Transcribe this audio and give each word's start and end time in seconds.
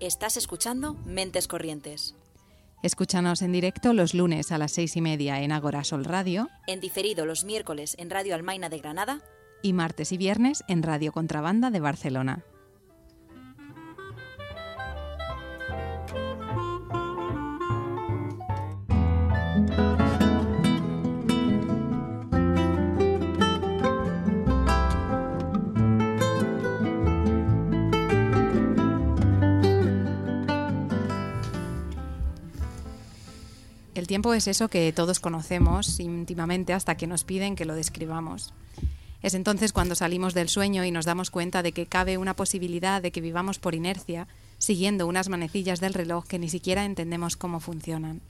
Estás 0.00 0.38
escuchando 0.38 0.94
Mentes 1.04 1.46
Corrientes. 1.46 2.14
Escúchanos 2.82 3.42
en 3.42 3.52
directo 3.52 3.92
los 3.92 4.14
lunes 4.14 4.50
a 4.50 4.56
las 4.56 4.72
seis 4.72 4.96
y 4.96 5.02
media 5.02 5.42
en 5.42 5.52
Agora 5.52 5.84
Sol 5.84 6.06
Radio. 6.06 6.48
En 6.66 6.80
diferido 6.80 7.26
los 7.26 7.44
miércoles 7.44 7.96
en 7.98 8.08
Radio 8.08 8.34
Almaina 8.34 8.70
de 8.70 8.78
Granada. 8.78 9.20
Y 9.62 9.74
martes 9.74 10.12
y 10.12 10.16
viernes 10.16 10.64
en 10.68 10.82
Radio 10.82 11.12
Contrabanda 11.12 11.70
de 11.70 11.80
Barcelona. 11.80 12.42
Tiempo 34.10 34.34
es 34.34 34.48
eso 34.48 34.66
que 34.66 34.92
todos 34.92 35.20
conocemos 35.20 36.00
íntimamente 36.00 36.72
hasta 36.72 36.96
que 36.96 37.06
nos 37.06 37.22
piden 37.22 37.54
que 37.54 37.64
lo 37.64 37.76
describamos. 37.76 38.52
Es 39.22 39.34
entonces 39.34 39.72
cuando 39.72 39.94
salimos 39.94 40.34
del 40.34 40.48
sueño 40.48 40.84
y 40.84 40.90
nos 40.90 41.04
damos 41.04 41.30
cuenta 41.30 41.62
de 41.62 41.70
que 41.70 41.86
cabe 41.86 42.18
una 42.18 42.34
posibilidad 42.34 43.00
de 43.00 43.12
que 43.12 43.20
vivamos 43.20 43.60
por 43.60 43.76
inercia, 43.76 44.26
siguiendo 44.58 45.06
unas 45.06 45.28
manecillas 45.28 45.78
del 45.78 45.94
reloj 45.94 46.26
que 46.26 46.40
ni 46.40 46.48
siquiera 46.48 46.84
entendemos 46.84 47.36
cómo 47.36 47.60
funcionan. 47.60 48.20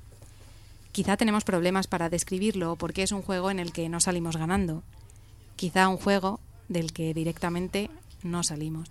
Quizá 0.92 1.16
tenemos 1.16 1.44
problemas 1.44 1.86
para 1.86 2.10
describirlo 2.10 2.76
porque 2.76 3.02
es 3.02 3.12
un 3.12 3.22
juego 3.22 3.50
en 3.50 3.58
el 3.58 3.72
que 3.72 3.88
no 3.88 4.00
salimos 4.00 4.36
ganando. 4.36 4.82
Quizá 5.56 5.88
un 5.88 5.96
juego 5.96 6.40
del 6.68 6.92
que 6.92 7.14
directamente 7.14 7.88
no 8.22 8.42
salimos. 8.42 8.90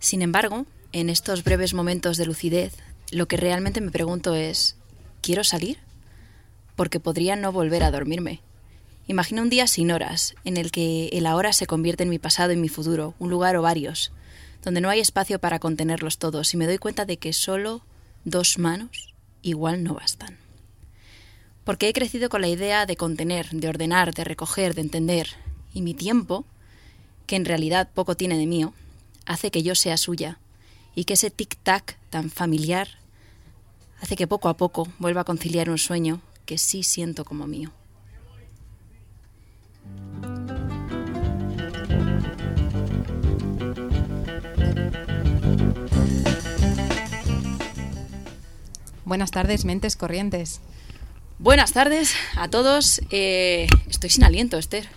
Sin 0.00 0.22
embargo, 0.22 0.66
en 0.90 1.10
estos 1.10 1.44
breves 1.44 1.74
momentos 1.74 2.16
de 2.16 2.26
lucidez, 2.26 2.74
lo 3.12 3.28
que 3.28 3.36
realmente 3.36 3.80
me 3.80 3.92
pregunto 3.92 4.34
es, 4.34 4.74
¿quiero 5.22 5.44
salir? 5.44 5.78
Porque 6.78 7.00
podría 7.00 7.34
no 7.34 7.50
volver 7.50 7.82
a 7.82 7.90
dormirme. 7.90 8.40
Imagina 9.08 9.42
un 9.42 9.50
día 9.50 9.66
sin 9.66 9.90
horas, 9.90 10.36
en 10.44 10.56
el 10.56 10.70
que 10.70 11.08
el 11.08 11.26
ahora 11.26 11.52
se 11.52 11.66
convierte 11.66 12.04
en 12.04 12.08
mi 12.08 12.20
pasado 12.20 12.52
y 12.52 12.56
mi 12.56 12.68
futuro, 12.68 13.14
un 13.18 13.30
lugar 13.30 13.56
o 13.56 13.62
varios, 13.62 14.12
donde 14.62 14.80
no 14.80 14.88
hay 14.88 15.00
espacio 15.00 15.40
para 15.40 15.58
contenerlos 15.58 16.18
todos 16.18 16.54
y 16.54 16.56
me 16.56 16.66
doy 16.66 16.78
cuenta 16.78 17.04
de 17.04 17.16
que 17.16 17.32
solo 17.32 17.82
dos 18.24 18.58
manos 18.58 19.12
igual 19.42 19.82
no 19.82 19.94
bastan. 19.94 20.38
Porque 21.64 21.88
he 21.88 21.92
crecido 21.92 22.28
con 22.28 22.42
la 22.42 22.48
idea 22.48 22.86
de 22.86 22.94
contener, 22.94 23.50
de 23.50 23.68
ordenar, 23.68 24.14
de 24.14 24.22
recoger, 24.22 24.76
de 24.76 24.82
entender, 24.82 25.30
y 25.74 25.82
mi 25.82 25.94
tiempo, 25.94 26.44
que 27.26 27.34
en 27.34 27.44
realidad 27.44 27.88
poco 27.92 28.14
tiene 28.14 28.38
de 28.38 28.46
mío, 28.46 28.72
hace 29.26 29.50
que 29.50 29.64
yo 29.64 29.74
sea 29.74 29.96
suya, 29.96 30.38
y 30.94 31.06
que 31.06 31.14
ese 31.14 31.32
tic-tac 31.32 31.96
tan 32.08 32.30
familiar 32.30 32.88
hace 34.00 34.14
que 34.14 34.28
poco 34.28 34.48
a 34.48 34.56
poco 34.56 34.86
vuelva 35.00 35.22
a 35.22 35.24
conciliar 35.24 35.70
un 35.70 35.78
sueño 35.78 36.20
que 36.48 36.56
sí 36.56 36.82
siento 36.82 37.26
como 37.26 37.46
mío. 37.46 37.70
Buenas 49.04 49.30
tardes, 49.30 49.66
mentes 49.66 49.96
corrientes. 49.96 50.62
Buenas 51.38 51.74
tardes 51.74 52.14
a 52.34 52.48
todos. 52.48 53.02
Eh, 53.10 53.66
estoy 53.90 54.08
sin 54.08 54.24
aliento, 54.24 54.56
Esther. 54.56 54.88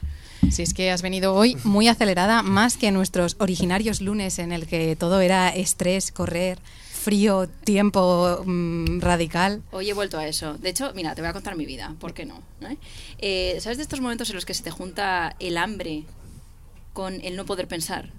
Si 0.50 0.62
es 0.62 0.74
que 0.74 0.90
has 0.90 1.02
venido 1.02 1.36
hoy 1.36 1.58
muy 1.66 1.90
acelerada, 1.90 2.44
más 2.44 2.78
que 2.78 2.92
nuestros 2.92 3.36
originarios 3.40 4.00
lunes 4.00 4.40
en 4.40 4.54
el 4.54 4.68
que 4.68 4.96
todo 4.96 5.20
era 5.20 5.50
estrés, 5.50 6.14
correr, 6.14 6.60
frío, 7.02 7.48
tiempo 7.48 8.44
mm, 8.46 9.00
radical. 9.00 9.64
Hoy 9.72 9.90
he 9.90 9.94
vuelto 9.94 10.20
a 10.20 10.28
eso. 10.28 10.54
De 10.60 10.70
hecho, 10.70 10.92
mira, 10.94 11.16
te 11.16 11.22
voy 11.22 11.30
a 11.30 11.34
contar 11.34 11.56
mi 11.56 11.66
vida, 11.66 11.96
¿por 12.00 12.14
qué 12.14 12.26
no? 12.26 12.42
Eh, 13.18 13.58
¿Sabes 13.60 13.78
de 13.78 13.84
estos 13.84 14.02
momentos 14.02 14.30
en 14.30 14.36
los 14.36 14.46
que 14.46 14.54
se 14.54 14.64
te 14.64 14.70
junta 14.70 15.36
el 15.40 15.58
hambre 15.58 16.04
con 16.94 17.20
el 17.22 17.36
no 17.36 17.46
poder 17.46 17.68
pensar, 17.68 18.12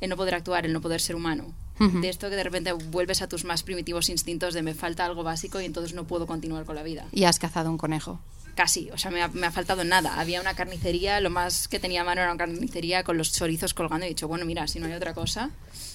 el 0.00 0.08
no 0.08 0.16
poder 0.16 0.34
actuar, 0.34 0.64
el 0.64 0.72
no 0.72 0.80
poder 0.80 1.00
ser 1.00 1.14
humano? 1.14 1.52
De 1.78 2.08
esto 2.08 2.30
que 2.30 2.36
de 2.36 2.44
repente 2.44 2.72
vuelves 2.72 3.22
a 3.22 3.28
tus 3.28 3.44
más 3.44 3.64
primitivos 3.64 4.08
instintos 4.08 4.54
de 4.54 4.62
me 4.62 4.72
falta 4.72 5.04
algo 5.04 5.24
básico 5.24 5.60
y 5.60 5.64
entonces 5.64 5.94
no 5.94 6.04
puedo 6.04 6.28
continuar 6.28 6.64
con 6.64 6.76
la 6.76 6.84
vida. 6.84 7.06
Y 7.10 7.24
has 7.24 7.40
cazado 7.40 7.70
un 7.70 7.76
conejo. 7.76 8.20
Casi, 8.54 8.90
o 8.90 8.98
sea, 8.98 9.10
me 9.10 9.22
ha, 9.22 9.28
me 9.28 9.46
ha, 9.46 9.50
faltado 9.50 9.82
nada. 9.82 10.20
Había 10.20 10.40
una 10.40 10.54
carnicería, 10.54 11.20
lo 11.20 11.30
más 11.30 11.68
que 11.68 11.80
tenía 11.80 12.02
a 12.02 12.04
mano 12.04 12.20
era 12.20 12.30
una 12.30 12.38
carnicería 12.38 13.02
con 13.02 13.16
los 13.16 13.32
chorizos 13.32 13.72
colgando 13.72 14.04
y 14.04 14.08
he 14.08 14.10
dicho, 14.10 14.28
bueno, 14.28 14.44
mira, 14.44 14.66
si 14.68 14.78
no 14.78 14.86
hay 14.86 14.92
otra 14.92 15.14
cosa, 15.14 15.50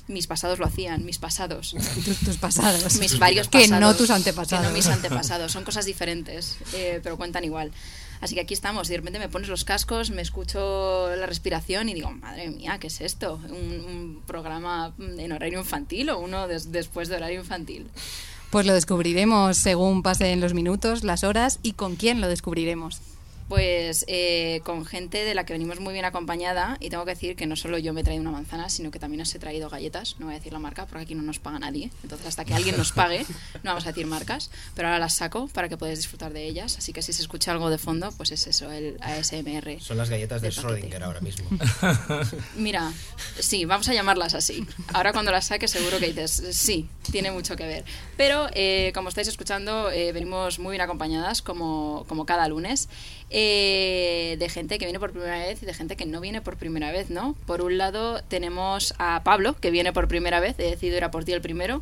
mis 0.07 0.25
pasados 0.25 0.59
lo 0.59 0.66
hacían, 0.66 1.06
mis 1.06 1.19
pasados. 1.19 1.75
Tus, 2.25 2.38
pasados. 2.38 3.00
Mis 3.00 3.19
varios 3.19 3.47
pasados. 3.47 3.72
Que 3.72 3.79
no 3.79 3.95
tus 3.95 4.09
antepasados. 4.09 4.66
Que 4.66 4.72
no 4.72 4.75
mis 4.75 4.88
antepasados. 4.88 5.51
Son 5.51 5.63
cosas 5.63 5.85
diferentes, 5.85 6.57
eh, 6.73 7.00
pero 7.03 7.18
cuentan 7.18 7.44
igual. 7.44 7.72
Así 8.22 8.34
que 8.34 8.41
aquí 8.41 8.53
estamos 8.53 8.89
y 8.89 8.94
de 8.94 8.97
repente 8.97 9.19
me 9.19 9.29
pones 9.29 9.47
los 9.47 9.63
cascos, 9.63 10.09
me 10.09 10.22
escucho 10.22 11.16
la 11.16 11.28
respiración 11.28 11.89
y 11.89 11.94
digo, 11.94 12.09
madre 12.09 12.50
mía, 12.50 12.78
¿qué 12.79 12.88
es 12.88 13.01
esto? 13.01 13.39
¿Un, 13.50 14.24
programa 14.25 14.94
en 14.97 15.31
horario 15.31 15.59
infantil 15.59 16.09
o 16.09 16.19
uno 16.19 16.47
después 16.47 17.09
de 17.09 17.18
horario 17.18 17.41
infantil? 17.41 17.88
Pues 18.49 18.65
lo 18.65 18.73
descubriremos 18.73 19.57
según 19.57 20.03
pasen 20.03 20.39
los 20.39 20.53
minutos, 20.53 21.03
las 21.03 21.23
horas 21.23 21.59
y 21.63 21.73
con 21.73 21.95
quién 21.95 22.21
lo 22.21 22.27
descubriremos. 22.27 23.01
Pues 23.47 24.03
eh, 24.07 24.61
con 24.63 24.85
gente 24.85 25.23
de 25.23 25.33
la 25.33 25.45
que 25.45 25.53
venimos 25.53 25.79
muy 25.79 25.93
bien 25.93 26.05
acompañada 26.05 26.77
y 26.79 26.89
tengo 26.89 27.05
que 27.05 27.11
decir 27.11 27.35
que 27.35 27.45
no 27.45 27.55
solo 27.55 27.77
yo 27.77 27.93
me 27.93 28.01
he 28.01 28.03
traído 28.03 28.21
una 28.21 28.31
manzana, 28.31 28.69
sino 28.69 28.91
que 28.91 28.99
también 28.99 29.21
os 29.21 29.33
he 29.33 29.39
traído 29.39 29.69
galletas, 29.69 30.15
no 30.19 30.25
voy 30.25 30.35
a 30.35 30.37
decir 30.37 30.53
la 30.53 30.59
marca 30.59 30.85
porque 30.85 31.03
aquí 31.03 31.15
no 31.15 31.23
nos 31.23 31.39
paga 31.39 31.59
nadie, 31.59 31.89
entonces 32.03 32.27
hasta 32.27 32.43
que 32.43 32.53
alguien 32.53 32.77
nos 32.77 32.91
pague 32.91 33.25
no 33.63 33.71
vamos 33.71 33.85
a 33.85 33.89
decir 33.89 34.05
marcas, 34.05 34.49
pero 34.75 34.89
ahora 34.89 34.99
las 34.99 35.15
saco 35.15 35.47
para 35.47 35.69
que 35.69 35.77
podáis 35.77 35.99
disfrutar 35.99 36.33
de 36.33 36.45
ellas, 36.45 36.77
así 36.77 36.91
que 36.93 37.01
si 37.01 37.13
se 37.13 37.21
escucha 37.21 37.51
algo 37.51 37.69
de 37.69 37.77
fondo, 37.77 38.11
pues 38.17 38.31
es 38.31 38.47
eso, 38.47 38.71
el 38.71 38.97
ASMR. 39.01 39.79
Son 39.79 39.97
las 39.97 40.09
galletas 40.09 40.41
de 40.41 40.49
Schrödinger 40.49 41.01
ahora 41.03 41.21
mismo. 41.21 41.47
Mira, 42.55 42.91
sí, 43.39 43.65
vamos 43.65 43.87
a 43.89 43.93
llamarlas 43.93 44.33
así. 44.33 44.65
Ahora 44.93 45.13
cuando 45.13 45.31
las 45.31 45.45
saque 45.45 45.67
seguro 45.67 45.99
que 45.99 46.07
dices, 46.07 46.43
sí, 46.51 46.89
tiene 47.11 47.31
mucho 47.31 47.55
que 47.55 47.65
ver. 47.65 47.85
Pero 48.17 48.47
eh, 48.53 48.91
como 48.93 49.09
estáis 49.09 49.27
escuchando, 49.27 49.91
eh, 49.91 50.11
venimos 50.11 50.59
muy 50.59 50.71
bien 50.71 50.81
acompañadas 50.81 51.41
como, 51.41 52.05
como 52.07 52.25
cada 52.25 52.47
lunes. 52.47 52.89
Eh, 53.29 54.38
de 54.39 54.47
gente 54.47 54.79
que 54.79 54.85
viene 54.85 54.99
por 54.99 55.11
primera 55.11 55.38
vez 55.39 55.61
y 55.61 55.65
de 55.65 55.73
gente 55.73 55.97
que 55.97 56.05
no 56.05 56.21
viene 56.21 56.41
por 56.41 56.55
primera 56.55 56.93
vez, 56.93 57.09
¿no? 57.09 57.35
Por 57.45 57.61
un 57.61 57.77
lado 57.77 58.21
tenemos 58.23 58.93
a 58.99 59.21
Pablo, 59.23 59.55
que 59.59 59.69
viene 59.69 59.91
por 59.91 60.07
primera 60.07 60.39
vez, 60.39 60.55
he 60.59 60.63
decidido 60.63 60.97
ir 60.97 61.03
a 61.03 61.11
por 61.11 61.25
ti 61.25 61.33
el 61.33 61.41
primero. 61.41 61.81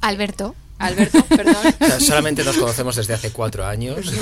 Alberto. 0.00 0.54
Alberto, 0.78 1.24
perdón. 1.28 1.54
solamente 2.00 2.44
nos 2.44 2.56
conocemos 2.56 2.96
desde 2.96 3.14
hace 3.14 3.30
cuatro 3.30 3.66
años. 3.66 4.06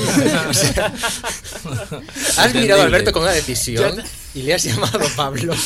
has 2.38 2.54
mirado 2.54 2.82
a 2.82 2.84
Alberto 2.84 3.12
con 3.12 3.22
una 3.22 3.32
decisión 3.32 4.02
y 4.34 4.42
le 4.42 4.54
has 4.54 4.62
llamado 4.64 5.00
Pablo. 5.16 5.54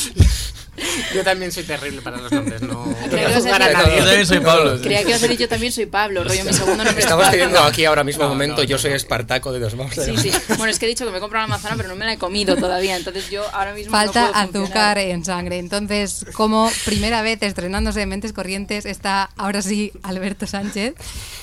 Yo 1.13 1.23
también 1.23 1.51
soy 1.51 1.63
terrible 1.63 2.01
para 2.01 2.17
los 2.17 2.31
nombres, 2.31 2.61
no. 2.61 2.83
Creía 3.09 3.27
que 3.27 3.41
Yo 3.41 4.03
también 4.05 4.25
soy 4.25 4.39
Pablo. 4.39 4.81
Creía 4.81 5.03
que 5.03 5.09
ibas 5.09 5.23
a 5.23 5.27
decir 5.27 5.39
yo 5.39 5.49
también 5.49 5.71
soy 5.71 5.85
Pablo, 5.85 6.23
rollo 6.23 6.43
mi 6.43 6.53
segundo 6.53 6.83
nombre. 6.83 6.99
Estamos 6.99 7.29
teniendo 7.31 7.59
aquí 7.59 7.85
ahora 7.85 8.03
mismo 8.03 8.23
un 8.23 8.29
momento, 8.29 8.63
yo 8.63 8.77
soy 8.77 8.91
Espartaco 8.91 9.51
de 9.51 9.59
dos 9.59 9.75
manos. 9.75 9.93
Sí, 9.93 10.17
sí. 10.17 10.31
Bueno, 10.57 10.67
es 10.67 10.79
que 10.79 10.85
he 10.85 10.89
dicho 10.89 11.05
que 11.05 11.11
me 11.11 11.17
he 11.17 11.21
comprado 11.21 11.45
una 11.45 11.55
manzana, 11.55 11.75
pero 11.75 11.89
no 11.89 11.95
me 11.95 12.05
la 12.05 12.13
he 12.13 12.17
comido 12.17 12.55
todavía, 12.55 12.95
entonces 12.95 13.29
yo 13.29 13.43
ahora 13.53 13.73
mismo 13.73 13.91
Falta 13.91 14.27
no 14.27 14.51
puedo 14.51 14.63
azúcar 14.65 14.97
en 14.97 15.25
sangre. 15.25 15.57
Entonces, 15.57 16.25
como 16.33 16.69
primera 16.85 17.21
vez 17.21 17.41
estrenándose 17.41 18.01
en 18.01 18.09
Mentes 18.09 18.33
Corrientes 18.33 18.85
está 18.85 19.29
ahora 19.37 19.61
sí 19.61 19.91
Alberto 20.03 20.47
Sánchez, 20.47 20.95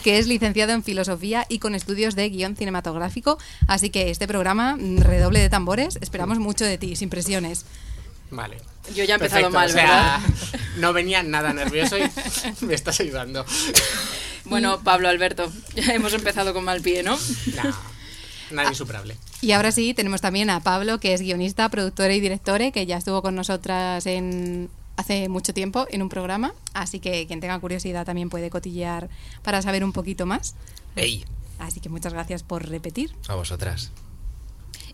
que 0.03 0.19
es 0.19 0.27
licenciado 0.27 0.73
en 0.73 0.83
Filosofía 0.83 1.47
y 1.49 1.59
con 1.59 1.75
estudios 1.75 2.15
de 2.15 2.29
guion 2.29 2.57
cinematográfico. 2.57 3.39
Así 3.67 3.91
que 3.91 4.11
este 4.11 4.27
programa, 4.27 4.77
redoble 4.99 5.41
de 5.41 5.49
tambores, 5.49 5.99
esperamos 6.01 6.39
mucho 6.39 6.65
de 6.65 6.79
ti, 6.79 6.97
sin 6.97 7.11
presiones. 7.11 7.65
Vale. 8.31 8.59
Yo 8.95 9.05
ya 9.05 9.15
he 9.15 9.17
empezado 9.17 9.51
mal, 9.51 9.73
¿verdad? 9.73 10.21
No 10.77 10.93
venía 10.93 11.23
nada 11.23 11.55
nervioso 11.55 11.97
y 11.97 12.03
me 12.65 12.75
estás 12.75 13.01
ayudando. 13.01 13.45
Bueno, 14.49 14.79
Pablo, 14.85 15.09
Alberto, 15.09 15.51
ya 15.75 15.93
hemos 15.93 16.15
empezado 16.15 16.55
con 16.55 16.63
mal 16.63 16.81
pie, 16.81 17.03
¿no? 17.03 17.19
No, 17.57 17.77
nada 18.53 18.69
insuperable. 18.69 19.17
Y 19.41 19.51
ahora 19.51 19.73
sí, 19.73 19.93
tenemos 19.93 20.21
también 20.21 20.51
a 20.51 20.61
Pablo, 20.61 21.01
que 21.01 21.15
es 21.15 21.21
guionista, 21.21 21.69
productor 21.69 22.13
y 22.13 22.21
director, 22.21 22.61
que 22.71 22.87
ya 22.87 22.97
estuvo 22.97 23.23
con 23.23 23.35
nosotras 23.35 24.07
en 24.07 24.71
hace 24.97 25.29
mucho 25.29 25.53
tiempo 25.53 25.87
en 25.91 26.03
un 26.03 26.09
programa, 26.09 26.55
así 26.75 27.01
que 27.01 27.27
quien 27.27 27.41
tenga 27.41 27.59
curiosidad 27.59 28.07
también 28.07 28.31
puede 28.31 28.49
cotillear 28.49 29.09
para 29.43 29.61
saber 29.63 29.85
un 29.85 29.93
poquito 29.93 30.27
más. 30.27 30.55
¡Ey! 30.95 31.25
Así 31.59 31.81
que 31.81 31.89
muchas 31.89 32.13
gracias 32.13 32.43
por 32.43 32.69
repetir. 32.69 33.15
A 33.29 33.35
vosotras. 33.35 33.91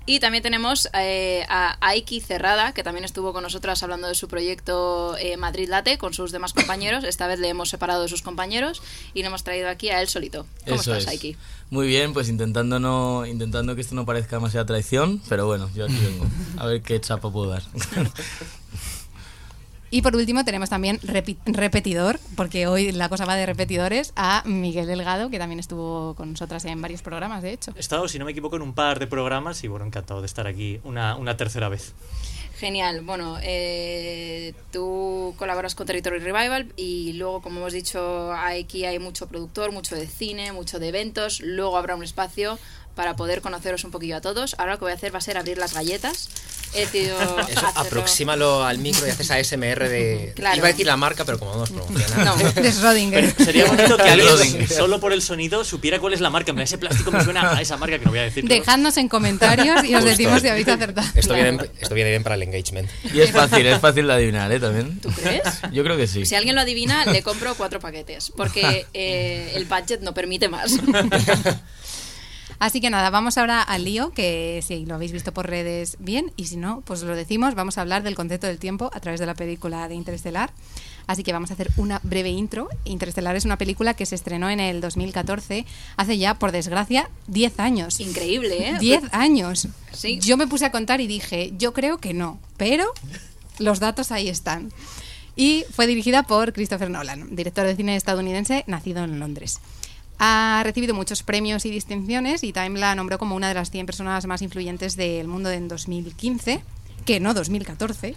Y 0.07 0.21
también 0.21 0.43
tenemos 0.43 0.89
eh, 0.95 1.45
a 1.49 1.77
Aiki 1.81 2.21
Cerrada, 2.21 2.73
que 2.73 2.83
también 2.83 3.05
estuvo 3.05 3.33
con 3.33 3.43
nosotras 3.43 3.83
hablando 3.83 4.09
de 4.09 4.15
su 4.15 4.29
proyecto 4.29 5.17
eh, 5.19 5.37
Madrid 5.37 5.69
Late 5.69 5.99
con 5.99 6.15
sus 6.15 6.33
demás 6.33 6.53
compañeros. 6.53 7.05
Esta 7.05 7.27
vez 7.27 7.39
le 7.39 7.49
hemos 7.49 7.69
separado 7.69 8.03
de 8.03 8.09
sus 8.09 8.23
compañeros 8.23 8.83
y 9.15 9.21
le 9.21 9.29
hemos 9.29 9.45
traído 9.45 9.69
aquí 9.69 9.91
a 9.91 10.01
él 10.01 10.09
solito. 10.09 10.47
¿Cómo 10.65 10.81
Eso 10.81 10.93
estás, 10.93 11.05
es. 11.05 11.09
Aiki? 11.09 11.37
Muy 11.71 11.87
bien, 11.87 12.13
pues 12.13 12.29
intentando 12.29 12.79
no 12.79 13.25
intentando 13.27 13.75
que 13.75 13.81
esto 13.81 13.95
no 13.95 14.05
parezca 14.05 14.37
demasiada 14.37 14.67
traición, 14.67 15.23
pero 15.29 15.47
bueno, 15.47 15.71
yo 15.75 15.85
aquí 15.85 15.97
vengo. 15.97 16.27
A 16.59 16.67
ver 16.67 16.83
qué 16.83 17.01
chapa 17.01 17.31
puedo 17.31 17.51
dar. 17.51 17.63
Y 19.95 20.01
por 20.01 20.17
último 20.17 20.43
tenemos 20.43 20.71
también 20.71 20.99
repetidor, 21.45 22.19
porque 22.35 22.67
hoy 22.67 22.93
la 22.93 23.11
cosa 23.11 23.27
va 23.27 23.37
de 23.37 23.45
repetidores, 23.45 24.15
a 24.17 24.43
Miguel 24.47 24.87
Delgado, 24.87 25.29
que 25.29 25.39
también 25.39 25.61
estuvo 25.61 26.15
con 26.15 26.31
nosotras 26.31 26.65
en 26.65 26.81
varios 26.81 27.03
programas, 27.03 27.43
de 27.43 27.53
hecho. 27.53 27.75
He 27.77 27.81
estado, 27.81 28.09
si 28.09 28.19
no 28.19 28.25
me 28.25 28.31
equivoco, 28.31 28.57
en 28.57 28.63
un 28.63 28.73
par 28.73 28.99
de 28.99 29.07
programas 29.07 29.63
y 29.65 29.69
bueno, 29.69 29.85
encantado 29.85 30.23
de 30.23 30.27
estar 30.27 30.47
aquí 30.47 30.81
una, 30.85 31.17
una 31.17 31.37
tercera 31.37 31.69
vez. 31.69 31.93
Genial. 32.63 33.03
Bueno, 33.03 33.39
eh, 33.43 34.55
tú 34.71 35.35
colaboras 35.37 35.75
con 35.75 35.87
Territory 35.87 36.21
Revival 36.21 36.73
y 36.77 37.13
luego, 37.15 37.43
como 37.43 37.59
hemos 37.59 37.73
dicho, 37.73 38.33
aquí 38.33 38.87
hay 38.87 38.99
mucho 38.99 39.27
productor, 39.27 39.73
mucho 39.73 39.97
de 39.97 40.07
cine, 40.07 40.53
mucho 40.53 40.79
de 40.79 40.89
eventos. 40.89 41.41
Luego 41.41 41.77
habrá 41.77 41.97
un 41.97 42.05
espacio 42.05 42.59
para 42.95 43.17
poder 43.17 43.41
conoceros 43.41 43.85
un 43.85 43.91
poquillo 43.91 44.17
a 44.17 44.21
todos. 44.21 44.55
Ahora 44.59 44.73
lo 44.73 44.79
que 44.79 44.85
voy 44.85 44.93
a 44.93 44.97
hacer 44.97 45.15
va 45.15 45.19
a 45.19 45.23
ser 45.23 45.39
abrir 45.39 45.59
las 45.59 45.75
galletas. 45.75 46.29
He 46.75 46.81
decidido 46.81 47.19
Eso, 47.49 47.67
aproxímalo 47.75 48.65
al 48.65 48.79
micro 48.79 49.07
y 49.07 49.11
haces 49.11 49.31
ASMR 49.31 49.89
de. 49.89 50.33
Claro. 50.35 50.57
Iba 50.57 50.69
a 50.69 50.71
decir 50.71 50.87
la 50.87 50.97
marca, 50.97 51.25
pero 51.25 51.39
como 51.39 51.53
no 51.53 51.59
nos 51.59 51.71
promociona. 51.71 52.25
No. 52.25 52.37
De 52.63 52.73
Schrödinger. 52.73 53.35
Sería 53.45 53.67
bonito 53.67 53.97
que 53.97 54.03
alguien, 54.09 54.69
solo 54.69 54.99
por 55.01 55.13
el 55.13 55.21
sonido, 55.23 55.65
supiera 55.65 55.99
cuál 55.99 56.15
es 56.15 56.21
la 56.21 56.31
marca. 56.31 56.53
Mira, 56.53 56.65
ese 56.65 56.79
plástico 56.79 57.11
me 57.11 57.23
suena 57.25 57.57
a 57.57 57.61
esa 57.61 57.77
marca 57.77 57.99
que 57.99 58.05
no 58.05 58.11
voy 58.11 58.21
a 58.21 58.25
decir. 58.25 58.47
Dejadnos 58.47 58.97
en 58.97 59.09
comentarios 59.09 59.85
y 59.85 59.95
os 59.95 60.03
Justo. 60.03 60.09
decimos 60.11 60.41
si 60.41 60.49
habéis 60.49 60.69
acertado. 60.69 61.07
Esto, 61.15 61.35
viene, 61.35 61.59
esto 61.79 61.95
viene 61.95 62.11
bien 62.11 62.23
para 62.23 62.37
el 62.37 62.43
engagement. 62.43 62.89
Y 63.13 63.21
es 63.21 63.33
fácil, 63.33 63.67
es 63.67 63.81
fácil 63.81 64.07
de 64.07 64.13
adivinar, 64.15 64.51
¿eh? 64.51 64.61
También. 64.61 64.99
¿Tú 65.01 65.11
crees? 65.11 65.43
Yo 65.73 65.85
creo 65.85 65.97
que 65.97 66.07
sí. 66.07 66.25
Si 66.25 66.35
alguien 66.35 66.55
lo 66.55 66.63
adivina, 66.63 67.05
le 67.05 67.23
compro 67.23 67.55
cuatro 67.55 67.81
paquetes, 67.81 68.33
porque 68.35 68.87
eh, 68.95 69.53
el 69.55 69.67
budget 69.67 70.01
no 70.01 70.15
permite 70.15 70.49
más. 70.49 70.73
Así 72.63 72.81
que 72.81 72.91
nada, 72.91 73.11
vamos 73.11 73.39
ahora 73.39 73.61
al 73.61 73.83
lío, 73.83 74.13
que 74.13 74.63
si 74.65 74.87
lo 74.87 74.95
habéis 74.95 75.11
visto 75.11 75.33
por 75.33 75.49
redes, 75.49 75.97
bien, 75.99 76.31
y 76.37 76.47
si 76.47 76.57
no, 76.57 76.81
pues 76.83 77.03
lo 77.03 77.17
decimos, 77.17 77.57
vamos 77.57 77.77
a 77.77 77.81
hablar 77.81 78.05
del 78.05 78.15
concepto 78.15 78.47
del 78.47 78.61
tiempo 78.61 78.89
a 78.95 79.01
través 79.01 79.19
de 79.19 79.27
la 79.27 79.35
película 79.35 79.89
de 79.89 79.97
Interestelar. 79.97 80.53
Así 81.09 81.25
que 81.25 81.33
vamos 81.33 81.51
a 81.51 81.55
hacer 81.55 81.73
una 81.77 82.01
breve 82.05 82.29
intro. 82.29 82.69
Interestelar 82.85 83.35
es 83.35 83.45
una 83.45 83.59
película 83.59 83.95
que 83.95 84.07
se 84.07 84.15
estrenó 84.15 84.49
en 84.49 84.61
el 84.61 84.81
2014, 84.81 85.67
hace 85.97 86.19
ya, 86.19 86.35
por 86.35 86.53
desgracia, 86.53 87.11
10 87.27 87.59
años. 87.59 87.99
Increíble, 87.99 88.69
¿eh? 88.69 88.77
10 88.79 89.13
años. 89.13 89.67
Sí. 89.91 90.21
Yo 90.21 90.37
me 90.37 90.47
puse 90.47 90.65
a 90.65 90.71
contar 90.71 91.01
y 91.01 91.09
dije, 91.09 91.53
yo 91.59 91.73
creo 91.73 91.99
que 91.99 92.15
no, 92.15 92.39
pero 92.59 92.85
los 93.59 93.81
datos 93.81 94.13
ahí 94.13 94.29
están. 94.29 94.71
Y 95.35 95.65
fue 95.75 95.89
dirigida 95.89 96.23
por 96.23 96.53
Christopher 96.53 96.91
Nolan, 96.91 97.35
director 97.35 97.67
de 97.67 97.75
cine 97.75 97.97
estadounidense 97.97 98.63
nacido 98.69 99.03
en 99.03 99.19
Londres. 99.19 99.59
Ha 100.19 100.63
recibido 100.65 100.95
muchos 100.95 101.23
premios 101.23 101.65
y 101.67 101.71
distinciones 101.71 102.45
y 102.45 102.53
Time 102.53 102.79
la 102.79 102.95
nombró 102.95 103.19
como 103.19 103.35
una 103.35 103.49
de 103.49 103.55
las 103.55 103.71
100 103.71 103.87
personas 103.87 104.27
más 104.27 104.43
influyentes 104.43 104.97
del 104.97 105.27
mundo 105.27 105.51
en 105.51 105.69
2015, 105.69 106.63
que 107.05 107.21
no 107.21 107.35
2014. 107.35 108.15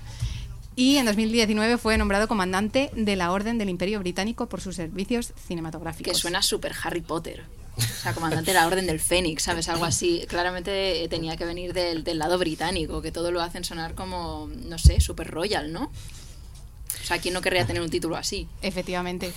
Y 0.76 0.98
en 0.98 1.06
2019 1.06 1.78
fue 1.78 1.98
nombrado 1.98 2.28
comandante 2.28 2.92
de 2.96 3.16
la 3.16 3.32
Orden 3.32 3.58
del 3.58 3.70
Imperio 3.70 4.00
Británico 4.00 4.48
por 4.48 4.60
sus 4.62 4.76
servicios 4.76 5.34
cinematográficos. 5.48 6.14
Que 6.14 6.20
suena 6.20 6.42
súper 6.42 6.74
Harry 6.84 7.02
Potter. 7.02 7.44
O 7.78 7.82
sea, 7.82 8.14
comandante 8.14 8.52
de 8.52 8.56
la 8.56 8.68
Orden 8.68 8.86
del 8.86 9.00
Fénix, 9.00 9.44
¿sabes? 9.44 9.68
Algo 9.70 9.86
así. 9.86 10.26
Claramente 10.28 11.04
eh, 11.04 11.08
tenía 11.08 11.38
que 11.38 11.46
venir 11.46 11.74
del, 11.74 12.04
del 12.04 12.20
lado 12.20 12.38
británico, 12.38 13.02
que 13.02 13.12
todo 13.12 13.32
lo 13.32 13.42
hacen 13.42 13.64
sonar 13.64 13.96
como, 13.96 14.50
no 14.66 14.78
sé, 14.78 15.00
súper 15.02 15.28
royal, 15.28 15.72
¿no? 15.72 15.86
O 15.86 17.08
sea, 17.08 17.20
¿quién 17.20 17.34
no 17.34 17.42
querría 17.42 17.66
tener 17.66 17.82
un 17.82 17.90
título 17.90 18.16
así? 18.16 18.48
Efectivamente. 18.62 19.32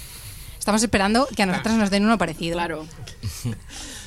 Estamos 0.58 0.82
esperando 0.82 1.26
que 1.34 1.42
a 1.42 1.46
nosotros 1.46 1.74
nos 1.76 1.90
den 1.90 2.04
uno 2.04 2.18
parecido. 2.18 2.54
Claro. 2.56 2.86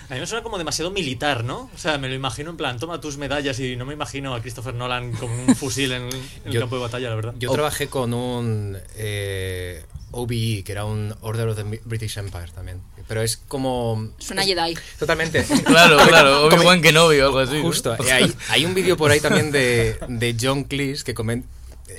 A 0.09 0.13
mí 0.15 0.19
me 0.19 0.27
suena 0.27 0.43
como 0.43 0.57
demasiado 0.57 0.91
militar, 0.91 1.45
¿no? 1.45 1.69
O 1.73 1.77
sea, 1.77 1.97
me 1.97 2.09
lo 2.09 2.13
imagino 2.15 2.49
en 2.49 2.57
plan, 2.57 2.77
toma 2.77 2.99
tus 2.99 3.15
medallas 3.17 3.57
y 3.61 3.77
no 3.77 3.85
me 3.85 3.93
imagino 3.93 4.35
a 4.35 4.41
Christopher 4.41 4.73
Nolan 4.73 5.13
con 5.13 5.31
un 5.31 5.55
fusil 5.55 5.93
en, 5.93 6.03
en 6.03 6.21
el 6.45 6.51
Yo- 6.51 6.59
campo 6.59 6.75
de 6.75 6.81
batalla, 6.81 7.09
la 7.09 7.15
verdad. 7.15 7.33
Yo 7.39 7.49
trabajé 7.51 7.87
con 7.87 8.13
un 8.13 8.77
eh, 8.97 9.85
OBE, 10.11 10.63
que 10.65 10.71
era 10.73 10.83
un 10.83 11.15
Order 11.21 11.47
of 11.47 11.55
the 11.55 11.63
British 11.85 12.17
Empire 12.17 12.49
también. 12.53 12.81
Pero 13.07 13.21
es 13.21 13.37
como. 13.37 14.09
Suena 14.17 14.43
Jedi. 14.43 14.77
Totalmente. 14.99 15.45
Claro, 15.65 15.97
claro, 16.05 16.45
Obi-Wan 16.47 16.81
Kenobi 16.81 17.19
o 17.21 17.27
algo 17.27 17.39
así. 17.39 17.61
Justo. 17.61 17.95
Y 18.05 18.09
hay, 18.09 18.33
hay 18.49 18.65
un 18.65 18.73
vídeo 18.73 18.97
por 18.97 19.11
ahí 19.11 19.21
también 19.21 19.51
de, 19.51 19.97
de 20.09 20.35
John 20.39 20.65
Cleese 20.65 21.05
que, 21.05 21.15
comen- 21.15 21.45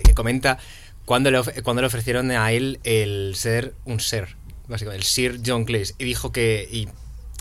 que 0.05 0.13
comenta 0.13 0.59
cuando 1.07 1.31
le, 1.31 1.43
cuando 1.63 1.81
le 1.81 1.87
ofrecieron 1.89 2.31
a 2.31 2.53
él 2.53 2.79
el 2.85 3.33
ser 3.37 3.73
un 3.87 4.01
ser, 4.01 4.37
básicamente, 4.73 5.05
el 5.05 5.09
Sir 5.09 5.41
John 5.47 5.65
Cleese. 5.65 5.95
Y 5.99 6.05
dijo 6.05 6.33
que. 6.33 6.69
Y, 6.71 6.89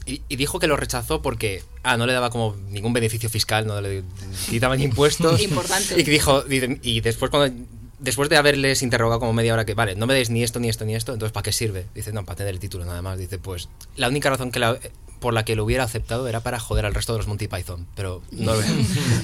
y- 0.06 0.22
y 0.30 0.36
dijo 0.36 0.60
que 0.60 0.68
lo 0.68 0.78
rechazó 0.78 1.22
porque 1.22 1.64
ah, 1.84 1.96
no 1.98 2.06
le 2.06 2.14
daba 2.14 2.30
como 2.30 2.56
ningún 2.70 2.92
beneficio 2.94 3.30
fiscal, 3.30 3.66
no 3.68 3.80
le 3.82 4.04
quitaban 4.50 4.80
impuestos. 4.82 5.42
Importante. 5.44 6.00
Y 6.00 6.04
dijo, 6.04 6.44
y 6.84 7.02
después 7.02 7.30
cuando 7.32 7.56
después 8.00 8.30
de 8.30 8.38
haberles 8.38 8.82
interrogado 8.82 9.20
como 9.20 9.32
media 9.32 9.54
hora 9.54 9.64
que, 9.64 9.76
vale, 9.76 9.96
no 9.96 10.08
me 10.08 10.16
des 10.16 10.32
ni 10.32 10.42
esto, 10.42 10.60
ni 10.60 10.70
esto, 10.70 10.86
ni 10.86 10.96
esto, 10.96 11.14
entonces 11.14 11.32
¿para 11.32 11.44
qué 11.44 11.52
sirve? 11.52 11.86
Dice, 11.94 12.12
no, 12.12 12.26
para 12.26 12.38
tener 12.38 12.52
el 12.56 12.60
título 12.60 12.84
nada 12.84 13.04
más. 13.04 13.20
Dice, 13.20 13.38
pues 13.38 13.70
la 13.96 14.08
única 14.10 14.30
razón 14.32 14.52
que 14.52 14.58
la- 14.60 14.80
por 15.20 15.36
la 15.36 15.46
que 15.46 15.56
lo 15.56 15.64
hubiera 15.64 15.84
aceptado 15.84 16.28
era 16.28 16.40
para 16.40 16.60
joder 16.60 16.88
al 16.88 16.96
resto 16.96 17.14
de 17.14 17.20
los 17.20 17.28
Monty 17.28 17.48
Python, 17.48 17.86
pero 17.96 18.24
no 18.32 18.56
lo 18.56 18.58
voy 18.60 18.66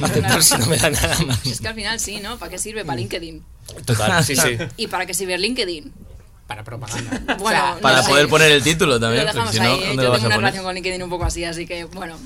a 0.02 0.06
aceptar 0.06 0.44
si 0.44 0.58
no 0.60 0.68
me 0.68 0.78
da 0.78 0.92
nada 0.92 1.18
más. 1.26 1.44
Es 1.44 1.60
que 1.60 1.68
al 1.70 1.74
final 1.74 2.00
sí, 2.00 2.20
¿no? 2.20 2.38
¿Para 2.38 2.52
qué 2.52 2.60
sirve? 2.60 2.86
Para 2.86 3.00
LinkedIn. 3.00 3.44
Total, 3.84 4.24
sí, 4.24 4.36
sí. 4.36 4.58
¿Y 4.78 4.86
para 4.88 5.08
qué 5.08 5.16
sirve 5.16 5.36
LinkedIn? 5.40 5.92
Para 6.48 6.64
propaganda. 6.64 7.36
Bueno, 7.40 7.76
no 7.76 7.82
Para 7.82 8.02
sé. 8.04 8.10
poder 8.10 8.28
poner 8.30 8.52
el 8.52 8.64
título 8.64 9.00
también, 9.00 9.26
Lo 9.26 9.32
porque 9.34 9.50
dejamos 9.52 9.54
si 9.56 9.60
no, 9.60 9.66
ahí. 9.66 9.80
¿eh? 9.84 9.88
¿dónde 9.88 10.04
Yo 10.04 10.08
lo 10.08 10.10
vas 10.12 10.20
tengo 10.22 10.26
a 10.26 10.28
una 10.28 10.36
poner? 10.36 10.40
relación 10.40 10.64
con 10.64 10.76
LinkedIn 10.76 11.04
un 11.04 11.10
poco 11.10 11.26
así, 11.26 11.44
así 11.44 11.66
que 11.66 11.84
bueno. 11.86 12.18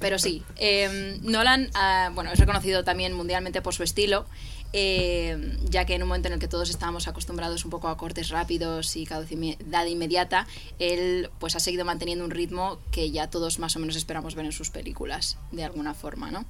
Pero 0.00 0.18
sí, 0.18 0.42
eh, 0.56 1.18
Nolan 1.22 1.70
ah, 1.74 2.10
bueno, 2.14 2.30
es 2.32 2.38
reconocido 2.38 2.84
también 2.84 3.12
mundialmente 3.14 3.60
por 3.62 3.74
su 3.74 3.82
estilo, 3.82 4.26
eh, 4.72 5.56
ya 5.64 5.86
que 5.86 5.94
en 5.96 6.02
un 6.02 6.08
momento 6.08 6.28
en 6.28 6.34
el 6.34 6.40
que 6.40 6.46
todos 6.46 6.70
estábamos 6.70 7.08
acostumbrados 7.08 7.64
un 7.64 7.72
poco 7.72 7.88
a 7.88 7.96
cortes 7.96 8.28
rápidos 8.28 8.94
y 8.94 9.06
caducidad 9.06 9.84
inmediata, 9.86 10.46
él 10.78 11.30
pues 11.40 11.56
ha 11.56 11.60
seguido 11.60 11.84
manteniendo 11.84 12.24
un 12.24 12.30
ritmo 12.30 12.78
que 12.92 13.10
ya 13.10 13.28
todos 13.28 13.58
más 13.58 13.74
o 13.74 13.80
menos 13.80 13.96
esperamos 13.96 14.36
ver 14.36 14.44
en 14.46 14.52
sus 14.52 14.70
películas, 14.70 15.36
de 15.50 15.64
alguna 15.64 15.94
forma, 15.94 16.30
¿no? 16.30 16.44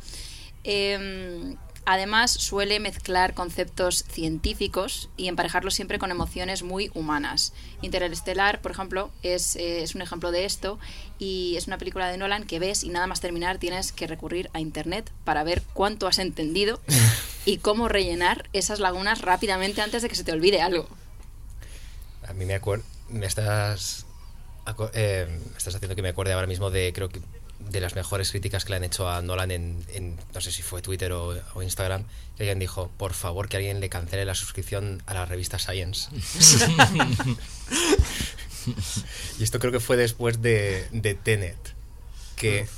Eh, 0.65 1.55
además, 1.85 2.31
suele 2.31 2.81
mezclar 2.81 3.35
conceptos 3.35 4.05
científicos 4.11 5.09
y 5.17 5.29
emparejarlos 5.29 5.75
siempre 5.75 5.99
con 5.99 6.11
emociones 6.11 6.63
muy 6.63 6.91
humanas. 6.95 7.53
Interestelar, 7.83 8.61
por 8.61 8.71
ejemplo, 8.71 9.11
es, 9.23 9.57
eh, 9.57 9.83
es 9.83 9.95
un 9.95 10.03
ejemplo 10.03 10.31
de 10.31 10.45
esto 10.45 10.79
y 11.19 11.57
es 11.57 11.67
una 11.67 11.79
película 11.79 12.09
de 12.09 12.17
Nolan 12.17 12.45
que 12.45 12.59
ves 12.59 12.85
y 12.85 12.91
nada 12.91 13.07
más 13.07 13.21
terminar 13.21 13.59
tienes 13.59 13.93
que 13.93 14.07
recurrir 14.07 14.51
a 14.53 14.61
Internet 14.61 15.11
para 15.25 15.45
ver 15.45 15.63
cuánto 15.73 16.07
has 16.07 16.19
entendido 16.19 16.81
y 17.45 17.59
cómo 17.59 17.89
rellenar 17.89 18.49
esas 18.53 18.81
lagunas 18.81 19.21
rápidamente 19.21 19.81
antes 19.81 20.03
de 20.03 20.09
que 20.09 20.15
se 20.15 20.25
te 20.25 20.33
olvide 20.33 20.61
algo. 20.61 20.89
A 22.27 22.33
mí 22.35 22.45
me 22.45 22.55
acuerdo, 22.55 22.85
me 23.09 23.27
estás, 23.27 24.07
eh, 24.93 25.27
me 25.29 25.57
estás 25.57 25.75
haciendo 25.75 25.97
que 25.97 26.03
me 26.03 26.11
acuerde 26.11 26.33
ahora 26.35 26.47
mismo 26.47 26.71
de, 26.71 26.93
creo 26.93 27.09
que, 27.09 27.21
de 27.59 27.81
las 27.81 27.95
mejores 27.95 28.31
críticas 28.31 28.65
que 28.65 28.71
le 28.71 28.77
han 28.77 28.85
hecho 28.85 29.09
a 29.11 29.21
Nolan 29.23 29.51
en, 29.51 29.85
en- 29.89 30.17
no 30.35 30.41
sé 30.41 30.53
si 30.53 30.63
fue 30.63 30.81
Twitter 30.83 31.13
o, 31.13 31.37
o 31.55 31.63
Instagram, 31.63 32.05
que 32.37 32.45
alguien 32.45 32.59
dijo, 32.59 32.91
por 32.97 33.15
favor 33.15 33.49
que 33.49 33.57
alguien 33.57 33.81
le 33.81 33.89
cancele 33.89 34.25
la 34.25 34.35
suscripción 34.35 35.03
a 35.07 35.15
la 35.15 35.27
revista 35.27 35.59
Science. 35.59 36.09
y 39.39 39.43
esto 39.43 39.59
creo 39.59 39.73
que 39.73 39.81
fue 39.81 39.97
después 39.97 40.43
de, 40.43 40.87
de 40.93 41.15
Tenet, 41.15 41.57
que 42.37 42.69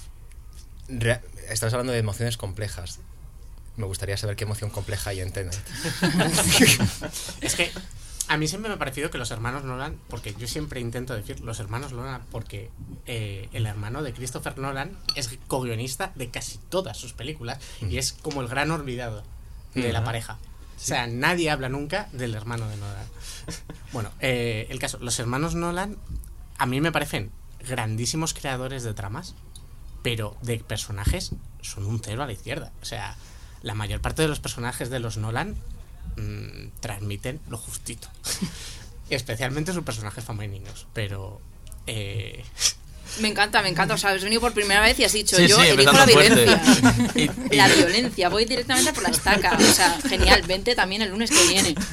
estás 1.49 1.72
hablando 1.72 1.92
de 1.92 1.99
emociones 1.99 2.37
complejas. 2.37 3.00
Me 3.76 3.87
gustaría 3.87 4.16
saber 4.16 4.37
qué 4.37 4.44
emoción 4.44 4.70
compleja 4.70 5.10
hay 5.10 5.20
en 5.20 5.32
Tenet. 5.32 5.58
Es 7.40 7.54
que 7.54 7.70
a 8.30 8.37
mí 8.37 8.46
siempre 8.46 8.68
me 8.68 8.76
ha 8.76 8.78
parecido 8.78 9.10
que 9.10 9.18
los 9.18 9.32
hermanos 9.32 9.64
Nolan, 9.64 9.99
porque 10.08 10.32
yo 10.38 10.46
siempre 10.46 10.78
intento 10.78 11.14
decir 11.16 11.40
los 11.40 11.58
hermanos 11.58 11.92
Nolan, 11.92 12.22
porque 12.30 12.70
eh, 13.06 13.49
el 13.52 13.66
hermano 13.66 14.04
de 14.04 14.12
Christopher 14.12 14.56
Nolan 14.56 14.96
es 15.16 15.37
co-guionista 15.49 16.12
de 16.14 16.30
casi 16.30 16.58
todas 16.68 16.96
sus 16.96 17.12
películas 17.12 17.58
y 17.80 17.99
es 17.99 18.12
como 18.12 18.40
el 18.40 18.46
gran 18.46 18.70
olvidado 18.70 19.25
de 19.75 19.92
la 19.92 20.04
pareja. 20.04 20.38
O 20.76 20.80
sea, 20.80 21.08
nadie 21.08 21.50
habla 21.50 21.68
nunca 21.68 22.08
del 22.12 22.37
hermano 22.37 22.68
de 22.68 22.76
Nolan. 22.76 23.06
Bueno, 23.92 24.12
eh, 24.20 24.68
el 24.70 24.78
caso, 24.78 24.99
los 25.00 25.18
hermanos 25.18 25.56
Nolan 25.56 25.96
a 26.56 26.66
mí 26.66 26.80
me 26.80 26.92
parecen 26.92 27.32
grandísimos 27.68 28.32
creadores 28.32 28.84
de 28.84 28.94
tramas, 28.94 29.34
pero 30.04 30.37
de 30.42 30.60
personajes 30.60 31.32
son 31.62 31.84
un 31.84 31.99
cero 31.99 32.22
a 32.22 32.26
la 32.26 32.32
izquierda. 32.32 32.70
O 32.80 32.84
sea, 32.84 33.16
la 33.62 33.75
mayor 33.75 34.00
parte 34.00 34.22
de 34.22 34.28
los 34.28 34.38
personajes 34.38 34.88
de 34.88 35.00
los 35.00 35.16
Nolan 35.16 35.56
mm, 36.16 36.80
transmiten 36.80 37.40
lo 37.49 37.57
justito. 37.59 38.09
Especialmente 39.11 39.73
sus 39.73 39.83
personajes 39.85 40.25
femeninos. 40.25 40.87
Pero. 40.92 41.40
eh, 41.87 42.45
Me 43.21 43.28
encanta, 43.28 43.61
me 43.62 43.69
encanta. 43.69 43.95
O 43.95 43.99
sea, 43.99 44.11
has 44.11 44.23
venido 44.23 44.40
por 44.40 44.52
primera 44.54 44.80
vez 44.83 44.99
y 45.00 45.04
has 45.04 45.12
dicho, 45.12 45.37
Sí, 45.37 45.49
yo 45.49 45.61
sí, 45.61 45.66
elijo 45.69 45.92
la 45.92 46.07
violencia. 46.07 46.59
fuerte. 46.59 47.11
Y- 47.50 47.54
y- 47.54 47.57
La 47.57 47.66
violencia, 47.69 48.28
voy 48.28 48.45
directamente 48.45 48.92
por 48.92 49.02
la 49.02 49.09
estaca. 49.11 49.57
O 49.59 49.73
sea, 49.75 49.99
genial, 50.09 50.42
vente 50.47 50.75
también 50.76 51.02
el 51.02 51.11
lunes 51.11 51.30
que 51.30 51.42
viene. 51.49 51.75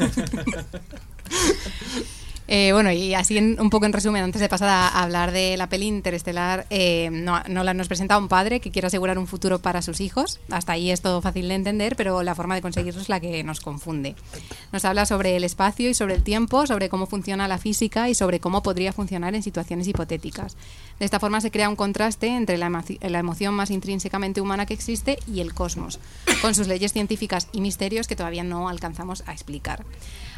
Eh, 2.50 2.72
bueno, 2.72 2.92
y 2.92 3.14
así 3.14 3.38
un 3.38 3.70
poco 3.70 3.86
en 3.86 3.94
resumen, 3.94 4.24
antes 4.24 4.40
de 4.40 4.48
pasar 4.48 4.70
a, 4.70 4.88
hablar 5.04 5.32
de 5.32 5.58
la 5.58 5.68
peli 5.68 5.88
Interestelar, 5.88 6.66
eh, 6.70 7.10
no- 7.12 7.44
Nolan 7.50 7.76
nos 7.76 7.88
presenta 7.88 8.18
un 8.18 8.30
padre 8.30 8.62
que 8.62 8.72
quiere 8.72 8.88
asegurar 8.88 9.18
un 9.20 9.28
futuro 9.28 9.60
para 9.60 9.82
sus 9.82 10.00
hijos. 10.00 10.40
Hasta 10.50 10.72
ahí 10.72 10.90
es 10.92 11.02
todo 11.02 11.22
fácil 11.22 11.50
de 11.50 11.56
entender, 11.56 11.96
pero 11.98 12.24
la 12.24 12.36
forma 12.36 12.56
de 12.56 12.62
conseguirlo 12.62 13.02
es 13.02 13.10
la 13.10 13.20
que 13.20 13.44
nos 13.44 13.60
confunde. 13.60 14.16
Nos 14.72 14.86
habla 14.86 15.06
sobre 15.06 15.36
el 15.36 15.44
espacio 15.44 15.90
y 15.90 15.94
sobre 15.94 16.14
el 16.16 16.24
tiempo, 16.24 16.66
sobre 16.68 16.88
cómo 16.88 17.06
funciona 17.06 17.48
la 17.50 17.58
física 17.58 18.10
y 18.10 18.16
sobre 18.16 18.40
cómo 18.40 18.64
podría 18.64 18.94
funcionar 18.94 19.36
en 19.36 19.44
situaciones 19.44 19.88
hipotéticas. 19.88 20.56
De 21.00 21.06
esta 21.06 21.20
forma 21.20 21.42
se 21.42 21.52
crea 21.52 21.68
un 21.70 21.76
contraste 21.76 22.28
entre 22.28 22.58
la, 22.58 22.70
la 23.02 23.20
emoción 23.20 23.54
más 23.56 23.72
intrínsecamente 23.72 24.40
humana 24.40 24.66
que 24.66 24.74
existe 24.74 25.20
y 25.32 25.42
el 25.42 25.54
cosmos, 25.54 26.00
con 26.42 26.56
sus 26.56 26.68
leyes 26.68 26.94
científicas 26.94 27.50
y 27.52 27.60
misterios 27.60 28.08
que 28.08 28.16
todavía 28.16 28.44
no 28.46 28.70
alcanzamos 28.70 29.24
a 29.28 29.34
explicar. 29.34 29.84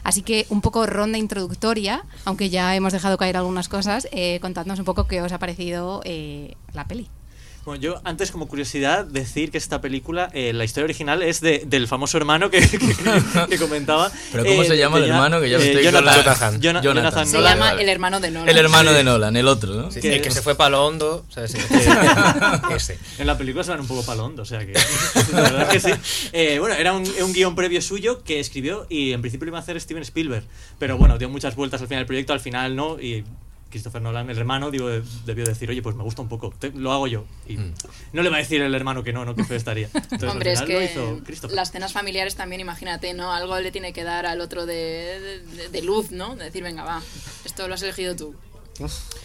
Así 0.04 0.22
que 0.22 0.46
un 0.50 0.62
poco 0.62 0.86
ronda 0.86 1.18
introductoria, 1.18 2.04
aunque 2.26 2.50
ya 2.50 2.76
hemos 2.76 2.94
dejado 2.94 3.18
caer 3.18 3.38
algunas 3.38 3.70
cosas, 3.70 4.08
eh, 4.12 4.40
contadnos 4.42 4.80
un 4.80 4.86
poco 4.86 5.08
qué 5.08 5.22
os 5.22 5.32
ha 5.32 5.40
parecido 5.40 6.02
eh, 6.06 6.56
la 6.74 6.88
peli. 6.88 7.10
Bueno, 7.70 7.84
yo 7.84 8.02
antes 8.04 8.32
como 8.32 8.48
curiosidad 8.48 9.06
decir 9.06 9.52
que 9.52 9.60
esta 9.60 9.80
película, 9.80 10.32
eh, 10.34 10.54
la 10.54 10.64
historia 10.66 10.86
original 10.86 11.22
es 11.22 11.40
de, 11.40 11.62
del 11.68 11.88
famoso 11.88 12.18
hermano 12.18 12.50
que, 12.50 12.62
que- 12.68 12.80
que 13.48 13.58
comentaba. 13.60 14.12
Pero 14.32 14.44
¿cómo 14.44 14.64
Eh, 14.64 14.68
se 14.68 14.76
llama 14.76 14.98
el 14.98 15.04
hermano? 15.04 15.40
Que 15.40 15.52
ya 15.52 15.58
estoy 15.58 15.74
con 15.76 15.84
Jonathan, 15.84 16.06
la- 16.06 16.16
Jonathan. 16.24 16.52
Jona- 16.54 16.62
Jonathan. 16.82 16.84
Jonathan 16.96 17.28
Se 17.28 17.38
Nolan. 17.38 17.54
llama 17.54 17.66
vale. 17.70 17.84
el 17.84 17.90
hermano 17.90 18.20
de 18.20 18.32
Nolan. 18.32 18.50
El 18.50 18.58
hermano 18.58 18.92
de 18.92 19.04
Nolan, 19.04 19.36
el 19.38 19.48
otro, 19.48 19.76
¿no? 19.76 19.92
Sí, 19.92 20.00
Que- 20.02 20.16
el 20.16 20.22
que 20.24 20.32
se 20.32 20.42
fue 20.42 20.56
para 20.56 20.72
lo 20.72 20.84
hondo, 20.88 21.24
¿sabes? 21.30 21.54
Ese. 22.76 22.98
En 23.20 23.28
la 23.28 23.38
película 23.38 23.64
se 23.64 23.70
van 23.70 23.82
un 23.82 23.88
poco 23.88 24.04
palondo, 24.04 24.42
o 24.42 24.46
sea 24.46 24.66
que. 24.66 24.74
La 25.32 25.42
verdad 25.42 25.76
es 25.76 25.84
que 25.84 25.92
sí. 25.94 26.30
Eh, 26.34 26.58
bueno, 26.58 26.74
era 26.74 26.94
un, 26.94 27.04
un 27.22 27.34
guion 27.34 27.54
previo 27.54 27.84
suyo 27.84 28.24
que 28.24 28.40
escribió 28.40 28.88
y 28.90 29.12
en 29.14 29.22
principio 29.22 29.46
lo 29.46 29.50
iba 29.52 29.60
a 29.60 29.62
hacer 29.62 29.80
Steven 29.80 30.02
Spielberg. 30.02 30.44
Pero 30.80 30.98
bueno, 30.98 31.20
dio 31.20 31.30
muchas 31.30 31.56
vueltas 31.56 31.80
al 31.82 31.88
final 31.88 32.00
del 32.02 32.08
proyecto, 32.08 32.34
al 32.34 32.40
final 32.40 32.76
no. 32.76 33.00
Y 33.00 33.24
Christopher 33.70 34.02
Nolan, 34.02 34.30
el 34.30 34.38
hermano, 34.38 34.72
digo, 34.72 34.90
debió 35.26 35.46
decir, 35.46 35.70
oye, 35.70 35.82
pues 35.82 35.96
me 35.96 36.04
gusta 36.04 36.22
un 36.22 36.28
poco, 36.30 36.54
te- 36.58 36.72
lo 36.72 36.92
hago 36.92 37.08
yo. 37.08 37.26
Y 37.48 37.58
no 37.58 38.22
le 38.24 38.30
va 38.30 38.38
a 38.38 38.40
decir 38.40 38.62
el 38.62 38.74
hermano 38.76 39.04
que 39.04 39.14
no, 39.14 39.26
no, 39.26 39.36
que 39.36 39.44
feo 39.44 39.58
estaría. 39.58 39.90
Entonces, 39.94 40.30
Hombre, 40.30 40.50
al 40.52 40.54
es 40.56 40.62
final 40.62 40.74
lo 40.74 40.80
que 40.80 40.92
hizo 40.92 41.24
Christopher. 41.24 41.56
las 41.56 41.72
cenas 41.72 41.94
familiares 41.94 42.36
también, 42.36 42.62
imagínate, 42.62 43.14
¿no? 43.14 43.32
Algo 43.34 43.60
le 43.60 43.72
tiene 43.72 43.94
que 43.94 44.04
dar 44.04 44.26
al 44.26 44.42
otro 44.42 44.66
de, 44.66 45.42
de- 45.56 45.70
de 45.70 45.82
luz, 45.82 46.12
¿no? 46.12 46.36
De 46.36 46.46
decir, 46.46 46.64
venga, 46.64 46.84
va, 46.84 47.02
esto 47.46 47.68
lo 47.68 47.74
has 47.76 47.82
elegido 47.84 48.16
tú. 48.16 48.36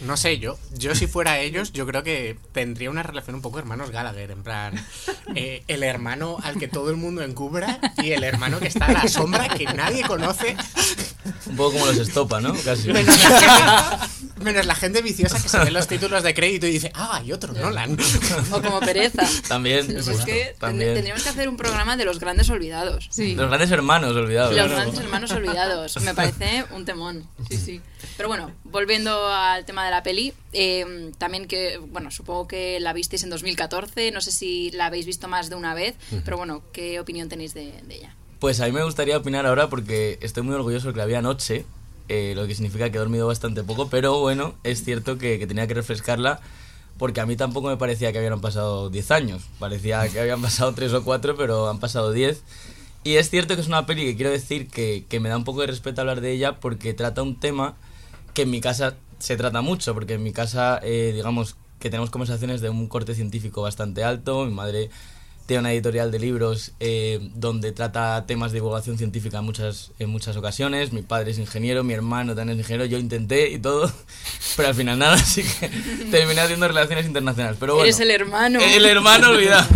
No 0.01 0.17
sé, 0.17 0.39
yo, 0.39 0.59
yo 0.73 0.95
si 0.95 1.07
fuera 1.07 1.39
ellos, 1.39 1.73
yo 1.73 1.87
creo 1.87 2.03
que 2.03 2.37
tendría 2.53 2.91
una 2.91 3.03
relación 3.03 3.37
un 3.37 3.43
poco 3.43 3.59
hermanos 3.59 3.91
Gallagher, 3.91 4.31
en 4.31 4.43
plan, 4.43 4.87
eh, 5.35 5.63
el 5.69 5.83
hermano 5.83 6.39
al 6.43 6.59
que 6.59 6.69
todo 6.69 6.91
el 6.91 6.97
mundo 6.97 7.23
encubra 7.23 7.79
y 8.03 8.13
el 8.13 8.25
hermano 8.25 8.59
que 8.61 8.69
está 8.69 8.87
a 8.87 8.93
la 8.93 9.09
sombra 9.09 9.49
que 9.49 9.65
nadie 9.67 10.03
conoce, 10.05 10.57
Un 11.47 11.57
poco 11.57 11.73
como 11.73 11.87
los 11.87 11.99
estopa, 11.99 12.41
¿no? 12.41 12.55
Casi. 12.65 12.93
menos 12.93 13.17
la, 13.17 13.41
gente, 13.41 14.45
menos 14.45 14.67
la 14.67 14.75
gente 14.75 15.03
viciosa 15.03 15.41
que 15.43 15.49
se 15.49 15.59
ve 15.59 15.71
los 15.71 15.87
títulos 15.87 16.23
de 16.23 16.35
crédito 16.35 16.67
y 16.67 16.73
dice, 16.73 16.91
ah, 16.95 17.19
hay 17.19 17.33
otro 17.33 17.53
Nolan. 17.53 17.97
O 18.51 18.61
como 18.63 18.81
pereza. 18.81 19.23
También, 19.49 19.87
Pues 19.87 20.09
es 20.09 20.21
que 20.25 20.55
también. 20.59 20.95
tendríamos 20.95 21.23
que 21.23 21.29
hacer 21.29 21.49
un 21.49 21.57
programa 21.57 21.97
de 21.97 22.05
los 22.05 22.19
grandes 22.19 22.51
olvidados. 22.51 23.09
Sí. 23.11 23.35
Los 23.35 23.49
grandes 23.49 23.71
hermanos, 23.71 24.17
olvidados. 24.17 24.55
Los 24.55 24.69
¿no? 24.69 24.75
grandes 24.77 25.01
hermanos 25.01 25.31
olvidados. 25.33 25.97
Me 26.03 26.15
parece 26.15 26.65
un 26.73 26.85
temón. 26.85 27.27
Sí, 27.49 27.57
sí. 27.57 27.81
Pero 28.17 28.29
bueno, 28.29 28.51
volviendo 28.65 29.27
al 29.53 29.65
tema 29.65 29.85
de 29.85 29.91
la 29.91 30.03
peli, 30.03 30.33
eh, 30.53 31.13
también 31.19 31.47
que, 31.47 31.79
bueno, 31.79 32.11
supongo 32.11 32.49
que 32.49 32.81
la 32.81 32.93
visteis 32.93 33.23
en 33.23 33.31
2014, 33.31 34.11
no 34.11 34.21
sé 34.21 34.33
si 34.33 34.71
la 34.71 34.87
habéis 34.87 35.07
visto 35.07 35.29
más 35.29 35.51
de 35.51 35.57
una 35.57 35.75
vez, 35.75 35.95
pero 36.25 36.37
bueno, 36.37 36.63
¿qué 36.73 36.99
opinión 37.01 37.29
tenéis 37.29 37.53
de, 37.55 37.73
de 37.83 37.95
ella? 37.97 38.15
Pues 38.39 38.61
a 38.61 38.67
mí 38.67 38.73
me 38.73 38.83
gustaría 38.85 39.17
opinar 39.17 39.47
ahora 39.47 39.69
porque 39.69 40.19
estoy 40.23 40.43
muy 40.43 40.55
orgulloso 40.55 40.89
de 40.89 40.95
que 40.95 40.99
la 40.99 41.07
vi 41.07 41.15
anoche, 41.15 41.65
eh, 42.09 42.33
lo 42.35 42.47
que 42.47 42.55
significa 42.55 42.91
que 42.91 42.97
he 42.97 43.01
dormido 43.01 43.27
bastante 43.27 43.63
poco, 43.63 43.89
pero 43.89 44.21
bueno, 44.21 44.55
es 44.65 44.85
cierto 44.85 45.19
que, 45.19 45.39
que 45.39 45.47
tenía 45.47 45.67
que 45.67 45.75
refrescarla 45.75 46.41
porque 46.99 47.21
a 47.21 47.27
mí 47.27 47.37
tampoco 47.37 47.69
me 47.69 47.77
parecía 47.77 48.13
que 48.13 48.19
habían 48.19 48.41
pasado 48.41 48.91
10 48.91 49.11
años, 49.11 49.43
parecía 49.59 50.09
que 50.09 50.21
habían 50.21 50.41
pasado 50.43 50.75
3 50.75 50.93
o 50.93 51.05
4, 51.05 51.37
pero 51.37 51.69
han 51.69 51.81
pasado 51.81 52.13
10. 52.13 52.43
Y 53.03 53.17
es 53.17 53.31
cierto 53.31 53.55
que 53.55 53.61
es 53.61 53.67
una 53.67 53.85
peli 53.85 54.05
que 54.05 54.17
quiero 54.17 54.31
decir 54.31 54.69
que, 54.69 55.05
que 55.09 55.21
me 55.21 55.29
da 55.29 55.37
un 55.37 55.45
poco 55.45 55.61
de 55.61 55.67
respeto 55.67 56.01
hablar 56.01 56.21
de 56.21 56.33
ella 56.33 56.61
porque 56.61 56.95
trata 56.95 57.23
un 57.23 57.39
tema 57.39 57.75
que 58.33 58.43
en 58.43 58.51
mi 58.51 58.61
casa 58.61 58.97
se 59.25 59.38
trata 59.38 59.62
mucho, 59.62 59.95
porque 59.95 60.14
en 60.14 60.23
mi 60.23 60.33
casa, 60.33 60.78
eh, 60.83 61.12
digamos, 61.14 61.57
que 61.78 61.88
tenemos 61.88 62.11
conversaciones 62.11 62.61
de 62.61 62.69
un 62.69 62.88
corte 62.88 63.14
científico 63.14 63.62
bastante 63.62 64.04
alto, 64.04 64.45
mi 64.45 64.52
madre 64.52 64.90
tiene 65.47 65.61
una 65.61 65.73
editorial 65.73 66.11
de 66.11 66.19
libros 66.19 66.73
eh, 66.78 67.31
donde 67.35 67.73
trata 67.73 68.26
temas 68.26 68.52
de 68.52 68.57
divulgación 68.57 68.99
científica 68.99 69.38
en 69.38 69.45
muchas, 69.45 69.93
en 69.99 70.11
muchas 70.11 70.37
ocasiones. 70.37 70.93
Mi 70.93 71.00
padre 71.00 71.31
es 71.31 71.38
ingeniero, 71.38 71.85
mi 71.85 71.95
hermano 71.95 72.35
también 72.35 72.59
es 72.59 72.64
ingeniero. 72.64 72.85
Yo 72.85 72.99
intenté 72.99 73.50
y 73.50 73.59
todo, 73.59 73.90
pero 74.57 74.69
al 74.69 74.75
final 74.75 74.99
nada, 74.99 75.14
así 75.14 75.43
que 75.43 75.69
terminé 76.11 76.43
haciendo 76.43 76.69
relaciones 76.69 77.07
internacionales. 77.07 77.57
Pero 77.59 77.76
bueno, 77.76 77.87
Eres 77.87 78.00
el 78.00 78.11
hermano. 78.11 78.59
El 78.61 78.85
hermano, 78.85 79.31
olvidado. 79.31 79.66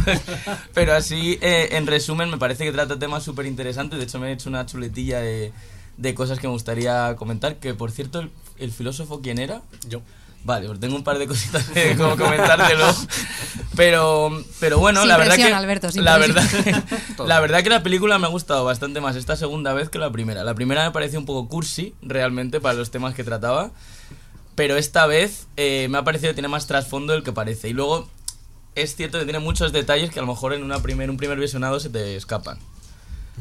Pero 0.74 0.92
así, 0.92 1.38
eh, 1.40 1.70
en 1.72 1.86
resumen, 1.86 2.28
me 2.28 2.36
parece 2.36 2.64
que 2.64 2.72
trata 2.72 2.98
temas 2.98 3.22
súper 3.22 3.46
interesantes. 3.46 3.98
De 3.98 4.04
hecho, 4.04 4.18
me 4.18 4.28
he 4.28 4.32
hecho 4.32 4.50
una 4.50 4.66
chuletilla 4.66 5.20
de, 5.20 5.52
de 5.96 6.14
cosas 6.14 6.38
que 6.38 6.46
me 6.46 6.52
gustaría 6.52 7.16
comentar. 7.16 7.56
Que 7.56 7.72
por 7.72 7.90
cierto, 7.90 8.20
el, 8.20 8.30
el 8.58 8.72
filósofo, 8.72 9.20
¿quién 9.20 9.38
era? 9.38 9.62
Yo. 9.88 10.02
Vale, 10.44 10.66
pues 10.68 10.80
tengo 10.80 10.96
un 10.96 11.04
par 11.04 11.18
de 11.18 11.26
cositas 11.26 11.64
que 11.66 11.96
como 11.98 12.16
comentártelo. 12.16 12.86
Pero, 13.76 14.44
pero 14.60 14.78
bueno, 14.78 15.00
Sin 15.00 15.08
la 15.08 15.16
verdad 15.16 15.34
presión, 15.34 15.50
que 15.50 15.54
Alberto, 15.54 15.90
sin 15.90 16.04
la 16.04 16.18
verdad, 16.18 16.44
la 17.26 17.40
verdad 17.40 17.62
que 17.62 17.70
la 17.70 17.82
película 17.82 18.18
me 18.18 18.26
ha 18.26 18.30
gustado 18.30 18.64
bastante 18.64 19.00
más 19.00 19.16
esta 19.16 19.36
segunda 19.36 19.72
vez 19.72 19.88
que 19.88 19.98
la 19.98 20.10
primera. 20.10 20.44
La 20.44 20.54
primera 20.54 20.84
me 20.84 20.90
pareció 20.90 21.18
un 21.18 21.26
poco 21.26 21.48
cursi 21.48 21.94
realmente 22.02 22.60
para 22.60 22.74
los 22.74 22.90
temas 22.90 23.14
que 23.14 23.24
trataba, 23.24 23.72
pero 24.54 24.76
esta 24.76 25.06
vez 25.06 25.48
eh, 25.56 25.88
me 25.90 25.98
ha 25.98 26.04
parecido 26.04 26.30
que 26.30 26.34
tiene 26.34 26.48
más 26.48 26.66
trasfondo 26.66 27.12
del 27.12 27.22
que 27.22 27.32
parece. 27.32 27.68
Y 27.68 27.72
luego 27.72 28.08
es 28.74 28.96
cierto 28.96 29.18
que 29.18 29.24
tiene 29.24 29.40
muchos 29.40 29.72
detalles 29.72 30.10
que 30.10 30.18
a 30.18 30.22
lo 30.22 30.28
mejor 30.28 30.54
en 30.54 30.62
una 30.62 30.80
primer, 30.80 31.10
un 31.10 31.16
primer 31.16 31.38
visionado 31.38 31.78
se 31.80 31.90
te 31.90 32.16
escapan. 32.16 32.58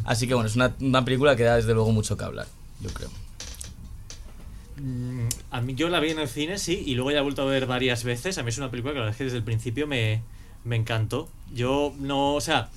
Así 0.03 0.27
que 0.27 0.33
bueno, 0.33 0.50
es 0.50 0.55
una, 0.55 0.74
una 0.79 1.05
película 1.05 1.36
que 1.36 1.43
da 1.43 1.55
desde 1.55 1.74
luego 1.74 1.91
mucho 1.91 2.17
que 2.17 2.25
hablar, 2.25 2.47
yo 2.81 2.89
creo. 2.89 3.09
Mm, 4.81 5.27
A 5.51 5.62
mí 5.62 5.75
yo 5.75 5.89
la 5.89 6.00
vi 6.00 6.12
en 6.12 6.19
el 6.19 6.27
cine, 6.27 6.57
sí, 6.57 6.84
y 6.86 6.96
luego 6.96 7.12
ya 7.12 7.19
he 7.19 7.22
vuelto 7.22 7.41
a 7.41 7.46
ver 7.46 7.65
varias 7.65 8.03
veces. 8.03 8.38
A 8.38 8.43
mí 8.43 8.50
es 8.50 8.57
una 8.57 8.69
película 8.69 8.93
que 8.93 9.00
la 9.00 9.05
verdad 9.05 9.13
es 9.13 9.17
que 9.17 9.24
desde 9.25 9.38
el 9.38 9.43
principio 9.43 9.88
me, 9.88 10.22
me 10.63 10.75
encantó. 10.75 11.29
Yo 11.53 11.93
no, 12.00 12.36
o 12.36 12.41
sea, 12.41 12.69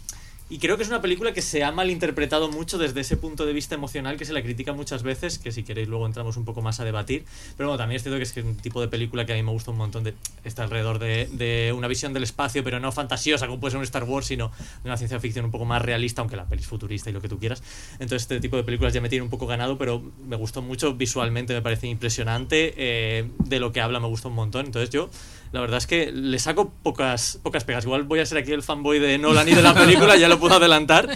y 0.50 0.58
creo 0.58 0.76
que 0.76 0.82
es 0.82 0.88
una 0.88 1.00
película 1.00 1.32
que 1.32 1.42
se 1.42 1.62
ha 1.62 1.70
malinterpretado 1.70 2.50
mucho 2.50 2.76
desde 2.76 3.00
ese 3.00 3.16
punto 3.16 3.46
de 3.46 3.52
vista 3.52 3.76
emocional 3.76 4.16
que 4.16 4.24
se 4.24 4.32
la 4.32 4.42
critica 4.42 4.72
muchas 4.72 5.04
veces, 5.04 5.38
que 5.38 5.52
si 5.52 5.62
queréis 5.62 5.86
luego 5.86 6.06
entramos 6.06 6.36
un 6.36 6.44
poco 6.44 6.60
más 6.60 6.80
a 6.80 6.84
debatir. 6.84 7.24
Pero 7.56 7.68
bueno, 7.68 7.78
también 7.78 7.96
es 7.96 8.02
cierto 8.02 8.18
que 8.18 8.24
es 8.24 8.44
un 8.44 8.56
tipo 8.56 8.80
de 8.80 8.88
película 8.88 9.24
que 9.24 9.32
a 9.32 9.36
mí 9.36 9.44
me 9.44 9.52
gusta 9.52 9.70
un 9.70 9.76
montón, 9.76 10.12
está 10.42 10.64
alrededor 10.64 10.98
de, 10.98 11.28
de 11.32 11.72
una 11.72 11.86
visión 11.86 12.12
del 12.12 12.24
espacio, 12.24 12.64
pero 12.64 12.80
no 12.80 12.90
fantasiosa 12.90 13.46
como 13.46 13.60
puede 13.60 13.70
ser 13.70 13.78
un 13.78 13.84
Star 13.84 14.02
Wars, 14.02 14.26
sino 14.26 14.50
de 14.82 14.88
una 14.88 14.96
ciencia 14.96 15.20
ficción 15.20 15.44
un 15.44 15.52
poco 15.52 15.66
más 15.66 15.82
realista, 15.82 16.20
aunque 16.20 16.34
la 16.34 16.46
peli 16.46 16.62
es 16.62 16.66
futurista 16.66 17.10
y 17.10 17.12
lo 17.12 17.20
que 17.20 17.28
tú 17.28 17.38
quieras. 17.38 17.62
Entonces 17.94 18.22
este 18.22 18.40
tipo 18.40 18.56
de 18.56 18.64
películas 18.64 18.92
ya 18.92 19.00
me 19.00 19.08
tiene 19.08 19.22
un 19.22 19.30
poco 19.30 19.46
ganado, 19.46 19.78
pero 19.78 20.02
me 20.26 20.34
gustó 20.34 20.62
mucho 20.62 20.94
visualmente, 20.94 21.54
me 21.54 21.62
parece 21.62 21.86
impresionante, 21.86 22.74
eh, 22.76 23.30
de 23.38 23.60
lo 23.60 23.70
que 23.70 23.80
habla 23.80 24.00
me 24.00 24.08
gusta 24.08 24.26
un 24.26 24.34
montón. 24.34 24.66
Entonces 24.66 24.90
yo, 24.90 25.10
la 25.52 25.60
verdad 25.60 25.78
es 25.78 25.86
que 25.86 26.12
le 26.12 26.38
saco 26.38 26.72
pocas, 26.82 27.38
pocas 27.42 27.64
pegas. 27.64 27.84
Igual 27.84 28.04
voy 28.04 28.20
a 28.20 28.26
ser 28.26 28.38
aquí 28.38 28.52
el 28.52 28.62
fanboy 28.62 28.98
de 28.98 29.18
Nolan 29.18 29.48
y 29.48 29.54
de 29.54 29.62
la 29.62 29.74
película, 29.74 30.16
ya 30.16 30.28
lo 30.28 30.38
puedo 30.38 30.54
adelantar, 30.56 31.08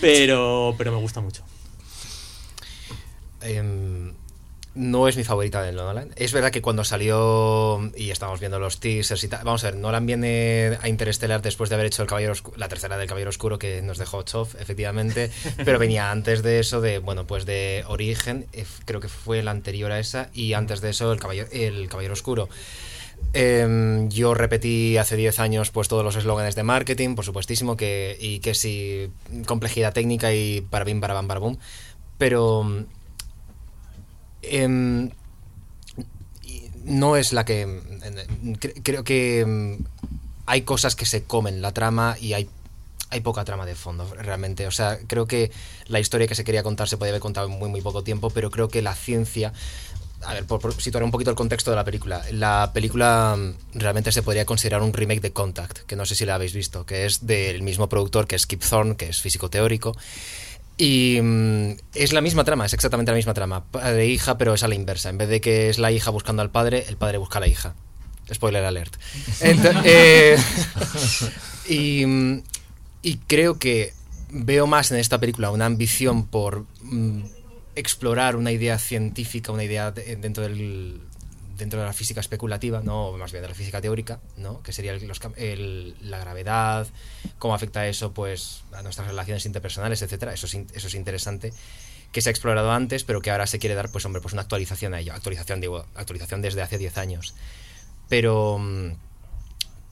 pero, 0.00 0.74
pero 0.78 0.92
me 0.92 0.98
gusta 0.98 1.20
mucho. 1.20 1.42
Em, 3.42 4.12
no 4.74 5.06
es 5.08 5.16
mi 5.16 5.24
favorita 5.24 5.62
de 5.62 5.72
Nolan. 5.72 6.12
Es 6.16 6.32
verdad 6.32 6.50
que 6.50 6.62
cuando 6.62 6.84
salió 6.84 7.90
y 7.96 8.10
estábamos 8.10 8.40
viendo 8.40 8.58
los 8.58 8.80
teasers 8.80 9.22
y 9.24 9.28
tal. 9.28 9.44
Vamos 9.44 9.64
a 9.64 9.70
ver, 9.70 9.78
Nolan 9.80 10.06
viene 10.06 10.78
a 10.80 10.88
Interstellar 10.88 11.42
después 11.42 11.68
de 11.68 11.74
haber 11.74 11.86
hecho 11.88 12.02
el 12.02 12.08
Caballero 12.08 12.32
Oscu- 12.34 12.54
la 12.56 12.68
tercera 12.68 12.96
del 12.96 13.06
Caballero 13.08 13.30
Oscuro 13.30 13.58
que 13.58 13.82
nos 13.82 13.98
dejó 13.98 14.22
Chof, 14.22 14.54
efectivamente. 14.60 15.30
pero 15.64 15.78
venía 15.78 16.10
antes 16.10 16.42
de 16.42 16.60
eso, 16.60 16.80
de 16.80 16.98
bueno, 17.00 17.26
pues 17.26 17.44
de 17.44 17.84
Origen, 17.88 18.46
eh, 18.52 18.64
creo 18.86 19.00
que 19.00 19.08
fue 19.08 19.42
la 19.42 19.50
anterior 19.50 19.92
a 19.92 19.98
esa, 19.98 20.30
y 20.32 20.54
antes 20.54 20.80
de 20.80 20.90
eso 20.90 21.12
el 21.12 21.20
Caballero, 21.20 21.48
el 21.52 21.88
Caballero 21.88 22.14
Oscuro. 22.14 22.48
Em, 23.34 24.08
yo 24.10 24.34
repetí 24.34 24.98
hace 24.98 25.16
10 25.16 25.38
años 25.38 25.70
pues 25.70 25.88
todos 25.88 26.04
los 26.04 26.16
eslóganes 26.16 26.54
de 26.54 26.62
marketing, 26.64 27.14
por 27.14 27.24
supuestísimo, 27.24 27.76
que, 27.76 28.16
y 28.20 28.40
que 28.40 28.54
sí, 28.54 29.10
complejidad 29.46 29.94
técnica 29.94 30.34
y 30.34 30.60
para 30.60 30.84
bim, 30.84 31.00
para 31.00 31.14
bam, 31.14 31.28
para 31.28 31.40
bum. 31.40 31.56
Pero 32.18 32.66
em, 34.42 35.10
no 36.84 37.16
es 37.16 37.32
la 37.32 37.44
que... 37.44 37.66
cre- 38.60 38.80
Creo 38.82 39.04
que 39.04 39.40
em, 39.40 39.78
hay 40.46 40.62
cosas 40.62 40.96
que 40.96 41.06
se 41.06 41.22
comen 41.24 41.62
la 41.62 41.72
trama 41.72 42.16
y 42.20 42.32
hay, 42.32 42.48
hay 43.10 43.20
poca 43.20 43.44
trama 43.44 43.66
de 43.66 43.74
fondo, 43.74 44.06
realmente. 44.14 44.66
O 44.66 44.70
sea, 44.70 44.98
creo 45.06 45.26
que 45.26 45.50
la 45.86 46.00
historia 46.00 46.26
que 46.26 46.34
se 46.34 46.44
quería 46.44 46.62
contar 46.62 46.88
se 46.88 46.96
podía 46.96 47.12
haber 47.12 47.20
contado 47.22 47.46
en 47.48 47.58
muy, 47.58 47.68
muy 47.70 47.80
poco 47.82 48.02
tiempo, 48.02 48.30
pero 48.30 48.50
creo 48.50 48.68
que 48.68 48.82
la 48.82 48.94
ciencia... 48.94 49.52
A 50.24 50.34
ver, 50.34 50.44
por, 50.44 50.60
por 50.60 50.74
situar 50.80 51.02
un 51.04 51.10
poquito 51.10 51.30
el 51.30 51.36
contexto 51.36 51.70
de 51.70 51.76
la 51.76 51.84
película. 51.84 52.22
La 52.30 52.70
película 52.72 53.36
mm, 53.36 53.78
realmente 53.78 54.12
se 54.12 54.22
podría 54.22 54.44
considerar 54.44 54.82
un 54.82 54.92
remake 54.92 55.20
de 55.20 55.32
Contact, 55.32 55.80
que 55.80 55.96
no 55.96 56.06
sé 56.06 56.14
si 56.14 56.24
la 56.24 56.36
habéis 56.36 56.52
visto, 56.52 56.86
que 56.86 57.06
es 57.06 57.26
del 57.26 57.62
mismo 57.62 57.88
productor 57.88 58.26
que 58.26 58.36
es 58.36 58.46
Kip 58.46 58.62
Thorne, 58.62 58.96
que 58.96 59.08
es 59.08 59.20
físico 59.20 59.50
teórico. 59.50 59.96
Y 60.78 61.20
mm, 61.22 61.76
es 61.94 62.12
la 62.12 62.20
misma 62.20 62.44
trama, 62.44 62.66
es 62.66 62.72
exactamente 62.72 63.12
la 63.12 63.16
misma 63.16 63.34
trama. 63.34 63.64
Padre 63.64 64.02
e 64.04 64.08
hija, 64.08 64.38
pero 64.38 64.54
es 64.54 64.62
a 64.62 64.68
la 64.68 64.74
inversa. 64.74 65.10
En 65.10 65.18
vez 65.18 65.28
de 65.28 65.40
que 65.40 65.68
es 65.68 65.78
la 65.78 65.92
hija 65.92 66.10
buscando 66.10 66.42
al 66.42 66.50
padre, 66.50 66.84
el 66.88 66.96
padre 66.96 67.18
busca 67.18 67.38
a 67.38 67.40
la 67.40 67.48
hija. 67.48 67.74
Spoiler 68.32 68.64
alert. 68.64 68.96
Eh, 69.84 70.38
y, 71.68 72.06
mm, 72.06 72.42
y 73.02 73.16
creo 73.26 73.58
que 73.58 73.92
veo 74.30 74.66
más 74.66 74.90
en 74.90 74.98
esta 74.98 75.18
película 75.18 75.50
una 75.50 75.66
ambición 75.66 76.26
por 76.26 76.64
explorar 77.74 78.36
una 78.36 78.52
idea 78.52 78.78
científica, 78.78 79.52
una 79.52 79.64
idea 79.64 79.90
de- 79.90 80.16
dentro 80.16 80.42
del 80.42 81.00
dentro 81.56 81.78
de 81.78 81.86
la 81.86 81.92
física 81.92 82.18
especulativa, 82.20 82.80
no 82.82 83.12
más 83.12 83.30
bien 83.30 83.42
de 83.42 83.48
la 83.48 83.54
física 83.54 83.80
teórica, 83.80 84.18
¿no? 84.36 84.62
que 84.62 84.72
sería 84.72 84.96
la 84.96 86.18
gravedad, 86.18 86.88
cómo 87.38 87.54
afecta 87.54 87.86
eso 87.86 88.12
pues 88.12 88.64
a 88.72 88.82
nuestras 88.82 89.06
relaciones 89.06 89.46
interpersonales, 89.46 90.02
etcétera. 90.02 90.32
Eso 90.32 90.46
es, 90.46 90.54
in- 90.54 90.66
eso 90.74 90.88
es 90.88 90.94
interesante 90.94 91.52
que 92.10 92.20
se 92.20 92.30
ha 92.30 92.32
explorado 92.32 92.72
antes, 92.72 93.04
pero 93.04 93.20
que 93.20 93.30
ahora 93.30 93.46
se 93.46 93.58
quiere 93.60 93.76
dar 93.76 93.92
pues 93.92 94.04
hombre, 94.06 94.20
pues 94.20 94.32
una 94.32 94.42
actualización 94.42 94.92
a 94.94 95.00
ello, 95.00 95.12
actualización 95.12 95.60
digo, 95.60 95.86
actualización 95.94 96.42
desde 96.42 96.62
hace 96.62 96.78
10 96.78 96.98
años. 96.98 97.34
Pero 98.08 98.58
mm, 98.58 98.92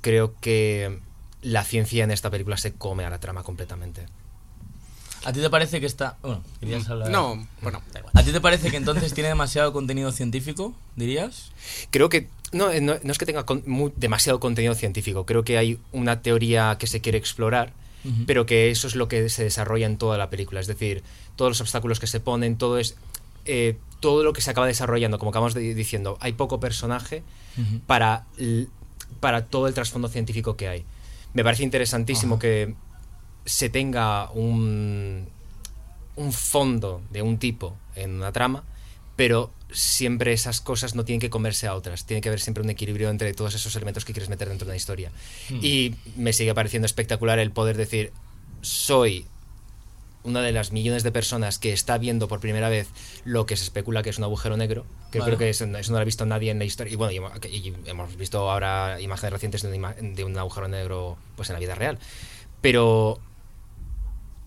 creo 0.00 0.34
que 0.40 0.98
la 1.42 1.62
ciencia 1.64 2.02
en 2.04 2.10
esta 2.10 2.30
película 2.30 2.56
se 2.56 2.72
come 2.72 3.04
a 3.04 3.10
la 3.10 3.20
trama 3.20 3.42
completamente. 3.44 4.06
¿A 5.24 5.32
ti 5.32 5.40
te 5.40 5.50
parece 5.50 5.80
que 5.80 5.86
está... 5.86 6.16
Bueno, 6.22 6.42
querías 6.60 6.88
hablar... 6.88 7.10
No, 7.10 7.46
bueno, 7.62 7.82
da 7.92 8.00
igual. 8.00 8.12
¿A 8.16 8.22
ti 8.22 8.32
te 8.32 8.40
parece 8.40 8.70
que 8.70 8.76
entonces 8.78 9.12
tiene 9.12 9.28
demasiado 9.28 9.72
contenido 9.72 10.12
científico, 10.12 10.74
dirías? 10.96 11.52
Creo 11.90 12.08
que 12.08 12.28
no, 12.52 12.70
eh, 12.70 12.80
no, 12.80 12.94
no 13.02 13.12
es 13.12 13.18
que 13.18 13.26
tenga 13.26 13.44
con- 13.44 13.62
demasiado 13.96 14.40
contenido 14.40 14.74
científico, 14.74 15.26
creo 15.26 15.44
que 15.44 15.58
hay 15.58 15.78
una 15.92 16.22
teoría 16.22 16.76
que 16.78 16.86
se 16.86 17.00
quiere 17.00 17.18
explorar, 17.18 17.72
pero 18.26 18.46
que 18.46 18.70
eso 18.70 18.86
es 18.88 18.94
lo 18.96 19.08
que 19.08 19.28
se 19.28 19.44
desarrolla 19.44 19.84
en 19.86 19.98
toda 19.98 20.16
la 20.16 20.30
película, 20.30 20.58
es 20.60 20.66
decir, 20.66 21.02
todos 21.36 21.50
los 21.50 21.60
obstáculos 21.60 22.00
que 22.00 22.06
se 22.06 22.18
ponen, 22.18 22.56
todo 22.56 22.78
es 22.78 22.96
eh, 23.44 23.76
todo 24.00 24.24
lo 24.24 24.32
que 24.32 24.40
se 24.40 24.50
acaba 24.50 24.66
desarrollando, 24.66 25.18
como 25.18 25.30
acabamos 25.32 25.52
de- 25.52 25.74
diciendo, 25.74 26.16
hay 26.20 26.32
poco 26.32 26.58
personaje 26.60 27.22
para, 27.86 28.24
para 29.20 29.44
todo 29.44 29.66
el 29.68 29.74
trasfondo 29.74 30.08
científico 30.08 30.56
que 30.56 30.68
hay. 30.68 30.84
Me 31.34 31.44
parece 31.44 31.62
interesantísimo 31.62 32.38
que 32.38 32.74
se 33.44 33.68
tenga 33.68 34.30
un, 34.30 35.28
un 36.16 36.32
fondo 36.32 37.02
de 37.10 37.22
un 37.22 37.38
tipo 37.38 37.76
en 37.96 38.12
una 38.16 38.32
trama, 38.32 38.64
pero 39.16 39.50
siempre 39.72 40.32
esas 40.32 40.60
cosas 40.60 40.94
no 40.94 41.04
tienen 41.04 41.20
que 41.20 41.30
comerse 41.30 41.66
a 41.66 41.74
otras. 41.74 42.04
Tiene 42.04 42.20
que 42.20 42.28
haber 42.28 42.40
siempre 42.40 42.62
un 42.62 42.70
equilibrio 42.70 43.10
entre 43.10 43.32
todos 43.34 43.54
esos 43.54 43.74
elementos 43.76 44.04
que 44.04 44.12
quieres 44.12 44.28
meter 44.28 44.48
dentro 44.48 44.66
de 44.66 44.70
una 44.70 44.76
historia. 44.76 45.10
Hmm. 45.48 45.58
Y 45.62 45.94
me 46.16 46.32
sigue 46.32 46.54
pareciendo 46.54 46.86
espectacular 46.86 47.38
el 47.38 47.52
poder 47.52 47.76
decir, 47.76 48.12
soy 48.62 49.26
una 50.22 50.42
de 50.42 50.52
las 50.52 50.70
millones 50.72 51.02
de 51.02 51.12
personas 51.12 51.58
que 51.58 51.72
está 51.72 51.96
viendo 51.96 52.28
por 52.28 52.40
primera 52.40 52.68
vez 52.68 52.88
lo 53.24 53.46
que 53.46 53.56
se 53.56 53.64
especula 53.64 54.02
que 54.02 54.10
es 54.10 54.18
un 54.18 54.24
agujero 54.24 54.56
negro, 54.58 54.84
que 55.10 55.18
creo 55.20 55.38
que 55.38 55.48
eso, 55.48 55.64
no 55.66 55.78
lo 55.78 55.98
ha 55.98 56.04
visto 56.04 56.26
nadie 56.26 56.50
en 56.50 56.58
la 56.58 56.66
historia. 56.66 56.92
Y 56.92 56.96
bueno, 56.96 57.12
y 57.50 57.72
hemos- 57.86 58.16
visto 58.16 58.50
ahora 58.50 59.00
imágenes 59.00 59.32
recientes 59.32 59.62
de, 59.62 59.74
ima- 59.74 59.94
de 59.94 60.24
un 60.24 60.36
agujero 60.36 60.68
negro 60.68 61.16
pues 61.36 61.48
en 61.48 61.54
la 61.54 61.60
vida 61.60 61.74
real. 61.74 61.98
Pero 62.60 63.18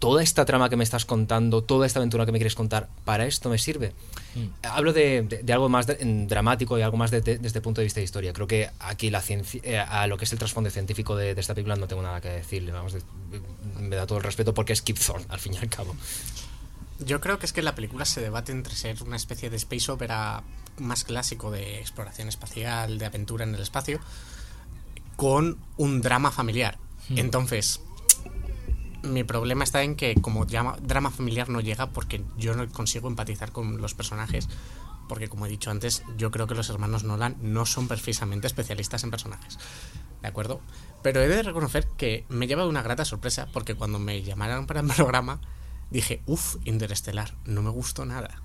toda 0.03 0.22
esta 0.22 0.43
trama 0.43 0.69
que 0.69 0.75
me 0.75 0.83
estás 0.83 1.05
contando, 1.05 1.63
toda 1.63 1.86
esta 1.88 2.00
aventura 2.00 2.25
que 2.25 2.33
me 2.33 2.38
quieres 2.38 2.55
contar, 2.55 2.89
para 3.05 3.25
esto 3.25 3.50
me 3.50 3.57
sirve. 3.57 3.93
Mm. 4.36 4.48
Hablo 4.63 4.91
de, 4.91 5.22
de- 5.22 5.43
de 5.43 5.53
algo 5.53 5.69
más 5.69 5.88
de- 5.88 5.98
dramático 6.27 6.77
y 6.77 6.81
algo 6.81 6.98
más 6.98 7.10
de- 7.10 7.22
de- 7.22 7.38
desde 7.38 7.60
el 7.60 7.63
punto 7.63 7.79
de 7.79 7.86
vista 7.86 8.01
de 8.01 8.03
historia. 8.03 8.33
Creo 8.33 8.45
que 8.45 8.69
aquí 8.79 9.10
la 9.10 9.22
ciencia, 9.22 9.62
eh, 9.63 9.79
a 9.79 10.05
lo 10.07 10.17
que 10.17 10.25
es 10.25 10.33
el 10.33 10.39
trasfondo 10.39 10.69
científico 10.69 11.15
de, 11.15 11.33
de 11.36 11.39
esta 11.39 11.53
película 11.53 11.77
no 11.77 11.88
tengo 11.88 12.01
nada 12.01 12.19
que 12.19 12.27
decirle. 12.27 12.74
Vamos, 12.74 12.91
de- 12.91 13.01
me 13.79 13.95
da 13.95 14.05
todo 14.05 14.17
el 14.17 14.25
respeto 14.25 14.53
porque 14.53 14.74
es 14.74 14.81
Kip 14.81 14.98
Thorne, 15.00 15.25
al 15.29 15.39
fin 15.39 15.53
y 15.53 15.57
al 15.57 15.69
cabo. 15.69 15.95
Yo 17.00 17.22
creo 17.22 17.39
que 17.39 17.45
es 17.45 17.53
que 17.53 17.62
la 17.62 17.74
película 17.74 18.03
se 18.03 18.19
debate 18.19 18.51
entre 18.51 18.75
ser 18.75 19.01
una 19.03 19.15
especie 19.15 19.50
de 19.50 19.55
space 19.55 19.89
opera 19.89 20.43
más 20.79 21.05
clásico 21.05 21.50
de 21.50 21.79
exploración 21.79 22.27
espacial, 22.27 22.98
de 22.98 23.05
aventura 23.05 23.45
en 23.45 23.55
el 23.55 23.62
espacio, 23.62 24.01
con 25.15 25.57
un 25.77 26.01
drama 26.01 26.29
familiar. 26.31 26.77
Entonces, 27.10 27.79
mi 29.03 29.24
problema 29.24 29.63
está 29.63 29.83
en 29.83 29.95
que 29.95 30.15
como 30.15 30.45
drama, 30.45 31.12
familiar 31.12 31.50
no 31.50 31.60
llega 31.60 31.91
porque 31.91 32.24
yo 32.38 32.55
no 32.55 32.67
consigo 32.69 33.07
empatizar 33.07 33.51
con 33.51 33.81
los 33.81 33.93
personajes. 33.93 34.50
Porque 35.07 35.27
como 35.27 35.45
he 35.45 35.49
dicho 35.49 35.69
antes, 35.69 36.04
yo 36.17 36.32
creo 36.32 36.47
que 36.47 36.56
los 36.56 36.69
hermanos 36.69 37.04
Nolan 37.04 37.36
no 37.41 37.65
son 37.65 37.88
precisamente 37.88 38.47
especialistas 38.47 39.04
en 39.04 39.12
personajes. 39.12 39.60
¿De 40.21 40.27
acuerdo? 40.27 40.62
Pero 41.01 41.21
he 41.21 41.27
de 41.27 41.43
reconocer 41.43 41.86
que 41.97 42.25
me 42.30 42.47
lleva 42.47 42.65
una 42.65 42.82
grata 42.82 43.04
sorpresa 43.04 43.47
porque 43.51 43.75
cuando 43.75 43.99
me 43.99 44.23
llamaron 44.23 44.65
para 44.65 44.80
el 44.80 44.88
programa 44.95 45.41
dije, 45.91 46.21
uff, 46.25 46.56
Interestelar, 46.63 47.36
no 47.45 47.62
me 47.62 47.69
gustó 47.69 48.06
nada. 48.06 48.41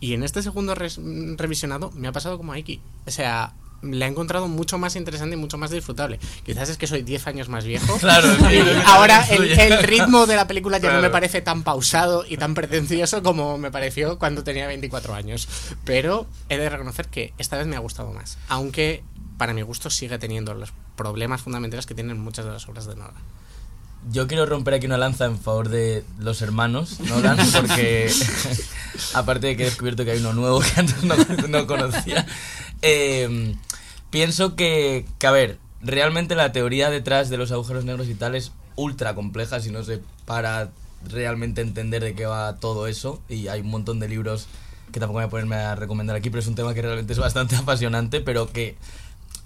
Y 0.00 0.14
en 0.14 0.24
este 0.24 0.42
segundo 0.42 0.74
revisionado 0.74 1.90
me 1.92 2.08
ha 2.08 2.12
pasado 2.12 2.36
como 2.36 2.52
a 2.52 2.58
Iki. 2.58 2.82
O 3.06 3.10
sea, 3.10 3.54
la 3.90 4.06
he 4.06 4.08
encontrado 4.08 4.48
mucho 4.48 4.78
más 4.78 4.96
interesante 4.96 5.36
y 5.36 5.38
mucho 5.38 5.58
más 5.58 5.70
disfrutable. 5.70 6.18
Quizás 6.44 6.68
es 6.68 6.76
que 6.78 6.86
soy 6.86 7.02
10 7.02 7.26
años 7.26 7.48
más 7.48 7.64
viejo. 7.64 7.96
Claro, 8.00 8.28
sí, 8.48 8.58
ahora 8.86 9.24
el, 9.30 9.58
el 9.58 9.82
ritmo 9.82 10.26
de 10.26 10.36
la 10.36 10.46
película 10.46 10.78
ya 10.78 10.88
no 10.88 10.94
me 10.94 11.00
Claro. 11.00 11.12
parece 11.12 11.40
tan 11.42 11.62
pausado 11.62 12.24
y 12.28 12.36
tan 12.36 12.54
pretencioso 12.54 13.22
como 13.22 13.58
me 13.58 13.70
pareció 13.70 14.18
cuando 14.18 14.44
tenía 14.44 14.66
24 14.66 15.14
años. 15.14 15.48
Pero 15.84 16.26
he 16.48 16.56
de 16.58 16.68
reconocer 16.68 17.08
que 17.08 17.32
esta 17.38 17.56
vez 17.56 17.66
me 17.66 17.76
ha 17.76 17.80
gustado 17.80 18.12
más. 18.12 18.38
Aunque 18.48 19.02
para 19.38 19.52
mi 19.54 19.62
gusto 19.62 19.90
sigue 19.90 20.18
teniendo 20.18 20.54
los 20.54 20.72
problemas 20.96 21.40
fundamentales 21.42 21.86
que 21.86 21.94
tienen 21.94 22.18
muchas 22.20 22.44
de 22.44 22.52
las 22.52 22.68
obras 22.68 22.86
de 22.86 22.94
Nolan. 22.94 23.14
Yo 24.12 24.26
quiero 24.28 24.44
romper 24.44 24.74
aquí 24.74 24.84
una 24.86 24.98
lanza 24.98 25.24
en 25.24 25.38
favor 25.40 25.70
de 25.70 26.04
los 26.18 26.42
hermanos 26.42 27.00
Nolan, 27.00 27.38
porque 27.54 28.12
aparte 29.14 29.46
de 29.48 29.56
que 29.56 29.62
he 29.62 29.66
descubierto 29.66 30.04
que 30.04 30.10
hay 30.12 30.18
uno 30.20 30.32
nuevo 30.34 30.60
que 30.60 30.68
antes 30.78 31.02
no, 31.04 31.14
no 31.48 31.66
conocía, 31.66 32.26
eh, 32.84 33.54
pienso 34.10 34.54
que, 34.56 35.06
a 35.24 35.30
ver, 35.30 35.58
realmente 35.80 36.34
la 36.34 36.52
teoría 36.52 36.90
detrás 36.90 37.30
de 37.30 37.38
los 37.38 37.50
agujeros 37.50 37.84
negros 37.84 38.08
y 38.08 38.14
tal 38.14 38.34
es 38.34 38.52
ultra 38.76 39.14
compleja 39.14 39.60
si 39.60 39.70
no 39.70 39.82
se 39.84 40.00
para 40.26 40.70
realmente 41.08 41.60
entender 41.62 42.04
de 42.04 42.14
qué 42.14 42.26
va 42.26 42.56
todo 42.56 42.86
eso. 42.86 43.22
Y 43.28 43.48
hay 43.48 43.60
un 43.60 43.70
montón 43.70 44.00
de 44.00 44.08
libros 44.08 44.48
que 44.92 45.00
tampoco 45.00 45.14
voy 45.14 45.24
a 45.24 45.30
ponerme 45.30 45.56
a 45.56 45.74
recomendar 45.74 46.14
aquí, 46.14 46.28
pero 46.28 46.40
es 46.40 46.46
un 46.46 46.54
tema 46.54 46.74
que 46.74 46.82
realmente 46.82 47.14
es 47.14 47.18
bastante 47.18 47.56
apasionante, 47.56 48.20
pero 48.20 48.52
que 48.52 48.76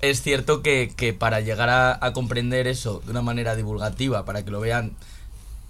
es 0.00 0.20
cierto 0.20 0.60
que, 0.60 0.92
que 0.96 1.12
para 1.12 1.40
llegar 1.40 1.70
a 1.70 2.12
comprender 2.12 2.66
eso 2.66 3.00
de 3.04 3.12
una 3.12 3.22
manera 3.22 3.54
divulgativa, 3.54 4.24
para 4.24 4.44
que 4.44 4.50
lo 4.50 4.60
vean 4.60 4.96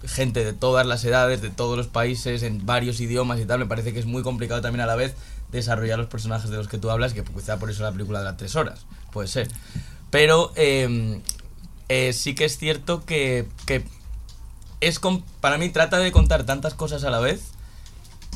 gente 0.05 0.45
de 0.45 0.53
todas 0.53 0.85
las 0.85 1.03
edades, 1.03 1.41
de 1.41 1.49
todos 1.49 1.77
los 1.77 1.87
países, 1.87 2.43
en 2.43 2.65
varios 2.65 2.99
idiomas 2.99 3.39
y 3.39 3.45
tal, 3.45 3.59
me 3.59 3.65
parece 3.65 3.93
que 3.93 3.99
es 3.99 4.05
muy 4.05 4.23
complicado 4.23 4.61
también 4.61 4.81
a 4.81 4.85
la 4.85 4.95
vez 4.95 5.15
desarrollar 5.51 5.97
los 5.97 6.07
personajes 6.07 6.49
de 6.49 6.57
los 6.57 6.67
que 6.67 6.77
tú 6.77 6.89
hablas, 6.89 7.13
que 7.13 7.23
quizá 7.23 7.57
por 7.57 7.69
eso 7.69 7.83
la 7.83 7.91
película 7.91 8.19
de 8.19 8.25
las 8.25 8.37
tres 8.37 8.55
horas, 8.55 8.85
puede 9.11 9.27
ser. 9.27 9.49
Pero 10.09 10.51
eh, 10.55 11.21
eh, 11.89 12.13
sí 12.13 12.35
que 12.35 12.45
es 12.45 12.57
cierto 12.57 13.05
que, 13.05 13.47
que 13.65 13.83
es 14.81 14.99
para 15.41 15.57
mí 15.57 15.69
trata 15.69 15.97
de 15.97 16.11
contar 16.11 16.45
tantas 16.45 16.73
cosas 16.73 17.03
a 17.03 17.09
la 17.09 17.19
vez 17.19 17.51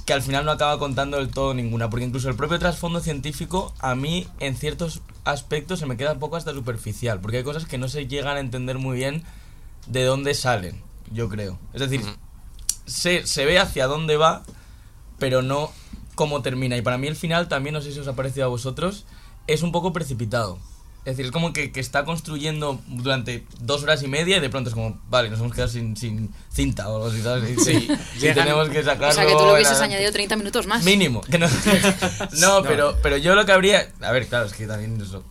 que 0.06 0.14
al 0.14 0.22
final 0.22 0.44
no 0.44 0.52
acaba 0.52 0.78
contando 0.80 1.18
del 1.18 1.30
todo 1.30 1.54
ninguna, 1.54 1.90
porque 1.90 2.06
incluso 2.06 2.30
el 2.30 2.36
propio 2.36 2.60
trasfondo 2.60 3.00
científico 3.00 3.74
a 3.80 3.96
mí 3.96 4.28
en 4.40 4.58
ciertos 4.58 5.02
aspectos 5.24 5.80
se 5.80 5.86
me 5.86 5.96
queda 5.96 6.14
un 6.14 6.20
poco 6.20 6.36
hasta 6.36 6.52
superficial, 6.52 7.22
porque 7.22 7.38
hay 7.38 7.44
cosas 7.44 7.66
que 7.66 7.78
no 7.78 7.88
se 7.88 8.08
llegan 8.08 8.36
a 8.36 8.42
entender 8.42 8.80
muy 8.80 8.98
bien 8.98 9.24
de 9.88 10.04
dónde 10.04 10.34
salen, 10.34 10.82
yo 11.12 11.30
creo. 11.30 11.58
Es 11.74 11.80
decir, 11.80 12.02
se, 12.86 13.26
se 13.26 13.46
ve 13.46 13.60
hacia 13.60 13.88
dónde 13.88 14.18
va, 14.18 14.44
pero 15.20 15.42
no 15.42 15.72
cómo 16.16 16.42
termina. 16.42 16.78
Y 16.78 16.82
para 16.82 16.98
mí 16.98 17.08
el 17.08 17.16
final 17.16 17.48
también, 17.48 17.74
no 17.74 17.82
sé 17.82 17.92
si 17.92 18.00
os 18.00 18.08
ha 18.08 18.14
parecido 18.16 18.46
a 18.46 18.50
vosotros, 18.50 19.06
es 19.48 19.62
un 19.64 19.72
poco 19.72 19.94
precipitado. 19.94 20.58
Es 21.06 21.18
decir, 21.18 21.26
es 21.26 21.32
como 21.32 21.52
que, 21.52 21.74
que 21.74 21.82
está 21.82 22.06
construyendo 22.06 22.80
durante 22.88 23.46
dos 23.60 23.84
horas 23.84 24.02
y 24.04 24.08
media 24.08 24.38
y 24.38 24.40
de 24.40 24.50
pronto 24.50 24.70
es 24.70 24.74
como, 24.74 25.02
vale, 25.10 25.30
nos 25.30 25.40
hemos 25.42 25.52
quedado 25.52 25.70
sin, 25.70 25.98
sin 25.98 26.34
cinta 26.50 26.88
o 26.88 26.96
algo 26.96 27.08
así, 27.08 27.22
¿sabes? 27.22 27.50
Y, 27.50 27.60
Sí, 27.60 27.90
y 28.20 28.34
tenemos 28.34 28.70
que 28.70 28.82
sacarlo. 28.84 29.10
O 29.10 29.12
sea, 29.12 29.26
que 29.26 29.34
tú 29.34 29.40
le 29.46 29.52
hubieses 29.52 29.72
adelante. 29.74 29.96
añadido 29.96 30.12
30 30.14 30.36
minutos 30.38 30.66
más. 30.66 30.84
Mínimo. 30.86 31.20
Que 31.22 31.38
no, 31.40 31.48
no, 32.40 32.64
pero, 32.64 32.96
pero 33.04 33.18
yo 33.18 33.36
lo 33.36 33.46
que 33.46 33.52
habría... 33.52 33.92
A 34.02 34.14
ver, 34.14 34.28
claro, 34.28 34.46
es 34.46 34.54
que 34.54 34.66
también... 34.66 35.02
Eso, 35.02 35.26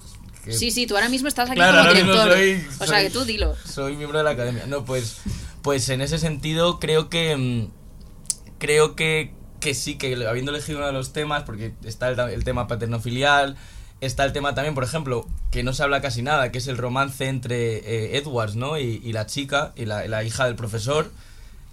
que 0.45 0.53
Sí, 0.53 0.71
sí, 0.73 0.87
tú 0.87 0.95
ahora 0.95 1.09
mismo 1.09 1.29
estás 1.29 1.49
aquí 1.49 1.57
Claro, 1.57 1.79
como 1.79 1.89
ahora 1.89 1.95
mismo 1.95 2.13
director. 2.13 2.37
soy- 2.37 2.67
o 2.75 2.87
sea, 2.87 2.87
soy- 2.99 3.05
que 3.07 3.11
tú 3.11 3.25
dilo. 3.25 3.55
soy 3.65 3.97
miembro 3.97 4.19
de 4.19 4.25
la 4.25 4.31
academia. 4.33 4.67
No, 4.67 4.85
pues, 4.85 5.19
pues 5.63 5.89
en 5.89 6.03
ese 6.03 6.19
sentido 6.19 6.81
creo 6.81 7.09
que 7.09 7.35
mm, 7.35 7.71
creo 8.59 8.95
que, 8.95 9.33
que 9.63 9.75
sí, 9.75 9.95
que 9.97 10.27
habiendo 10.27 10.51
elegido 10.51 10.79
uno 10.79 10.89
de 10.89 10.93
los 10.93 11.13
temas, 11.13 11.45
porque 11.45 11.73
está 11.85 12.09
el, 12.09 12.19
el 12.19 12.45
tema 12.45 12.67
paterno-filial, 12.67 13.57
está 14.01 14.25
el 14.25 14.33
tema 14.33 14.55
también, 14.55 14.75
por 14.75 14.83
ejemplo, 14.83 15.27
que 15.53 15.63
no 15.63 15.73
se 15.73 15.85
habla 15.85 16.03
casi 16.03 16.21
nada, 16.21 16.51
que 16.51 16.59
es 16.59 16.67
el 16.67 16.77
romance 16.77 17.29
entre 17.29 17.77
eh, 17.77 18.19
Edwards, 18.19 18.57
¿no? 18.57 18.77
Y, 18.77 19.01
y 19.05 19.13
la 19.13 19.27
chica, 19.27 19.73
y 19.77 19.87
la, 19.87 20.07
la 20.09 20.25
hija 20.25 20.47
del 20.47 20.57
profesor, 20.57 21.13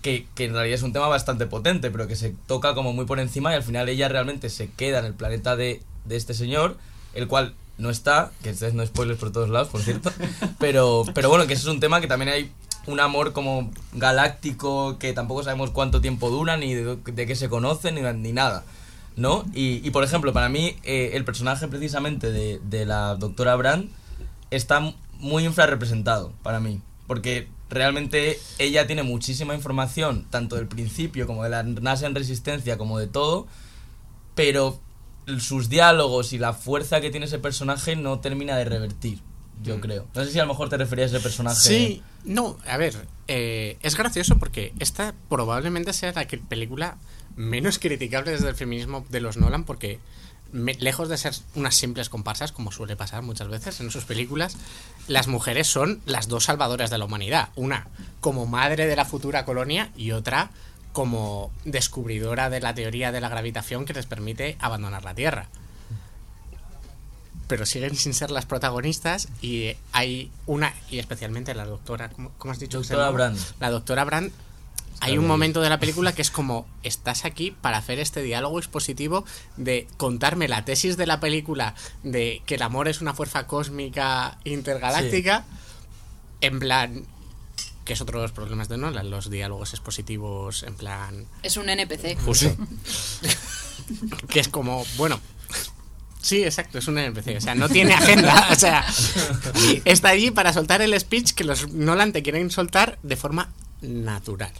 que, 0.04 0.28
que 0.36 0.46
en 0.46 0.54
realidad 0.54 0.76
es 0.76 0.84
un 0.84 0.94
tema 0.94 1.08
bastante 1.08 1.48
potente, 1.48 1.90
pero 1.90 2.08
que 2.08 2.16
se 2.16 2.36
toca 2.46 2.76
como 2.76 2.94
muy 2.94 3.06
por 3.06 3.20
encima 3.20 3.52
y 3.52 3.56
al 3.56 3.64
final 3.64 3.90
ella 3.90 4.08
realmente 4.08 4.52
se 4.52 4.70
queda 4.70 5.00
en 5.00 5.06
el 5.06 5.16
planeta 5.16 5.56
de, 5.56 5.82
de 6.06 6.16
este 6.16 6.36
señor, 6.36 6.78
el 7.16 7.28
cual 7.28 7.56
no 7.80 7.90
está, 7.90 8.32
que 8.44 8.52
ustedes 8.52 8.76
no 8.76 8.86
spoilers 8.86 9.20
por 9.20 9.32
todos 9.32 9.50
lados, 9.50 9.70
por 9.70 9.82
cierto, 9.82 10.12
pero, 10.60 11.06
pero 11.16 11.30
bueno, 11.30 11.48
que 11.48 11.54
ese 11.54 11.64
es 11.64 11.70
un 11.70 11.80
tema 11.80 12.00
que 12.02 12.08
también 12.08 12.30
hay 12.30 12.52
un 12.92 13.00
amor 13.00 13.34
como 13.34 13.72
galáctico 13.94 14.98
que 15.00 15.14
tampoco 15.14 15.44
sabemos 15.44 15.70
cuánto 15.72 16.02
tiempo 16.02 16.30
dura, 16.30 16.58
ni 16.58 16.74
de, 16.74 16.96
de 16.98 17.26
qué 17.28 17.36
se 17.36 17.50
conocen, 17.50 17.96
ni, 17.96 18.02
ni 18.02 18.34
nada. 18.34 18.64
¿No? 19.16 19.44
Y, 19.54 19.86
y, 19.86 19.92
por 19.92 20.04
ejemplo, 20.04 20.32
para 20.32 20.48
mí, 20.50 20.76
eh, 20.84 21.12
el 21.14 21.26
personaje 21.26 21.68
precisamente 21.68 22.32
de, 22.32 22.60
de 22.64 22.86
la 22.86 23.16
doctora 23.16 23.56
Brand 23.56 23.90
está 24.50 24.94
muy 25.20 25.46
infrarrepresentado 25.46 26.32
para 26.42 26.60
mí. 26.62 26.80
Porque 27.06 27.50
realmente 27.70 28.40
ella 28.60 28.88
tiene 28.88 29.04
muchísima 29.04 29.54
información, 29.56 30.26
tanto 30.30 30.56
del 30.56 30.68
principio 30.68 31.28
como 31.28 31.44
de 31.44 31.50
la 31.50 31.64
NASA 31.64 32.08
en 32.08 32.16
resistencia, 32.16 32.78
como 32.78 32.98
de 32.98 33.08
todo, 33.08 33.48
pero 34.36 34.80
sus 35.40 35.70
diálogos 35.70 36.32
y 36.34 36.38
la 36.38 36.54
fuerza 36.54 37.02
que 37.02 37.10
tiene 37.12 37.26
ese 37.26 37.40
personaje 37.40 37.96
no 37.96 38.20
termina 38.20 38.56
de 38.58 38.66
revertir, 38.66 39.20
yo 39.62 39.78
Mm. 39.78 39.82
creo. 39.82 40.08
No 40.16 40.24
sé 40.24 40.32
si 40.32 40.40
a 40.40 40.44
lo 40.44 40.50
mejor 40.50 40.70
te 40.70 40.78
referías 40.78 41.12
a 41.14 41.18
ese 41.18 41.24
personaje. 41.24 41.60
Sí, 41.60 42.02
no, 42.24 42.58
a 42.68 42.78
ver, 42.78 43.08
eh, 43.28 43.78
es 43.82 43.96
gracioso 43.96 44.38
porque 44.38 44.74
esta 44.80 45.14
probablemente 45.30 45.94
sea 45.94 46.12
la 46.14 46.28
película 46.28 46.98
menos 47.36 47.80
criticable 47.80 48.32
desde 48.32 48.50
el 48.50 48.56
feminismo 48.56 49.06
de 49.10 49.22
los 49.22 49.38
Nolan 49.38 49.64
porque 49.64 50.00
lejos 50.52 51.10
de 51.10 51.18
ser 51.18 51.34
unas 51.56 51.76
simples 51.76 52.10
comparsas, 52.10 52.52
como 52.52 52.72
suele 52.72 52.96
pasar 52.96 53.22
muchas 53.22 53.48
veces 53.48 53.80
en 53.82 53.92
sus 53.92 54.04
películas, 54.06 54.58
las 55.08 55.28
mujeres 55.28 55.68
son 55.68 56.02
las 56.06 56.28
dos 56.28 56.46
salvadoras 56.46 56.90
de 56.90 56.98
la 56.98 57.06
humanidad. 57.06 57.50
Una 57.56 57.88
como 58.20 58.48
madre 58.48 58.88
de 58.88 58.96
la 58.96 59.06
futura 59.06 59.46
colonia 59.46 59.92
y 59.96 60.12
otra 60.12 60.50
como 60.92 61.52
descubridora 61.66 62.50
de 62.50 62.62
la 62.62 62.74
teoría 62.74 63.12
de 63.12 63.22
la 63.22 63.30
gravitación 63.30 63.86
que 63.86 63.94
les 63.94 64.08
permite 64.08 64.58
abandonar 64.60 65.04
la 65.04 65.14
Tierra 65.14 65.48
pero 67.50 67.66
siguen 67.66 67.96
sin 67.96 68.14
ser 68.14 68.30
las 68.30 68.46
protagonistas 68.46 69.28
y 69.42 69.76
hay 69.92 70.32
una, 70.46 70.72
y 70.92 71.00
especialmente 71.00 71.56
la 71.56 71.66
doctora, 71.66 72.10
¿cómo, 72.10 72.32
cómo 72.38 72.52
has 72.52 72.60
dicho? 72.60 72.78
Doctora? 72.78 73.10
Brand. 73.10 73.40
La 73.60 73.72
doctora 73.72 74.06
Brand. 74.06 74.32
Hay 75.02 75.18
un 75.18 75.26
momento 75.26 75.62
de 75.62 75.70
la 75.70 75.80
película 75.80 76.14
que 76.14 76.22
es 76.22 76.30
como, 76.30 76.68
estás 76.84 77.26
aquí 77.26 77.52
para 77.52 77.78
hacer 77.78 78.00
este 78.00 78.22
diálogo 78.22 78.60
expositivo 78.60 79.26
de 79.58 79.88
contarme 79.98 80.48
la 80.48 80.64
tesis 80.64 80.96
de 80.96 81.08
la 81.08 81.20
película 81.20 81.74
de 82.04 82.44
que 82.46 82.56
el 82.56 82.62
amor 82.62 82.88
es 82.88 83.02
una 83.02 83.14
fuerza 83.14 83.48
cósmica 83.48 84.38
intergaláctica, 84.44 85.46
en 86.42 86.60
plan, 86.60 87.06
que 87.84 87.94
es 87.94 88.02
otro 88.02 88.20
de 88.20 88.26
los 88.26 88.32
problemas 88.32 88.70
de 88.70 88.78
Nolan, 88.78 89.10
los 89.10 89.32
diálogos 89.32 89.72
expositivos 89.74 90.64
en 90.64 90.76
plan 90.76 91.26
Es 91.42 91.58
un 91.58 91.70
NPC. 91.70 92.20
Justo. 92.20 92.56
que 94.30 94.40
es 94.40 94.50
como, 94.50 94.86
bueno. 94.98 95.20
Sí, 96.30 96.44
exacto, 96.44 96.78
es 96.78 96.88
un 96.88 97.00
NPC. 97.00 97.38
O 97.38 97.42
sea, 97.42 97.56
no 97.56 97.68
tiene 97.68 97.96
agenda. 97.96 98.50
O 98.52 98.56
sea, 98.56 98.86
está 99.84 100.10
allí 100.10 100.30
para 100.30 100.54
soltar 100.54 100.80
el 100.84 100.98
speech 101.00 101.32
que 101.32 101.44
los 101.44 101.74
Nolan 101.74 102.14
te 102.14 102.22
quieren 102.22 102.52
soltar 102.52 103.00
de 103.02 103.16
forma 103.16 103.52
natural. 103.82 104.52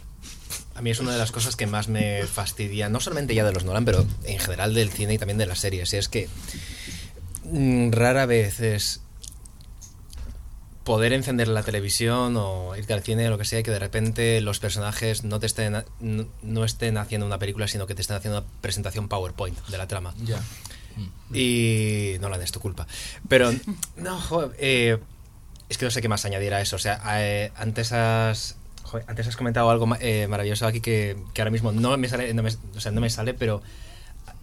A 0.74 0.82
mí 0.82 0.90
es 0.90 0.98
una 0.98 1.12
de 1.12 1.18
las 1.18 1.30
cosas 1.30 1.54
que 1.54 1.68
más 1.68 1.86
me 1.86 2.24
fastidia, 2.24 2.88
no 2.88 2.98
solamente 2.98 3.36
ya 3.36 3.44
de 3.44 3.52
los 3.52 3.62
Nolan, 3.62 3.84
pero 3.84 4.04
en 4.24 4.40
general 4.40 4.74
del 4.74 4.90
cine 4.90 5.14
y 5.14 5.18
también 5.18 5.38
de 5.38 5.46
las 5.46 5.60
series. 5.60 5.92
Y 5.92 5.98
es 5.98 6.08
que 6.08 6.28
mm, 7.44 7.92
rara 7.92 8.26
vez 8.26 8.58
es 8.58 9.02
poder 10.82 11.12
encender 11.12 11.46
la 11.46 11.62
televisión 11.62 12.36
o 12.36 12.74
irte 12.76 12.94
al 12.94 13.04
cine 13.04 13.28
o 13.28 13.30
lo 13.30 13.38
que 13.38 13.44
sea 13.44 13.60
y 13.60 13.62
que 13.62 13.70
de 13.70 13.78
repente 13.78 14.40
los 14.40 14.58
personajes 14.58 15.22
no 15.22 15.38
te 15.38 15.46
estén 15.46 15.84
no, 16.00 16.26
no 16.42 16.64
estén 16.64 16.96
haciendo 16.96 17.26
una 17.26 17.38
película 17.38 17.68
sino 17.68 17.86
que 17.86 17.94
te 17.94 18.00
estén 18.00 18.16
haciendo 18.16 18.40
una 18.40 18.48
presentación 18.60 19.06
PowerPoint 19.06 19.56
de 19.68 19.78
la 19.78 19.86
trama 19.86 20.14
Ya. 20.24 20.42
Y 21.32 22.16
no 22.20 22.28
la 22.28 22.42
es 22.42 22.52
tu 22.52 22.60
culpa. 22.60 22.86
Pero 23.28 23.50
no 23.96 24.20
joder, 24.20 24.56
eh, 24.58 24.98
es 25.68 25.78
que 25.78 25.84
no 25.84 25.90
sé 25.90 26.02
qué 26.02 26.08
más 26.08 26.24
añadir 26.24 26.54
a 26.54 26.60
eso. 26.60 26.76
O 26.76 26.78
sea 26.78 27.00
eh, 27.18 27.52
antes 27.56 27.92
has 27.92 28.56
antes 29.06 29.28
has 29.28 29.36
comentado 29.36 29.70
algo 29.70 29.88
eh, 30.00 30.26
maravilloso 30.28 30.66
aquí 30.66 30.80
que, 30.80 31.16
que 31.32 31.42
ahora 31.42 31.52
mismo 31.52 31.70
no 31.70 31.96
me 31.96 32.08
sale 32.08 32.34
o 32.74 32.80
sea, 32.80 32.90
no 32.90 33.00
me 33.00 33.08
sale 33.08 33.34
pero 33.34 33.62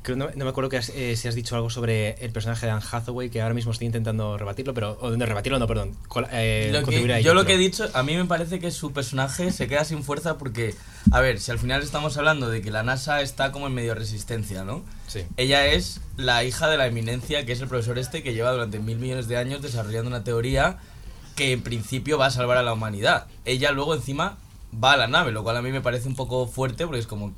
creo 0.08 0.18
no, 0.18 0.30
no 0.36 0.46
me 0.46 0.50
acuerdo 0.50 0.70
que 0.70 0.78
has, 0.78 0.90
eh, 0.90 1.16
si 1.16 1.28
has 1.28 1.36
dicho 1.36 1.56
algo 1.56 1.70
sobre 1.70 2.12
el 2.24 2.32
personaje 2.32 2.66
de 2.66 2.72
Anne 2.72 2.84
Hathaway 2.92 3.30
que 3.30 3.42
ahora 3.42 3.54
mismo 3.54 3.72
estoy 3.72 3.88
intentando 3.88 4.38
rebatirlo 4.38 4.74
pero 4.74 4.98
o 5.02 5.10
no 5.12 5.26
rebatirlo 5.26 5.60
no 5.60 5.68
perdón 5.68 5.96
col- 6.08 6.28
eh, 6.32 6.70
Lo 6.72 6.80
que- 6.80 6.86
contribuir 6.86 7.12
a 7.14 7.20
ello, 7.20 7.26
yo 7.28 7.34
lo 7.34 7.42
pero- 7.42 7.48
que 7.48 7.54
he 7.54 7.58
dicho, 7.58 7.90
a 7.94 8.04
mí 8.04 8.16
me 8.16 8.26
parece 8.26 8.60
que 8.60 8.72
su 8.72 8.92
personaje 8.94 9.52
se 9.52 9.68
queda 9.68 9.84
sin 9.86 10.04
fuerza 10.04 10.38
porque, 10.38 10.74
a 11.12 11.20
ver, 11.22 11.40
si 11.40 11.52
al 11.52 11.60
final 11.60 11.84
estamos 11.84 12.18
hablando 12.18 12.50
de 12.50 12.62
que 12.62 12.72
la 12.72 12.84
NASA 12.84 13.22
está 13.22 13.52
como 13.52 13.68
en 13.68 13.74
medio 13.74 13.94
resistencia, 13.96 14.64
¿no? 14.64 14.84
Sí. 15.08 15.22
Ella 15.38 15.68
es 15.68 16.02
la 16.16 16.44
hija 16.44 16.68
de 16.70 16.78
la 16.78 16.88
eminencia, 16.88 17.46
que 17.46 17.52
es 17.52 17.62
el 17.62 17.68
profesor 17.68 17.98
este 18.00 18.24
que 18.24 18.34
lleva 18.34 18.52
durante 18.52 18.80
mil 18.80 18.98
millones 18.98 19.28
de 19.28 19.38
años 19.38 19.62
desarrollando 19.62 20.10
una 20.10 20.24
teoría 20.24 20.78
que 21.36 21.52
en 21.52 21.62
principio 21.62 22.18
va 22.18 22.26
a 22.28 22.32
salvar 22.32 22.58
a 22.58 22.64
la 22.64 22.74
humanidad. 22.74 23.28
Ella 23.46 23.72
luego 23.72 23.94
encima 23.94 24.38
va 24.74 24.94
a 24.94 24.98
la 24.98 25.08
nave, 25.08 25.32
lo 25.32 25.44
cual 25.44 25.58
a 25.58 25.62
mí 25.62 25.72
me 25.72 25.82
parece 25.82 26.08
un 26.08 26.16
poco 26.16 26.48
fuerte 26.48 26.86
porque 26.86 27.00
es 27.00 27.08
como... 27.08 27.34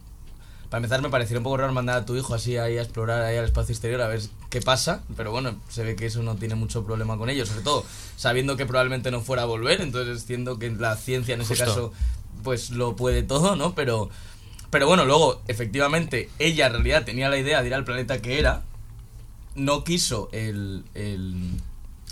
Para 0.69 0.79
empezar 0.79 1.01
me 1.01 1.10
parecería 1.10 1.39
un 1.39 1.43
poco 1.43 1.58
raro 1.58 1.73
mandar 1.73 1.97
a 1.97 2.05
tu 2.05 2.15
hijo 2.15 2.36
así 2.36 2.58
ahí 2.58 2.77
a 2.77 2.82
explorar 2.84 3.23
ahí 3.23 3.38
al 3.38 3.45
espacio 3.45 3.73
exterior 3.73 4.01
a 4.01 4.08
ver 4.08 4.21
qué 4.49 4.62
pasa, 4.62 5.01
pero 5.17 5.32
bueno, 5.32 5.55
se 5.67 5.84
ve 5.84 5.95
que 5.95 6.05
eso 6.05 6.21
no 6.21 6.36
tiene 6.36 6.53
mucho 6.55 6.86
problema 6.86 7.17
con 7.17 7.29
ello, 7.29 7.45
sobre 7.45 7.62
todo 7.62 7.84
sabiendo 8.17 8.55
que 8.55 8.67
probablemente 8.67 9.10
no 9.10 9.21
fuera 9.21 9.43
a 9.43 9.45
volver, 9.45 9.82
entonces 9.82 10.21
siendo 10.21 10.60
que 10.60 10.69
la 10.69 10.95
ciencia 10.95 11.34
en 11.34 11.41
ese 11.41 11.55
Justo. 11.55 11.65
caso 11.65 11.93
pues 12.43 12.69
lo 12.69 12.95
puede 12.95 13.23
todo, 13.23 13.55
¿no? 13.55 13.73
Pero 13.73 14.10
pero 14.69 14.86
bueno, 14.86 15.05
luego 15.05 15.41
efectivamente 15.47 16.29
ella 16.38 16.67
en 16.67 16.73
realidad 16.73 17.03
tenía 17.03 17.29
la 17.29 17.38
idea 17.38 17.62
de 17.62 17.67
ir 17.67 17.73
al 17.73 17.86
planeta 17.86 18.21
que 18.21 18.38
era, 18.38 18.63
no 19.55 19.84
quiso 19.84 20.29
el, 20.32 20.84
el, 20.93 21.53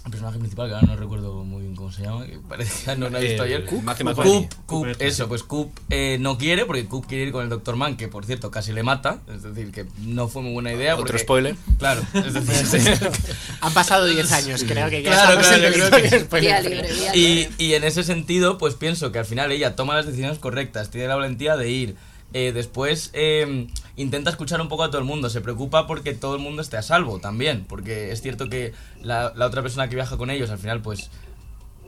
el 0.08 0.12
personaje 0.12 0.39
principal, 0.39 0.67
que 0.70 0.76
ahora 0.76 0.88
no 0.88 0.96
recuerdo 0.96 1.43
muy 1.43 1.62
bien 1.63 1.76
cómo 1.76 1.91
se 1.91 2.02
llama, 2.04 2.26
que 2.26 2.39
parece 2.48 2.86
que 2.91 2.98
no 2.98 3.10
lo 3.10 3.17
he 3.17 3.22
visto 3.22 3.43
El 3.43 3.54
ayer. 3.54 3.65
Coop, 3.65 3.86
Coop. 3.86 4.15
Coop, 4.15 4.54
Coop, 4.65 4.88
eso, 5.00 5.28
pues 5.28 5.43
Coop 5.43 5.72
eh, 5.89 6.17
no 6.20 6.38
quiere, 6.38 6.65
porque 6.65 6.86
Coop 6.86 7.06
quiere 7.06 7.26
ir 7.26 7.32
con 7.32 7.43
el 7.43 7.50
Dr. 7.50 7.76
Mann, 7.76 7.98
que 7.98 8.08
por 8.08 8.26
cierto 8.26 8.50
casi 8.52 8.72
le 8.74 8.84
mata, 8.84 9.20
es 9.34 9.43
decir, 9.43 9.72
que 9.72 9.86
no 10.02 10.28
fue 10.28 10.41
muy 10.41 10.54
buena 10.54 10.74
idea. 10.74 10.93
Otro 10.96 11.06
porque- 11.06 11.20
spoiler. 11.20 11.56
Claro, 11.78 12.02
es 12.13 12.34
decir, 12.34 13.10
Han 13.62 13.74
pasado 13.74 14.06
10 14.06 14.32
años, 14.32 14.63
creo 14.67 14.89
que 14.89 15.04
ya 15.04 15.12
Claro, 15.12 15.39
claro, 15.39 15.56
en 15.58 15.62
yo 15.63 15.74
creo 15.74 15.89
territorio 15.89 16.10
que- 16.10 16.26
spoiler 16.26 16.62
free. 16.63 16.70
libre, 16.74 16.93
vía 16.93 17.15
y, 17.15 17.36
libre. 17.36 17.52
y 17.58 17.74
en 17.74 17.84
ese 17.84 18.04
sentido, 18.04 18.58
pues 18.58 18.74
pienso 18.76 19.12
que 19.12 19.20
al 19.20 19.26
final 19.26 19.52
ella 19.52 19.76
toma 19.76 19.96
las 19.96 20.06
decisiones 20.06 20.39
correctas, 20.39 20.89
tiene 20.89 21.08
la 21.08 21.15
valentía 21.15 21.58
de 21.58 21.70
ir. 21.70 21.96
Eh, 22.34 22.52
después 22.54 23.10
eh, 23.13 23.68
intenta 23.96 24.30
escuchar 24.30 24.60
un 24.60 24.68
poco 24.68 24.84
a 24.84 24.88
todo 24.90 25.00
el 25.00 25.06
mundo, 25.06 25.30
se 25.30 25.42
preocupa 25.42 25.88
porque 25.88 26.13
todo 26.13 26.36
el 26.36 26.42
mundo 26.42 26.62
esté 26.62 26.78
a 26.78 26.82
salvo 26.82 27.20
también, 27.20 27.66
porque 27.68 28.12
es 28.12 28.22
cierto 28.22 28.50
que 28.50 28.74
la, 29.02 29.34
otra 29.40 29.62
persona 29.62 29.88
que 29.88 29.96
viaja 29.96 30.18
con 30.18 30.30
ellos 30.30 30.50
al 30.50 30.60
final 30.60 30.82
pues 30.82 31.10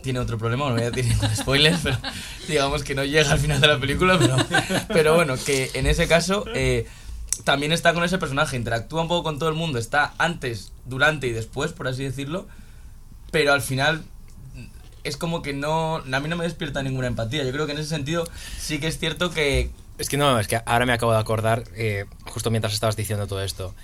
tiene 0.01 0.19
otro 0.19 0.37
problema, 0.37 0.65
no 0.69 0.75
voy 0.75 0.83
a 0.83 0.91
decir 0.91 1.11
ningún 1.11 1.35
spoiler, 1.35 1.75
pero 1.83 1.97
digamos 2.47 2.83
que 2.83 2.95
no 2.95 3.03
llega 3.03 3.31
al 3.31 3.39
final 3.39 3.59
de 3.59 3.67
la 3.67 3.79
película, 3.79 4.17
pero, 4.17 4.37
pero 4.87 5.15
bueno, 5.15 5.35
que 5.45 5.71
en 5.73 5.87
ese 5.87 6.07
caso 6.07 6.45
eh, 6.55 6.87
también 7.43 7.73
está 7.73 7.93
con 7.93 8.05
ese 8.05 8.17
personaje, 8.17 8.55
interactúa 8.55 9.01
un 9.01 9.09
poco 9.09 9.23
con 9.23 9.39
todo 9.39 9.49
el 9.49 9.55
mundo, 9.55 9.77
está 9.77 10.13
antes, 10.17 10.71
durante 10.85 11.27
y 11.27 11.31
después, 11.31 11.73
por 11.73 11.89
así 11.89 12.03
decirlo, 12.05 12.47
pero 13.31 13.51
al 13.51 13.61
final 13.61 14.03
es 15.03 15.17
como 15.17 15.41
que 15.41 15.53
no, 15.53 15.97
a 15.97 16.19
mí 16.19 16.29
no 16.29 16.37
me 16.37 16.43
despierta 16.43 16.83
ninguna 16.83 17.07
empatía. 17.07 17.43
Yo 17.43 17.51
creo 17.51 17.65
que 17.65 17.71
en 17.73 17.79
ese 17.79 17.89
sentido 17.89 18.27
sí 18.59 18.79
que 18.79 18.87
es 18.87 18.97
cierto 18.97 19.31
que 19.31 19.71
Es 19.99 20.09
que 20.09 20.17
no, 20.17 20.39
es 20.39 20.47
que 20.47 20.59
ahora 20.65 20.85
me 20.87 20.93
acabo 20.93 21.11
de 21.11 21.19
acordar, 21.19 21.63
eh, 21.75 22.05
justo 22.25 22.49
mientras 22.49 22.73
estabas 22.73 22.95
diciendo 22.95 23.27
todo 23.27 23.43
esto. 23.43 23.75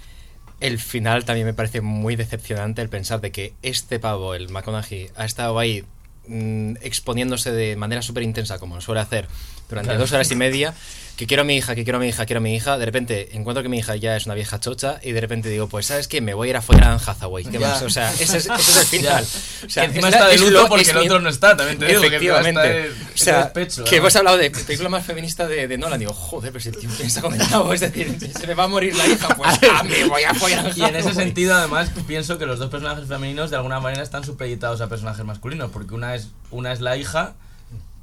El 0.61 0.79
final 0.79 1.25
también 1.25 1.45
me 1.45 1.53
parece 1.53 1.81
muy 1.81 2.15
decepcionante 2.15 2.81
el 2.81 2.89
pensar 2.89 3.19
de 3.21 3.31
que 3.31 3.53
este 3.61 3.99
pavo, 3.99 4.33
el 4.33 4.49
McConaughey, 4.49 5.11
ha 5.17 5.25
estado 5.25 5.59
ahí 5.59 5.83
mm, 6.27 6.77
exponiéndose 6.81 7.51
de 7.51 7.75
manera 7.75 8.01
súper 8.01 8.23
intensa, 8.23 8.57
como 8.57 8.79
suele 8.81 9.01
hacer, 9.01 9.27
durante 9.69 9.89
Claro. 9.89 9.99
dos 9.99 10.11
horas 10.13 10.31
y 10.31 10.35
media, 10.35 10.73
que 11.15 11.27
quiero 11.27 11.41
a 11.41 11.43
mi 11.45 11.55
hija, 11.55 11.75
que 11.75 11.83
quiero 11.83 11.97
a 11.97 12.01
mi 12.01 12.07
hija, 12.09 12.25
quiero 12.25 12.39
a 12.39 12.41
mi 12.41 12.55
hija. 12.55 12.77
De 12.77 12.85
repente 12.85 13.29
encuentro 13.37 13.63
que 13.63 13.69
mi 13.69 13.77
hija 13.79 13.95
ya 13.95 14.17
es 14.17 14.25
una 14.25 14.35
vieja 14.35 14.59
chocha 14.59 14.99
y 15.01 15.11
de 15.13 15.21
repente 15.21 15.49
digo, 15.49 15.67
pues 15.67 15.85
¿sabes 15.85 16.07
qué? 16.07 16.19
Me 16.21 16.33
voy 16.33 16.47
a 16.47 16.51
ir 16.51 16.57
a 16.57 16.61
follar 16.61 16.83
a 16.85 16.91
Anne 16.93 17.01
Hathaway. 17.05 17.45
¿Qué 17.45 17.57
más? 17.59 17.81
O 17.81 17.89
sea, 17.89 18.11
ese 18.13 18.23
es, 18.37 18.45
ese 18.47 18.53
es 18.53 18.77
el 18.77 18.85
final. 18.99 19.23
O 19.65 19.69
sea, 19.69 19.83
Que 19.83 19.87
encima 19.89 20.09
es 20.09 20.13
está 20.15 20.27
de 20.27 20.37
luto 20.37 20.67
porque 20.67 20.89
el 20.91 20.97
otro 20.97 21.19
no 21.21 21.29
está, 21.29 21.55
también 21.55 21.79
te 21.79 21.85
digo, 21.85 22.01
que 22.01 22.07
Efectivamente. 22.07 22.61
de- 22.61 22.89
o 22.89 22.93
sea, 23.17 23.43
despecho, 23.43 23.83
que 23.85 23.95
hemos 23.97 24.15
hablado 24.15 24.37
de 24.37 24.51
película 24.51 24.89
más 24.89 25.05
feminista 25.05 25.47
de, 25.47 25.67
de 25.67 25.77
Nolan. 25.77 25.99
Digo, 25.99 26.13
joder, 26.13 26.51
pero 26.51 26.61
si 26.61 26.69
el 26.69 26.77
tío 26.77 26.89
piensa 26.97 27.21
con 27.21 27.33
el 27.33 27.39
nabo, 27.49 27.73
es 27.73 27.79
decir, 27.79 28.15
se 28.37 28.47
me 28.47 28.53
va 28.53 28.65
a 28.65 28.67
morir 28.67 28.95
la 28.95 29.07
hija, 29.07 29.29
pues 29.35 29.51
ah, 29.71 29.83
me 29.83 30.03
voy 30.05 30.23
a 30.23 30.33
follar 30.33 30.65
a 30.67 30.71
Y 30.75 30.81
en 30.81 30.95
ese 30.97 31.13
sentido, 31.13 31.55
además, 31.55 31.91
pienso 32.07 32.37
que 32.37 32.45
los 32.45 32.59
dos 32.59 32.69
personajes 32.69 33.07
femeninos 33.07 33.49
de 33.51 33.55
alguna 33.55 33.79
manera 33.79 34.03
están 34.03 34.23
supeditados 34.25 34.81
a 34.81 34.89
personajes 34.89 35.23
masculinos, 35.25 35.71
porque 35.71 35.93
una 35.93 36.13
es, 36.15 36.27
una 36.51 36.73
es 36.73 36.81
la 36.81 36.97
hija 36.97 37.35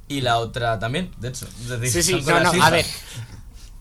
y 0.07 0.21
la 0.21 0.37
otra 0.39 0.79
también, 0.79 1.11
de 1.17 1.29
hecho. 1.29 1.47
Es 1.61 1.69
decir, 1.79 2.03
Sí, 2.03 2.03
sí, 2.03 2.21
no, 2.25 2.39
no, 2.39 2.53
hijas. 2.55 2.67
a 2.67 2.69
ver. 2.69 2.85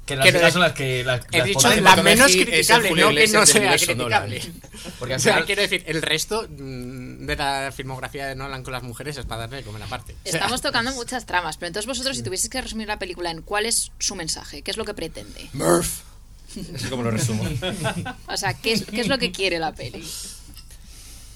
Que 0.06 0.16
las 0.16 0.26
hijas 0.26 0.40
decir- 0.40 0.52
son 0.52 0.62
las 0.62 0.72
que. 0.72 1.04
Las, 1.04 1.20
He 1.30 1.38
las 1.38 1.46
dicho 1.46 1.68
la 1.76 1.96
menos 2.02 2.32
criticable, 2.32 2.90
no 2.90 3.08
que 3.10 3.28
no 3.28 3.46
sea 3.46 3.76
criticable. 3.76 4.40
Nolan. 4.40 4.60
Porque 4.98 5.14
O 5.14 5.16
al 5.16 5.20
sea, 5.20 5.32
final- 5.34 5.46
quiero 5.46 5.62
decir, 5.62 5.84
el 5.86 6.02
resto 6.02 6.46
mm, 6.48 7.24
de 7.26 7.36
la 7.36 7.72
filmografía 7.74 8.26
de 8.26 8.34
Nolan 8.34 8.64
con 8.64 8.72
las 8.72 8.82
mujeres 8.82 9.16
es 9.16 9.26
para 9.26 9.42
darle 9.42 9.58
de 9.58 9.62
comer 9.62 9.82
aparte. 9.82 10.14
O 10.14 10.28
sea, 10.28 10.40
Estamos 10.40 10.60
tocando 10.62 10.92
muchas 10.92 11.24
tramas, 11.24 11.56
pero 11.56 11.68
entonces 11.68 11.86
vosotros, 11.86 12.16
si 12.16 12.22
tuvieseis 12.24 12.50
que 12.50 12.60
resumir 12.60 12.88
la 12.88 12.98
película 12.98 13.30
en 13.30 13.42
cuál 13.42 13.64
es 13.66 13.92
su 14.00 14.16
mensaje, 14.16 14.62
qué 14.62 14.72
es 14.72 14.76
lo 14.76 14.84
que 14.84 14.94
pretende, 14.94 15.48
Murph. 15.52 16.00
Así 16.74 16.88
como 16.88 17.02
lo 17.04 17.10
resumo. 17.12 17.44
o 18.26 18.36
sea, 18.36 18.54
qué 18.54 18.72
es, 18.72 18.84
qué 18.84 19.00
es 19.02 19.06
lo 19.08 19.18
que 19.18 19.30
quiere 19.32 19.58
la 19.60 19.72
peli. 19.72 20.04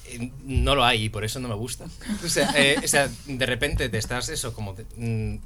Eh, 0.08 0.30
no 0.44 0.74
lo 0.74 0.84
hay 0.84 1.04
y 1.04 1.08
por 1.08 1.24
eso 1.24 1.40
no 1.40 1.48
me 1.48 1.54
gusta. 1.54 1.86
O 2.24 2.28
sea, 2.28 2.52
eh, 2.56 2.76
o 2.82 2.88
sea, 2.88 3.08
de 3.26 3.46
repente 3.46 3.88
te 3.88 3.98
estás 3.98 4.28
eso, 4.28 4.52
como 4.52 4.74
mm, 4.96 5.36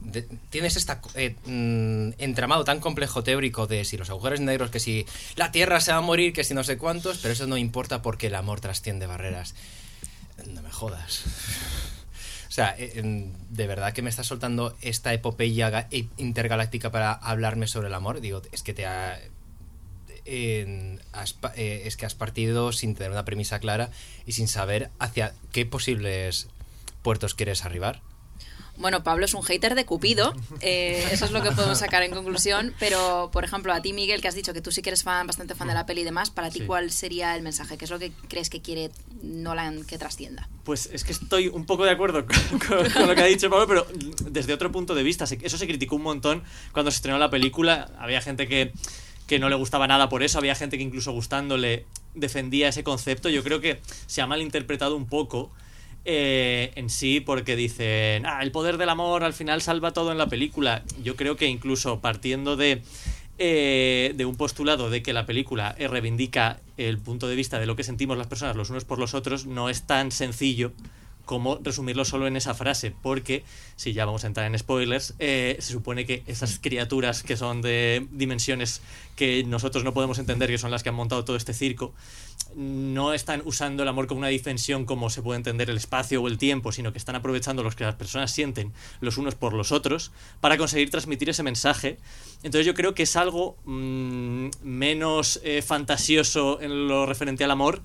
tienes 0.50 0.76
esta 0.76 1.00
mm, 1.46 2.10
entramado 2.18 2.64
tan 2.64 2.80
complejo 2.80 3.22
teórico 3.22 3.66
de 3.66 3.84
si 3.84 3.96
los 3.96 4.10
agujeros 4.10 4.40
negros, 4.40 4.70
que 4.70 4.80
si 4.80 5.06
la 5.36 5.52
Tierra 5.52 5.80
se 5.80 5.92
va 5.92 5.98
a 5.98 6.02
morir, 6.02 6.32
que 6.32 6.44
si 6.44 6.54
no 6.54 6.64
sé 6.64 6.78
cuántos, 6.78 7.18
pero 7.18 7.32
eso 7.32 7.46
no 7.46 7.56
importa 7.56 8.02
porque 8.02 8.28
el 8.28 8.34
amor 8.34 8.60
trasciende 8.60 9.06
barreras. 9.06 9.54
No 10.46 10.62
me 10.62 10.70
jodas. 10.70 11.24
O 12.48 12.52
sea, 12.52 12.74
eh, 12.76 12.94
em, 12.96 13.32
de 13.48 13.66
verdad 13.68 13.92
que 13.92 14.02
me 14.02 14.10
estás 14.10 14.26
soltando 14.26 14.76
esta 14.80 15.14
epopeya 15.14 15.86
e- 15.92 16.06
intergaláctica 16.16 16.90
para 16.90 17.12
hablarme 17.12 17.68
sobre 17.68 17.86
el 17.86 17.94
amor. 17.94 18.20
Digo, 18.20 18.42
es 18.50 18.62
que 18.64 18.74
te 18.74 18.86
ha, 18.86 19.20
en- 20.24 21.00
has 21.12 21.32
pa- 21.32 21.52
eh, 21.56 21.82
es 21.86 21.96
que 21.96 22.06
has 22.06 22.14
partido 22.14 22.72
sin 22.72 22.94
tener 22.94 23.10
una 23.12 23.24
premisa 23.24 23.58
clara 23.58 23.90
y 24.26 24.32
sin 24.32 24.48
saber 24.48 24.90
hacia 24.98 25.34
qué 25.52 25.66
posibles 25.66 26.48
puertos 27.02 27.34
quieres 27.34 27.64
arribar. 27.64 28.00
Bueno, 28.76 29.02
Pablo 29.02 29.26
es 29.26 29.34
un 29.34 29.42
hater 29.42 29.74
de 29.74 29.84
Cupido, 29.84 30.32
eh, 30.62 31.06
eso 31.12 31.26
es 31.26 31.32
lo 31.32 31.42
que 31.42 31.50
podemos 31.52 31.78
sacar 31.78 32.02
en 32.02 32.12
conclusión, 32.12 32.72
pero 32.78 33.28
por 33.30 33.44
ejemplo 33.44 33.74
a 33.74 33.82
ti 33.82 33.92
Miguel, 33.92 34.22
que 34.22 34.28
has 34.28 34.34
dicho 34.34 34.54
que 34.54 34.62
tú 34.62 34.72
sí 34.72 34.80
que 34.80 34.88
eres 34.88 35.02
fan, 35.02 35.26
bastante 35.26 35.54
fan 35.54 35.68
de 35.68 35.74
la 35.74 35.84
peli 35.84 36.00
y 36.00 36.04
demás, 36.04 36.30
para 36.30 36.48
ti 36.48 36.60
Sí. 36.60 36.64
cuál 36.66 36.90
sería 36.90 37.36
el 37.36 37.42
mensaje, 37.42 37.76
qué 37.76 37.84
es 37.84 37.90
lo 37.90 37.98
que 37.98 38.10
crees 38.28 38.48
que 38.48 38.62
quiere 38.62 38.90
Nolan 39.22 39.84
que 39.84 39.98
trascienda. 39.98 40.48
Pues 40.64 40.88
es 40.94 41.04
que 41.04 41.12
estoy 41.12 41.48
un 41.48 41.66
poco 41.66 41.84
de 41.84 41.90
acuerdo 41.90 42.24
con, 42.26 42.58
con- 42.58 42.90
con 42.90 43.06
lo 43.06 43.14
que 43.14 43.20
ha 43.20 43.26
dicho 43.26 43.50
Pablo, 43.50 43.66
pero 43.66 43.86
desde 44.30 44.54
otro 44.54 44.72
punto 44.72 44.94
de 44.94 45.02
vista. 45.02 45.24
Eso 45.24 45.58
se 45.58 45.66
criticó 45.66 45.96
un 45.96 46.02
montón 46.02 46.42
cuando 46.72 46.90
se 46.90 46.96
estrenó 46.96 47.18
la 47.18 47.28
película. 47.28 47.90
Había 47.98 48.22
gente 48.22 48.48
que, 48.48 48.72
que 49.30 49.38
no 49.38 49.48
le 49.48 49.54
gustaba 49.54 49.86
nada 49.86 50.08
por 50.08 50.24
eso, 50.24 50.38
había 50.38 50.56
gente 50.56 50.76
que 50.76 50.82
incluso 50.82 51.12
gustándole 51.12 51.86
defendía 52.16 52.66
ese 52.66 52.82
concepto. 52.82 53.28
Yo 53.28 53.44
creo 53.44 53.60
que 53.60 53.78
se 54.08 54.20
ha 54.22 54.26
malinterpretado 54.26 54.96
un 54.96 55.06
poco. 55.06 55.52
eh, 56.04 56.72
en 56.74 56.90
sí 56.90 57.20
porque 57.20 57.54
dicen, 57.54 58.26
ah, 58.26 58.42
el 58.42 58.50
poder 58.50 58.76
del 58.76 58.88
amor 58.88 59.22
al 59.22 59.34
final 59.34 59.62
salva 59.62 59.92
todo 59.92 60.10
en 60.10 60.18
la 60.18 60.26
película. 60.26 60.82
Yo 61.04 61.14
creo 61.14 61.36
que 61.36 61.46
incluso 61.46 62.00
partiendo 62.00 62.56
de, 62.56 62.82
eh, 63.38 64.12
de 64.16 64.24
un 64.24 64.34
postulado 64.34 64.90
de 64.90 65.02
que 65.02 65.12
la 65.12 65.26
película 65.26 65.76
eh, 65.78 65.86
reivindica 65.86 66.58
el 66.76 66.98
punto 66.98 67.28
de 67.28 67.36
vista 67.36 67.60
de 67.60 67.66
lo 67.66 67.76
que 67.76 67.84
sentimos 67.84 68.18
las 68.18 68.26
personas 68.26 68.56
los 68.56 68.70
unos 68.70 68.84
por 68.84 68.98
los 68.98 69.14
otros, 69.14 69.46
no 69.46 69.68
es 69.68 69.82
tan 69.82 70.10
sencillo 70.10 70.72
como 71.30 71.60
resumirlo 71.62 72.04
solo 72.04 72.26
en 72.26 72.36
esa 72.36 72.54
frase, 72.54 72.90
porque 72.90 73.44
si 73.76 73.92
ya 73.92 74.04
vamos 74.04 74.24
a 74.24 74.26
entrar 74.26 74.46
en 74.48 74.58
spoilers, 74.58 75.14
eh, 75.20 75.56
se 75.60 75.72
supone 75.72 76.04
que 76.04 76.24
esas 76.26 76.58
criaturas 76.58 77.22
que 77.22 77.36
son 77.36 77.62
de 77.62 78.08
dimensiones 78.10 78.82
que 79.14 79.44
nosotros 79.44 79.84
no 79.84 79.94
podemos 79.94 80.18
entender, 80.18 80.50
que 80.50 80.58
son 80.58 80.72
las 80.72 80.82
que 80.82 80.88
han 80.88 80.96
montado 80.96 81.24
todo 81.24 81.36
este 81.36 81.54
circo, 81.54 81.94
no 82.56 83.14
están 83.14 83.42
usando 83.44 83.84
el 83.84 83.88
amor 83.88 84.08
como 84.08 84.18
una 84.18 84.26
dimensión 84.26 84.86
como 84.86 85.08
se 85.08 85.22
puede 85.22 85.36
entender 85.36 85.70
el 85.70 85.76
espacio 85.76 86.20
o 86.20 86.26
el 86.26 86.36
tiempo, 86.36 86.72
sino 86.72 86.90
que 86.90 86.98
están 86.98 87.14
aprovechando 87.14 87.62
lo 87.62 87.70
que 87.70 87.84
las 87.84 87.94
personas 87.94 88.32
sienten 88.32 88.72
los 89.00 89.16
unos 89.16 89.36
por 89.36 89.52
los 89.52 89.70
otros 89.70 90.10
para 90.40 90.58
conseguir 90.58 90.90
transmitir 90.90 91.30
ese 91.30 91.44
mensaje. 91.44 91.98
Entonces 92.42 92.66
yo 92.66 92.74
creo 92.74 92.92
que 92.92 93.04
es 93.04 93.14
algo 93.14 93.56
mm, 93.66 94.48
menos 94.64 95.40
eh, 95.44 95.62
fantasioso 95.62 96.60
en 96.60 96.88
lo 96.88 97.06
referente 97.06 97.44
al 97.44 97.52
amor 97.52 97.82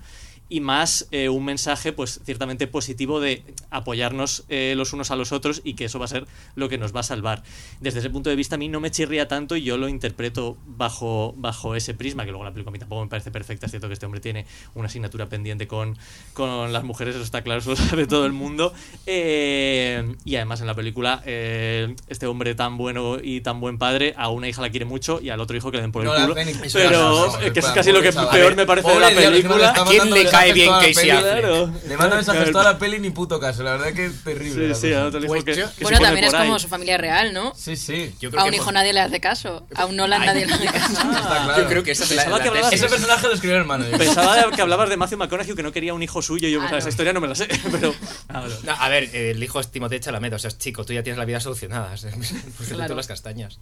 y 0.48 0.60
más 0.60 1.08
eh, 1.10 1.28
un 1.28 1.44
mensaje 1.44 1.92
pues 1.92 2.20
ciertamente 2.24 2.66
positivo 2.66 3.20
de 3.20 3.42
apoyarnos 3.70 4.44
eh, 4.48 4.74
los 4.76 4.92
unos 4.92 5.10
a 5.10 5.16
los 5.16 5.32
otros 5.32 5.60
y 5.64 5.74
que 5.74 5.86
eso 5.86 5.98
va 5.98 6.04
a 6.04 6.08
ser 6.08 6.26
lo 6.54 6.68
que 6.68 6.78
nos 6.78 6.94
va 6.94 7.00
a 7.00 7.02
salvar. 7.02 7.42
Desde 7.80 7.98
ese 7.98 8.10
punto 8.10 8.30
de 8.30 8.36
vista 8.36 8.54
a 8.54 8.58
mí 8.58 8.68
no 8.68 8.80
me 8.80 8.90
chirría 8.90 9.28
tanto 9.28 9.56
y 9.56 9.62
yo 9.62 9.76
lo 9.76 9.88
interpreto 9.88 10.56
bajo, 10.66 11.34
bajo 11.36 11.74
ese 11.74 11.94
prisma, 11.94 12.24
que 12.24 12.30
luego 12.30 12.44
la 12.44 12.52
película 12.52 12.70
a 12.70 12.72
mí 12.72 12.78
tampoco 12.78 13.02
me 13.02 13.08
parece 13.08 13.30
perfecta, 13.30 13.66
es 13.66 13.72
cierto 13.72 13.88
que 13.88 13.94
este 13.94 14.06
hombre 14.06 14.20
tiene 14.20 14.46
una 14.74 14.86
asignatura 14.86 15.26
pendiente 15.26 15.66
con, 15.66 15.98
con 16.32 16.72
las 16.72 16.84
mujeres, 16.84 17.16
eso 17.16 17.24
está 17.24 17.42
claro, 17.42 17.60
eso 17.60 17.70
lo 17.70 17.76
sabe 17.76 18.06
todo 18.06 18.26
el 18.26 18.32
mundo. 18.32 18.72
Eh, 19.06 20.14
y 20.24 20.36
además 20.36 20.60
en 20.60 20.68
la 20.68 20.74
película 20.74 21.22
eh, 21.26 21.94
este 22.06 22.26
hombre 22.26 22.54
tan 22.54 22.76
bueno 22.76 23.18
y 23.20 23.40
tan 23.40 23.60
buen 23.60 23.78
padre 23.78 24.14
a 24.16 24.28
una 24.28 24.48
hija 24.48 24.62
la 24.62 24.70
quiere 24.70 24.84
mucho 24.84 25.20
y 25.20 25.30
al 25.30 25.40
otro 25.40 25.56
hijo 25.56 25.70
que 25.70 25.78
le 25.78 25.82
den 25.82 25.92
por 25.92 26.02
el 26.02 26.08
No 26.08 26.14
culo. 26.14 26.34
Pero 26.72 27.52
que 27.52 27.60
es 27.60 27.66
casi 27.66 27.90
lo 27.90 28.00
que 28.00 28.12
peor 28.12 28.54
me 28.54 28.64
parece 28.64 28.88
Pobre 28.88 29.06
de 29.06 29.14
la 29.14 29.30
película. 29.30 29.74
¿Quién 29.88 30.10
le 30.10 30.24
cae 30.38 30.52
bien 30.52 30.70
Casey? 30.70 31.10
Affleck? 31.10 31.32
Claro. 31.40 31.72
Le 31.88 31.96
manda 31.96 32.16
mensajes 32.16 32.52
toda 32.52 32.64
la 32.64 32.78
peli 32.78 32.98
ni 33.00 33.10
puto 33.10 33.38
caso. 33.40 33.62
La 33.62 33.72
verdad 33.72 33.92
que 33.92 34.06
es 34.06 34.22
terrible. 34.24 34.74
Sí, 34.74 34.80
sí, 34.88 34.92
al 34.92 35.06
otro 35.06 35.20
hijo 35.20 35.28
Pues 35.28 35.44
que, 35.44 35.54
yo- 35.56 35.66
que 35.68 35.74
se 35.76 35.82
bueno, 35.82 35.98
pone 35.98 36.08
también 36.08 36.24
es 36.26 36.34
ahí. 36.34 36.46
como 36.46 36.58
su 36.58 36.68
familia 36.68 36.98
real, 36.98 37.32
¿no? 37.32 37.52
Sí, 37.56 37.76
sí. 37.76 38.14
Yo 38.20 38.30
creo 38.30 38.40
A 38.40 38.44
que 38.44 38.48
un 38.50 38.54
hijo 38.54 38.64
por- 38.66 38.74
nadie 38.74 38.92
le 38.92 39.00
hace 39.00 39.20
caso, 39.20 39.66
a 39.74 39.86
un 39.86 39.96
Nolan 39.96 40.24
nadie 40.24 40.46
le 40.46 40.52
hace 40.54 40.66
caso. 40.66 40.92
Está 40.92 41.44
claro. 41.44 41.62
Yo 41.62 41.68
creo 41.68 41.82
que 41.82 41.90
esa 41.92 42.04
es 42.04 42.10
la, 42.10 42.16
Pensaba 42.16 42.36
la 42.38 42.42
que 42.42 42.48
hablabas 42.48 42.70
tesis. 42.70 42.84
Ese 42.86 42.94
personaje 42.94 43.26
lo 43.26 43.32
escribió 43.34 43.56
el 43.56 43.60
hermano. 43.62 43.88
yo. 43.88 43.98
Pensaba 43.98 44.50
que 44.50 44.62
hablabas 44.62 44.88
de 44.88 44.96
Matthew 44.96 45.18
McConaughey 45.18 45.54
que 45.54 45.62
no 45.62 45.72
quería 45.72 45.94
un 45.94 46.02
hijo 46.02 46.22
suyo. 46.22 46.48
Yo, 46.48 46.60
Ah, 46.62 46.78
esa 46.78 46.88
historia 46.88 47.12
no 47.12 47.20
me 47.20 47.28
la 47.28 47.34
sé, 47.34 47.48
pero. 47.70 47.94
Ah, 48.28 48.40
bueno. 48.40 48.54
No, 48.64 48.72
a 48.72 48.88
ver, 48.88 49.14
el 49.14 49.42
hijo 49.42 49.60
es 49.60 49.68
Timothée 49.70 50.00
Chalamet, 50.00 50.32
o 50.34 50.38
sea, 50.38 50.48
es 50.48 50.58
chico, 50.58 50.84
tú 50.84 50.92
ya 50.92 51.02
tienes 51.02 51.18
la 51.18 51.24
vida 51.24 51.40
solucionada. 51.40 51.92
o 51.92 51.96
sea, 51.96 52.10
Claro. 52.68 52.90
tú 52.90 52.96
las 52.96 53.06
castañas. 53.06 53.58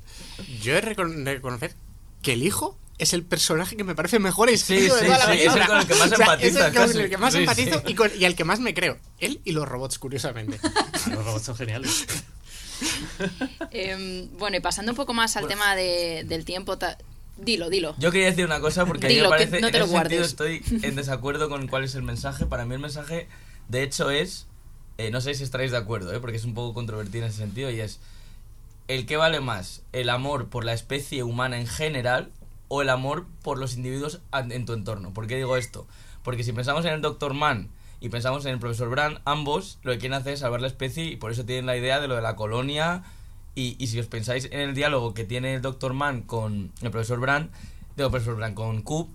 Yo 0.63 0.73
he 0.73 0.81
de 0.81 1.35
reconocer 1.35 1.75
que 2.23 2.33
el 2.33 2.43
hijo 2.43 2.79
es 2.99 3.13
el 3.13 3.25
personaje 3.25 3.77
que 3.77 3.85
me 3.85 3.95
parece 3.95 4.19
mejor 4.19 4.49
Sí, 4.51 4.55
escrito 4.55 4.95
de 4.97 5.01
sí, 5.01 5.13
sí, 5.27 5.33
es 5.43 5.55
el 5.57 5.67
con 5.67 5.79
el 5.79 5.87
que 5.87 5.95
más 5.95 6.13
O 6.13 6.17
sea, 6.17 6.19
empatizas, 6.25 6.43
Es 6.43 6.57
el 6.57 6.63
con 6.75 6.87
casi. 6.87 6.99
el 7.01 7.11
que 7.11 7.17
más 7.19 7.35
empatizo 7.35 7.79
sí. 7.79 7.85
Y, 7.89 7.95
con- 7.95 8.11
y 8.19 8.25
al 8.25 8.35
que 8.37 8.45
más 8.45 8.61
me 8.61 8.73
creo. 8.75 8.99
Él 9.19 9.41
y 9.45 9.53
los 9.53 9.67
robots, 9.69 9.99
curiosamente. 9.99 10.59
Los 11.11 11.25
robots 11.25 11.45
son 11.45 11.57
geniales. 11.57 12.07
Em, 13.71 14.29
bueno, 14.39 14.57
y 14.57 14.61
pasando 14.61 14.93
un 14.93 14.97
poco 14.97 15.15
más 15.15 15.37
al 15.37 15.47
tema 15.47 15.75
de- 15.77 16.25
del 16.27 16.45
tiempo, 16.45 16.77
dilo, 17.37 17.71
dilo. 17.71 17.95
Yo 17.99 18.11
quería 18.11 18.29
decir 18.29 18.45
una 18.45 18.61
cosa 18.61 18.85
porque 18.87 19.07
a 19.07 19.09
mí 19.09 19.17
me 19.17 19.23
que 19.23 19.29
parece 19.29 19.61
no 19.61 19.71
te 19.71 19.79
en 19.79 19.91
lo 19.93 20.01
ese 20.03 20.21
estoy 20.21 20.63
en 20.83 20.95
desacuerdo 20.97 21.49
con 21.49 21.67
cuál 21.69 21.85
es 21.85 21.95
el 21.95 22.03
mensaje. 22.03 22.47
Para 22.47 22.65
mí 22.65 22.75
el 22.75 22.81
mensaje, 22.81 23.29
de 23.69 23.83
hecho, 23.83 24.11
es 24.11 24.47
eh, 24.99 25.11
no 25.11 25.21
sé 25.21 25.35
si 25.35 25.43
estaréis 25.43 25.73
de 25.73 25.77
acuerdo, 25.79 26.13
¿eh? 26.15 26.21
porque 26.21 26.37
es 26.37 26.45
un 26.45 26.55
poco 26.55 26.75
controvertido 26.75 27.25
en 27.25 27.31
ese 27.31 27.39
sentido 27.39 27.71
y 27.71 27.81
es 27.81 27.99
el 28.87 29.07
que 29.07 29.17
vale 29.17 29.41
más, 29.41 29.83
el 29.93 30.09
amor 30.11 30.49
por 30.49 30.65
la 30.65 30.73
especie 30.75 31.23
humana 31.25 31.59
en 31.59 31.67
general 31.67 32.31
o 32.69 32.83
el 32.83 32.89
amor 32.89 33.27
por 33.43 33.59
los 33.59 33.77
individuos 33.77 34.21
en 34.33 34.67
tu 34.67 34.73
entorno. 34.73 35.13
¿Por 35.13 35.27
qué 35.27 35.37
digo 35.37 35.57
esto? 35.57 35.87
Porque 36.23 36.45
si 36.45 36.53
pensamos 36.53 36.85
en 36.85 36.95
el 36.95 37.03
Dr. 37.03 37.35
Mann 37.35 37.69
y 38.01 38.09
pensamos 38.09 38.45
en 38.47 38.53
el 38.53 38.59
profesor 38.59 38.89
Brand, 38.89 39.21
ambos 39.25 39.79
lo 39.83 39.93
que 39.93 39.99
quieren 39.99 40.19
hacer 40.19 40.35
es 40.35 40.41
salvar 40.41 40.61
la 40.61 40.67
especie 40.67 41.05
y 41.05 41.17
por 41.17 41.33
eso 41.33 41.45
tienen 41.45 41.67
la 41.67 41.77
idea 41.77 42.01
de 42.01 42.09
lo 42.09 42.17
de 42.17 42.23
la 42.23 42.37
colonia. 42.37 43.03
Y, 43.55 43.77
y 43.79 43.87
si 43.87 44.01
os 44.01 44.07
pensáis 44.07 44.47
en 44.47 44.61
el 44.61 44.75
diálogo 44.75 45.15
que 45.15 45.25
tiene 45.25 45.55
el 45.55 45.63
Dr. 45.63 45.93
Mann 45.93 46.23
con 46.23 46.73
el 46.83 46.91
profesor 46.91 47.21
Brand, 47.21 47.51
digo, 47.97 48.11
profesor 48.11 48.37
Brand 48.37 48.55
con 48.55 48.83
Coop, 48.83 49.09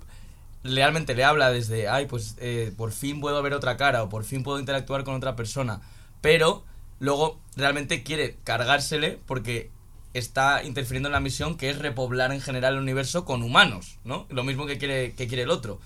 realmente 0.63 1.15
le 1.15 1.23
habla 1.23 1.51
desde, 1.51 1.87
ay, 1.87 2.05
pues 2.05 2.35
eh, 2.39 2.73
por 2.77 2.91
fin 2.91 3.21
puedo 3.21 3.41
ver 3.41 3.53
otra 3.53 3.77
cara 3.77 4.03
o 4.03 4.09
por 4.09 4.23
fin 4.23 4.43
puedo 4.43 4.59
interactuar 4.59 5.03
con 5.03 5.15
otra 5.15 5.35
persona. 5.35 5.81
Pero 6.21 6.63
luego 6.99 7.39
realmente 7.55 8.03
quiere 8.03 8.37
cargársele 8.43 9.19
porque 9.25 9.71
está 10.13 10.63
interfiriendo 10.63 11.09
en 11.09 11.13
la 11.13 11.19
misión 11.19 11.57
que 11.57 11.69
es 11.69 11.77
repoblar 11.77 12.31
en 12.31 12.41
general 12.41 12.73
el 12.73 12.79
universo 12.79 13.25
con 13.25 13.43
humanos, 13.43 13.97
¿no? 14.03 14.25
Lo 14.29 14.43
mismo 14.43 14.65
que 14.65 14.77
quiere, 14.77 15.13
que 15.13 15.27
quiere 15.27 15.43
el 15.43 15.49
otro. 15.49 15.79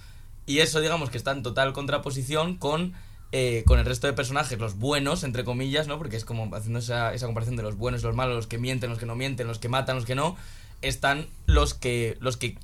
Y 0.45 0.59
eso, 0.59 0.79
digamos, 0.79 1.09
que 1.09 1.17
está 1.17 1.31
en 1.31 1.43
total 1.43 1.73
contraposición 1.73 2.57
con, 2.57 2.93
eh, 3.31 3.63
con 3.65 3.79
el 3.79 3.85
resto 3.85 4.07
de 4.07 4.13
personajes, 4.13 4.59
los 4.59 4.77
buenos, 4.77 5.23
entre 5.23 5.43
comillas, 5.43 5.87
¿no? 5.87 5.97
Porque 5.97 6.17
es 6.17 6.25
como 6.25 6.53
haciendo 6.55 6.79
esa, 6.79 7.13
esa 7.13 7.25
comparación 7.25 7.55
de 7.55 7.63
los 7.63 7.77
buenos 7.77 8.01
y 8.01 8.05
los 8.05 8.15
malos, 8.15 8.35
los 8.35 8.47
que 8.47 8.57
mienten, 8.57 8.89
los 8.89 8.99
que 8.99 9.05
no 9.05 9.15
mienten, 9.15 9.47
los 9.47 9.59
que 9.59 9.69
matan, 9.69 9.95
los 9.95 10.05
que 10.05 10.15
no. 10.15 10.35
Están 10.81 11.27
los 11.45 11.73
que, 11.73 12.17
los 12.19 12.35
que 12.35 12.57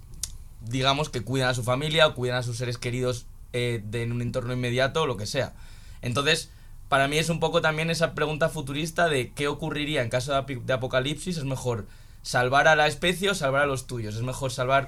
digamos, 0.61 1.09
que 1.09 1.21
cuidan 1.21 1.49
a 1.49 1.53
su 1.53 1.63
familia 1.63 2.07
o 2.07 2.15
cuidan 2.15 2.37
a 2.37 2.43
sus 2.43 2.57
seres 2.57 2.77
queridos 2.77 3.25
eh, 3.53 3.81
de, 3.83 4.03
en 4.03 4.11
un 4.11 4.21
entorno 4.21 4.53
inmediato 4.53 5.03
o 5.03 5.07
lo 5.07 5.17
que 5.17 5.25
sea. 5.25 5.53
Entonces, 6.01 6.51
para 6.89 7.07
mí 7.07 7.17
es 7.17 7.29
un 7.29 7.39
poco 7.39 7.61
también 7.61 7.89
esa 7.89 8.13
pregunta 8.15 8.49
futurista 8.49 9.07
de 9.07 9.31
qué 9.31 9.47
ocurriría 9.47 10.01
en 10.01 10.09
caso 10.09 10.33
de, 10.43 10.73
apocalipsis. 10.73 11.37
Es 11.37 11.43
mejor 11.45 11.85
salvar 12.23 12.67
a 12.67 12.75
la 12.75 12.87
especie 12.87 13.29
o 13.29 13.35
salvar 13.35 13.61
a 13.61 13.65
los 13.67 13.87
tuyos. 13.87 14.15
Es 14.15 14.21
mejor 14.23 14.51
salvar, 14.51 14.87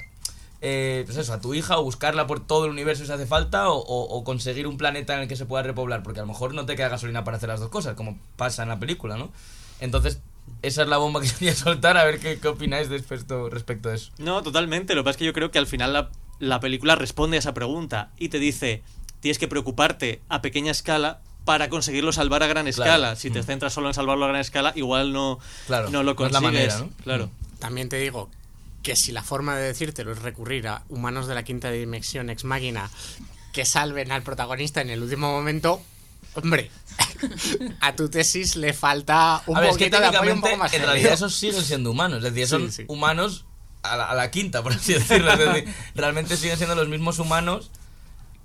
eh, 0.61 1.03
pues 1.05 1.17
eso, 1.17 1.33
a 1.33 1.39
tu 1.41 1.53
hija 1.53 1.77
o 1.77 1.83
buscarla 1.83 2.27
por 2.27 2.45
todo 2.45 2.65
el 2.65 2.71
universo 2.71 3.05
si 3.05 3.11
hace 3.11 3.25
falta 3.25 3.69
o, 3.69 3.77
o- 3.77 4.17
o 4.17 4.23
conseguir 4.23 4.67
un 4.67 4.77
planeta 4.77 5.13
en 5.15 5.21
el 5.21 5.27
que 5.27 5.35
se 5.35 5.45
pueda 5.45 5.63
repoblar. 5.63 6.03
Porque 6.03 6.19
a 6.19 6.23
lo 6.23 6.27
mejor 6.27 6.53
no 6.53 6.65
te 6.65 6.75
queda 6.75 6.89
gasolina 6.89 7.23
para 7.23 7.37
hacer 7.37 7.49
las 7.49 7.59
dos 7.59 7.69
cosas, 7.69 7.95
como 7.95 8.19
pasa 8.35 8.63
en 8.63 8.69
la 8.69 8.79
película, 8.79 9.15
¿no? 9.17 9.31
Entonces, 9.79 10.19
esa 10.63 10.81
es 10.83 10.87
la 10.87 10.97
bomba 10.97 11.21
que 11.21 11.29
quería 11.39 11.55
soltar, 11.55 11.97
a 11.97 12.03
ver 12.03 12.19
qué, 12.19 12.39
qué 12.39 12.47
opináis 12.47 12.89
respecto, 12.89 13.49
respecto 13.49 13.89
a 13.89 13.93
eso. 13.95 14.11
No, 14.17 14.41
totalmente. 14.41 14.95
Lo 14.95 15.01
que 15.01 15.05
pasa 15.05 15.11
es 15.11 15.17
que 15.17 15.25
yo 15.25 15.33
creo 15.33 15.51
que 15.51 15.59
al 15.59 15.67
final 15.67 15.93
la, 15.93 16.09
la 16.39 16.59
película 16.59 16.95
responde 16.95 17.37
a 17.37 17.39
esa 17.39 17.53
pregunta 17.53 18.11
y 18.17 18.29
te 18.29 18.39
dice, 18.39 18.83
tienes 19.19 19.37
que 19.39 19.47
preocuparte 19.47 20.21
a 20.29 20.41
pequeña 20.41 20.71
escala 20.71 21.21
para 21.45 21.69
conseguirlo 21.69 22.12
salvar 22.13 22.43
a 22.43 22.47
gran 22.47 22.65
Claro. 22.65 22.84
escala. 22.91 23.15
Si 23.15 23.32
te 23.32 23.41
Mm. 23.41 23.45
centras 23.45 23.73
solo 23.73 23.88
en 23.88 23.93
salvarlo 23.93 24.25
a 24.25 24.27
gran 24.30 24.41
escala, 24.41 24.73
igual 24.75 25.12
no, 25.13 25.39
Claro, 25.67 25.89
no 25.89 26.04
lo 26.04 26.13
no 26.13 26.25
es 26.25 26.32
la 26.32 26.39
consigues. 26.39 26.41
manera, 26.41 26.80
¿no? 26.80 26.89
Claro. 27.04 27.32
También 27.60 27.89
te 27.89 27.97
digo 27.97 28.30
que 28.84 28.95
si 28.95 29.12
la 29.12 29.23
forma 29.23 29.56
de 29.56 29.63
decírtelo 29.63 30.12
es 30.12 30.19
recurrir 30.21 30.67
a 30.67 30.84
humanos 30.89 31.27
de 31.27 31.36
la 31.36 31.43
quinta 31.43 31.69
dimensión 31.71 32.30
ex 32.30 32.43
máquina 32.43 32.89
que 33.54 33.65
salven 33.65 34.12
al 34.12 34.21
protagonista 34.23 34.82
en 34.82 34.89
el 34.89 35.01
último 35.04 35.32
momento, 35.32 35.82
hombre, 36.36 36.71
a 37.82 37.95
tu 37.95 38.10
tesis 38.10 38.56
le 38.56 38.73
falta 38.73 39.41
un 39.47 39.58
a 39.58 39.60
ver, 39.62 39.69
es 39.71 39.77
que 39.77 39.86
poquito 39.89 39.99
de 39.99 40.17
apoyo 40.17 40.34
un 40.34 40.41
poco 40.41 40.58
más 40.58 40.71
en 40.73 40.80
serio. 40.80 40.88
realidad 40.88 41.13
esos 41.13 41.36
siguen 41.36 41.63
siendo 41.63 41.91
humanos, 41.91 42.23
es 42.23 42.34
decir, 42.34 42.47
son 42.47 42.71
Sí, 42.71 42.77
sí. 42.77 42.86
humanos 42.88 43.45
a 43.84 43.97
la, 43.97 44.06
a 44.06 44.15
la 44.15 44.32
quinta, 44.32 44.62
por 44.63 44.73
así 44.73 44.93
decirlo. 44.93 45.32
Es 45.34 45.39
decir, 45.39 45.73
realmente 45.95 46.38
siguen 46.38 46.58
siendo 46.58 46.75
los 46.75 46.88
mismos 46.88 47.19
humanos 47.19 47.71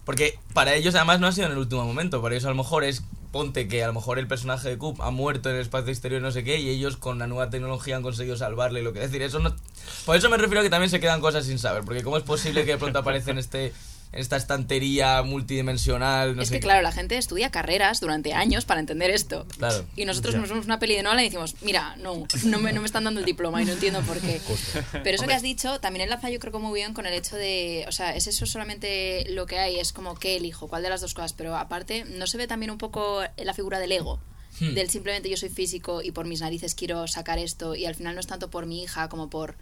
Porque 0.06 0.38
para 0.54 0.74
ellos 0.74 0.94
además 0.94 1.18
no 1.18 1.26
ha 1.26 1.32
sido 1.32 1.48
en 1.48 1.52
el 1.52 1.58
último 1.58 1.84
momento, 1.84 2.22
para 2.22 2.34
ellos 2.34 2.46
a 2.46 2.50
lo 2.50 2.54
mejor 2.54 2.84
es, 2.84 3.02
ponte 3.32 3.66
que 3.66 3.82
a 3.82 3.88
lo 3.88 3.92
mejor 3.92 4.20
el 4.20 4.28
personaje 4.28 4.68
de 4.68 4.78
Coop 4.78 5.02
ha 5.02 5.10
muerto 5.10 5.50
en 5.50 5.56
el 5.56 5.62
espacio 5.62 5.90
exterior 5.90 6.22
no 6.22 6.30
sé 6.30 6.44
qué, 6.44 6.60
y 6.60 6.70
ellos 6.70 6.96
con 6.96 7.18
la 7.18 7.26
nueva 7.26 7.50
tecnología 7.50 7.96
han 7.96 8.02
conseguido 8.02 8.36
salvarle 8.36 8.82
lo 8.82 8.92
que 8.92 9.00
decir, 9.00 9.20
eso 9.20 9.40
no... 9.40 9.54
Por 10.06 10.14
eso 10.14 10.30
me 10.30 10.36
refiero 10.36 10.60
a 10.60 10.62
que 10.62 10.70
también 10.70 10.90
se 10.90 11.00
quedan 11.00 11.20
cosas 11.20 11.44
sin 11.44 11.58
saber, 11.58 11.82
porque 11.84 12.04
cómo 12.04 12.16
es 12.16 12.22
posible 12.22 12.64
que 12.64 12.72
de 12.72 12.78
pronto 12.78 13.00
aparece 13.00 13.32
en 13.32 13.38
este 13.38 13.72
esta 14.16 14.37
estantería 14.37 15.22
multidimensional. 15.22 16.37
No 16.37 16.42
es 16.42 16.48
sé 16.48 16.55
que, 16.55 16.61
qué. 16.61 16.64
claro, 16.64 16.83
la 16.83 16.92
gente 16.92 17.16
estudia 17.16 17.50
carreras 17.50 18.00
durante 18.00 18.33
años 18.35 18.64
para 18.64 18.81
entender 18.81 19.11
esto. 19.11 19.46
Claro. 19.59 19.85
Y 19.96 20.05
nosotros 20.05 20.35
Ya. 20.35 20.40
nos 20.40 20.48
vemos 20.50 20.64
una 20.66 20.79
peli 20.79 20.94
de 20.96 21.02
Nolan 21.02 21.20
y 21.20 21.24
decimos, 21.24 21.55
mira, 21.62 21.96
no, 21.96 22.26
no 22.44 22.59
me, 22.59 22.72
no 22.72 22.81
me 22.81 22.87
están 22.87 23.05
dando 23.05 23.20
el 23.20 23.26
diploma 23.26 23.62
y 23.62 23.64
no 23.64 23.72
entiendo 23.72 24.00
por 24.02 24.18
qué. 24.20 24.40
Pero 24.92 25.16
eso 25.16 25.26
que 25.26 25.35
has 25.35 25.42
dicho 25.42 25.81
también 25.81 26.05
enlaza 26.05 26.31
yo 26.31 26.38
creo 26.40 26.52
que 26.52 26.59
muy 26.59 26.74
bien 26.79 26.94
con 26.94 27.07
el 27.07 27.14
hecho 27.14 27.37
de, 27.37 27.85
o 27.88 27.92
sea, 27.92 28.14
es 28.14 28.26
eso 28.26 28.46
solamente 28.46 29.26
lo 29.31 29.46
que 29.46 29.59
hay, 29.59 29.79
es 29.79 29.92
como 29.92 30.14
qué 30.16 30.37
elijo, 30.37 30.68
cuál 30.68 30.83
de 30.83 30.90
las 30.90 31.00
dos 31.00 31.14
cosas, 31.14 31.33
pero 31.33 31.57
aparte 31.57 32.05
no 32.05 32.26
se 32.26 32.37
ve 32.38 32.46
también 32.46 32.70
un 32.70 32.79
poco 32.79 33.22
la 33.37 33.55
figura 33.55 33.79
del 33.79 33.92
ego. 33.92 34.20
Hmm. 34.61 34.74
Del 34.74 34.88
simplemente 34.90 35.29
yo 35.29 35.37
soy 35.37 35.50
físico 35.50 36.00
y 36.02 36.12
por 36.12 36.26
mis 36.26 36.40
narices 36.40 36.74
quiero 36.74 37.07
sacar 37.07 37.38
esto 37.38 37.74
y 37.74 37.85
al 37.85 37.94
final 37.94 38.14
no 38.14 38.20
es 38.20 38.26
tanto 38.26 38.48
por 38.48 38.64
mi 38.66 38.83
hija 38.83 39.09
como 39.09 39.29
por 39.29 39.55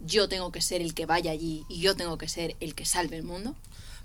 yo 0.00 0.28
tengo 0.28 0.50
que 0.52 0.60
ser 0.60 0.82
el 0.82 0.92
que 0.92 1.06
vaya 1.06 1.30
allí 1.30 1.64
y 1.68 1.80
yo 1.80 1.94
tengo 1.94 2.18
que 2.18 2.28
ser 2.28 2.56
el 2.60 2.74
que 2.74 2.84
salve 2.84 3.16
el 3.16 3.22
mundo. 3.22 3.54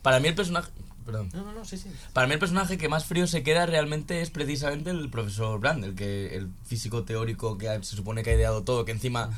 Para 0.01 0.19
mí 0.19 0.27
el 0.27 0.35
personaje... 0.35 0.71
Perdón. 1.05 1.29
No, 1.33 1.43
no, 1.43 1.53
no, 1.53 1.65
sí, 1.65 1.77
sí. 1.77 1.89
Para 2.13 2.27
mí 2.27 2.33
el 2.33 2.39
personaje 2.39 2.77
que 2.77 2.87
más 2.87 3.05
frío 3.05 3.25
se 3.25 3.41
queda 3.41 3.65
realmente 3.65 4.21
es 4.21 4.29
precisamente 4.29 4.91
el 4.91 5.09
profesor 5.09 5.59
Brand, 5.59 5.83
el, 5.83 5.95
que, 5.95 6.35
el 6.35 6.49
físico 6.65 7.03
teórico 7.03 7.57
que 7.57 7.67
se 7.83 7.95
supone 7.95 8.21
que 8.21 8.29
ha 8.29 8.35
ideado 8.35 8.63
todo, 8.63 8.85
que 8.85 8.91
encima 8.91 9.31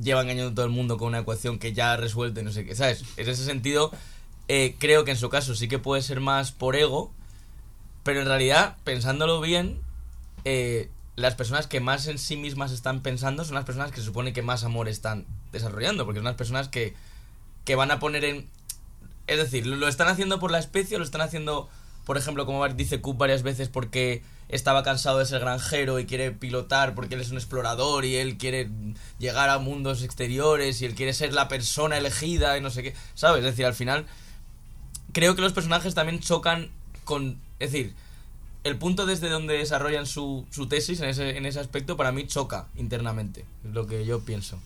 lleva 0.00 0.22
engañando 0.22 0.52
a 0.52 0.54
todo 0.54 0.64
el 0.64 0.70
mundo 0.70 0.96
con 0.96 1.08
una 1.08 1.20
ecuación 1.20 1.58
que 1.58 1.72
ya 1.72 1.92
ha 1.92 1.96
resuelto 1.96 2.40
y 2.40 2.44
no 2.44 2.52
sé 2.52 2.64
qué, 2.64 2.76
¿sabes? 2.76 3.04
En 3.16 3.28
ese 3.28 3.44
sentido, 3.44 3.90
eh, 4.46 4.76
creo 4.78 5.04
que 5.04 5.12
en 5.12 5.16
su 5.16 5.28
caso 5.28 5.54
sí 5.54 5.66
que 5.66 5.78
puede 5.78 6.02
ser 6.02 6.20
más 6.20 6.52
por 6.52 6.76
ego, 6.76 7.12
pero 8.02 8.20
en 8.20 8.26
realidad, 8.26 8.76
pensándolo 8.84 9.40
bien, 9.40 9.80
eh, 10.44 10.88
las 11.16 11.34
personas 11.34 11.66
que 11.66 11.80
más 11.80 12.06
en 12.06 12.18
sí 12.18 12.36
mismas 12.36 12.72
están 12.72 13.02
pensando 13.02 13.44
son 13.44 13.56
las 13.56 13.64
personas 13.64 13.90
que 13.90 13.98
se 13.98 14.06
supone 14.06 14.32
que 14.32 14.42
más 14.42 14.64
amor 14.64 14.88
están 14.88 15.26
desarrollando, 15.52 16.04
porque 16.04 16.20
son 16.20 16.26
las 16.26 16.36
personas 16.36 16.68
que, 16.68 16.94
que 17.64 17.74
van 17.74 17.90
a 17.90 17.98
poner 17.98 18.24
en... 18.24 18.48
Es 19.28 19.38
decir, 19.38 19.66
lo, 19.66 19.86
están 19.86 20.08
haciendo 20.08 20.38
por 20.40 20.50
la 20.50 20.58
especie, 20.58 20.96
o 20.96 20.98
lo 20.98 21.04
están 21.04 21.20
haciendo, 21.20 21.68
por 22.04 22.16
ejemplo, 22.16 22.46
como 22.46 22.66
dice 22.68 23.00
Coop 23.00 23.18
varias 23.18 23.42
veces, 23.42 23.68
porque 23.68 24.22
estaba 24.48 24.82
cansado 24.82 25.18
de 25.18 25.26
ser 25.26 25.40
granjero 25.40 25.98
y 25.98 26.06
quiere 26.06 26.32
pilotar 26.32 26.94
porque 26.94 27.14
él 27.14 27.20
es 27.20 27.30
un 27.30 27.36
explorador 27.36 28.04
y 28.04 28.16
él 28.16 28.38
quiere 28.38 28.70
llegar 29.18 29.50
a 29.50 29.58
mundos 29.58 30.02
exteriores 30.02 30.80
y 30.80 30.86
él 30.86 30.94
quiere 30.94 31.12
ser 31.12 31.34
la 31.34 31.48
persona 31.48 31.98
elegida 31.98 32.56
y 32.56 32.62
no 32.62 32.70
sé 32.70 32.82
qué, 32.82 32.94
¿sabes? 33.14 33.40
Es 33.40 33.50
decir, 33.50 33.66
al 33.66 33.74
final 33.74 34.06
creo 35.12 35.34
que 35.34 35.42
los 35.42 35.52
personajes 35.52 35.94
también 35.94 36.20
chocan 36.20 36.70
con... 37.04 37.38
Es 37.58 37.72
decir, 37.72 37.94
el 38.64 38.76
punto 38.76 39.06
desde 39.06 39.28
donde 39.28 39.58
desarrollan 39.58 40.06
su, 40.06 40.46
su 40.50 40.66
tesis 40.66 41.00
en 41.00 41.10
ese, 41.10 41.36
en 41.36 41.46
ese 41.46 41.60
aspecto 41.60 41.96
para 41.96 42.12
mí 42.12 42.26
choca 42.26 42.68
internamente, 42.76 43.44
es 43.64 43.72
lo 43.72 43.86
que 43.86 44.04
yo 44.06 44.20
pienso. 44.20 44.58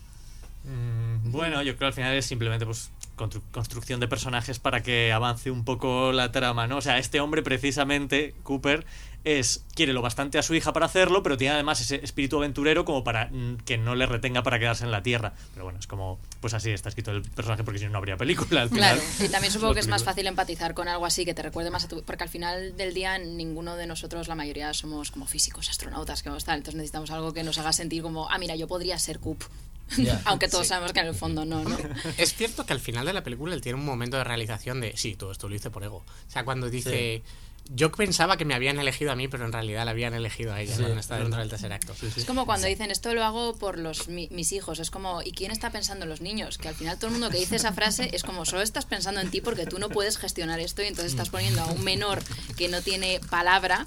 Mm, 0.63 1.31
Bueno, 1.31 1.61
yo 1.61 1.75
creo 1.75 1.79
que 1.79 1.85
al 1.85 1.93
final 1.93 2.13
es 2.15 2.25
simplemente 2.25 2.65
pues 2.65 2.89
constru- 3.23 3.41
construcción 3.51 3.99
de 3.99 4.07
personajes 4.07 4.59
para 4.59 4.83
que 4.83 5.11
avance 5.13 5.51
un 5.51 5.63
poco 5.65 6.11
la 6.11 6.31
trama, 6.31 6.67
¿no? 6.67 6.77
O 6.77 6.81
sea, 6.81 6.97
este 6.97 7.19
hombre 7.19 7.41
precisamente, 7.43 8.35
Cooper, 8.43 8.85
es 9.23 9.63
quiere 9.73 9.93
lo 9.93 10.01
bastante 10.01 10.37
a 10.37 10.43
su 10.43 10.53
hija 10.53 10.73
para 10.73 10.85
hacerlo, 10.85 11.23
pero 11.23 11.37
tiene 11.37 11.53
además 11.53 11.79
ese 11.79 11.95
espíritu 12.03 12.37
aventurero 12.37 12.83
como 12.83 13.05
para 13.05 13.27
mm, 13.31 13.57
que 13.65 13.77
no 13.77 13.95
le 13.95 14.05
retenga 14.05 14.43
para 14.43 14.59
quedarse 14.59 14.83
en 14.83 14.91
la 14.91 15.01
Tierra. 15.01 15.33
Pero 15.53 15.63
bueno, 15.63 15.79
es 15.79 15.87
como, 15.87 16.19
pues 16.41 16.53
así 16.53 16.71
está 16.71 16.89
escrito 16.89 17.11
el 17.11 17.21
personaje 17.21 17.63
porque 17.63 17.79
si 17.79 17.85
no, 17.85 17.91
no 17.91 17.97
habría 17.99 18.17
película 18.17 18.63
al 18.63 18.69
final. 18.69 18.97
Claro, 18.99 19.09
y 19.25 19.29
también 19.29 19.53
supongo 19.53 19.73
que 19.75 19.79
es 19.79 19.87
más 19.87 20.03
fácil 20.03 20.27
empatizar 20.27 20.73
con 20.73 20.89
algo 20.89 21.05
así 21.05 21.23
que 21.23 21.33
te 21.33 21.41
recuerde 21.41 21.71
más 21.71 21.85
a 21.85 21.87
tu. 21.87 22.03
Porque 22.03 22.23
al 22.23 22.29
final 22.29 22.75
del 22.75 22.93
día, 22.93 23.17
ninguno 23.17 23.77
de 23.77 23.87
nosotros, 23.87 24.27
la 24.27 24.35
mayoría, 24.35 24.73
somos 24.73 25.09
como 25.11 25.25
físicos, 25.25 25.69
astronautas, 25.69 26.21
que 26.21 26.27
vamos 26.29 26.43
tal. 26.43 26.57
Entonces 26.57 26.75
necesitamos 26.75 27.09
algo 27.11 27.33
que 27.33 27.43
nos 27.43 27.57
haga 27.57 27.71
sentir 27.71 28.01
como, 28.01 28.29
ah, 28.29 28.37
mira, 28.37 28.57
yo 28.57 28.67
podría 28.67 28.99
ser 28.99 29.19
Coop. 29.19 29.41
Aunque 30.25 30.47
todos 30.47 30.67
sabemos 30.67 30.93
que 30.93 30.99
en 31.01 31.07
el 31.07 31.15
fondo 31.15 31.45
no, 31.45 31.63
¿no? 31.63 31.77
Es 32.17 32.33
cierto 32.35 32.65
que 32.65 32.73
al 32.73 32.79
final 32.79 33.05
de 33.05 33.13
la 33.13 33.23
película 33.23 33.53
él 33.53 33.61
tiene 33.61 33.77
un 33.77 33.85
momento 33.85 34.17
de 34.17 34.23
realización 34.23 34.81
de, 34.81 34.95
sí, 34.97 35.15
todo 35.15 35.31
esto 35.31 35.47
lo 35.49 35.55
hice 35.55 35.69
por 35.69 35.83
ego. 35.83 35.97
O 35.97 36.31
sea, 36.31 36.43
cuando 36.45 36.69
dice, 36.69 37.21
yo 37.69 37.91
pensaba 37.91 38.35
que 38.37 38.43
me 38.45 38.53
habían 38.55 38.79
elegido 38.79 39.11
a 39.11 39.15
mí, 39.15 39.27
pero 39.27 39.45
en 39.45 39.51
realidad 39.53 39.85
la 39.85 39.91
habían 39.91 40.13
elegido 40.13 40.51
a 40.53 40.61
ella 40.61 40.75
Sí, 40.75 40.81
cuando 40.81 40.99
está 40.99 41.17
dentro 41.17 41.39
del 41.39 41.49
tercer 41.49 41.71
acto. 41.71 41.93
Es 42.15 42.25
como 42.25 42.45
cuando 42.45 42.67
dicen, 42.67 42.91
esto 42.91 43.13
lo 43.13 43.23
hago 43.23 43.55
por 43.57 43.77
los 43.77 44.07
mi- 44.07 44.27
mis 44.31 44.51
hijos. 44.51 44.79
Es 44.79 44.89
como, 44.89 45.21
¿y 45.21 45.31
quién 45.31 45.51
está 45.51 45.69
pensando 45.69 46.03
en 46.03 46.09
los 46.09 46.21
niños? 46.21 46.57
Que 46.57 46.69
al 46.69 46.75
final 46.75 46.97
todo 46.97 47.07
el 47.07 47.13
mundo 47.13 47.29
que 47.29 47.37
dice 47.37 47.55
esa 47.57 47.71
frase 47.73 48.09
es 48.13 48.23
como, 48.23 48.45
solo 48.45 48.61
estás 48.63 48.85
pensando 48.85 49.21
en 49.21 49.29
ti 49.29 49.41
porque 49.41 49.65
tú 49.65 49.79
no 49.79 49.89
puedes 49.89 50.17
gestionar 50.17 50.59
esto 50.59 50.81
y 50.81 50.87
entonces 50.87 51.11
estás 51.11 51.29
poniendo 51.29 51.61
a 51.61 51.67
un 51.67 51.83
menor 51.83 52.21
que 52.57 52.67
no 52.67 52.81
tiene 52.81 53.19
palabra 53.29 53.85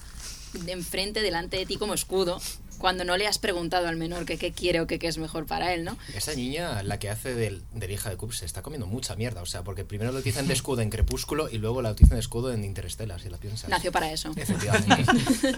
de 0.52 0.72
enfrente, 0.72 1.20
delante 1.20 1.58
de 1.58 1.66
ti 1.66 1.76
como 1.76 1.92
escudo, 1.92 2.40
cuando 2.78 3.04
no 3.04 3.16
le 3.16 3.26
has 3.26 3.38
preguntado 3.38 3.88
al 3.88 3.96
menor 3.96 4.24
que 4.24 4.38
qué 4.38 4.52
quiere 4.52 4.80
o 4.80 4.86
que 4.86 4.98
qué 4.98 5.08
es 5.08 5.18
mejor 5.18 5.46
para 5.46 5.74
él, 5.74 5.84
¿no? 5.84 5.96
Esa 6.14 6.34
niña, 6.34 6.82
la 6.82 6.98
que 6.98 7.10
hace 7.10 7.34
del, 7.34 7.62
de 7.74 7.88
la 7.88 7.94
hija 7.94 8.10
de 8.10 8.16
Coop, 8.16 8.32
se 8.32 8.44
está 8.44 8.62
comiendo 8.62 8.86
mucha 8.86 9.16
mierda. 9.16 9.42
O 9.42 9.46
sea, 9.46 9.62
porque 9.62 9.84
primero 9.84 10.12
lo 10.12 10.18
utilizan 10.18 10.46
de 10.46 10.54
escudo 10.54 10.82
en 10.82 10.90
Crepúsculo 10.90 11.48
y 11.50 11.58
luego 11.58 11.82
la 11.82 11.90
utilizan 11.90 12.16
de 12.16 12.20
escudo 12.20 12.52
en 12.52 12.64
Interstellar, 12.64 13.20
si 13.20 13.28
la 13.28 13.38
piensas. 13.38 13.68
Nació 13.68 13.92
para 13.92 14.10
eso. 14.10 14.32
Efectivamente. 14.36 15.04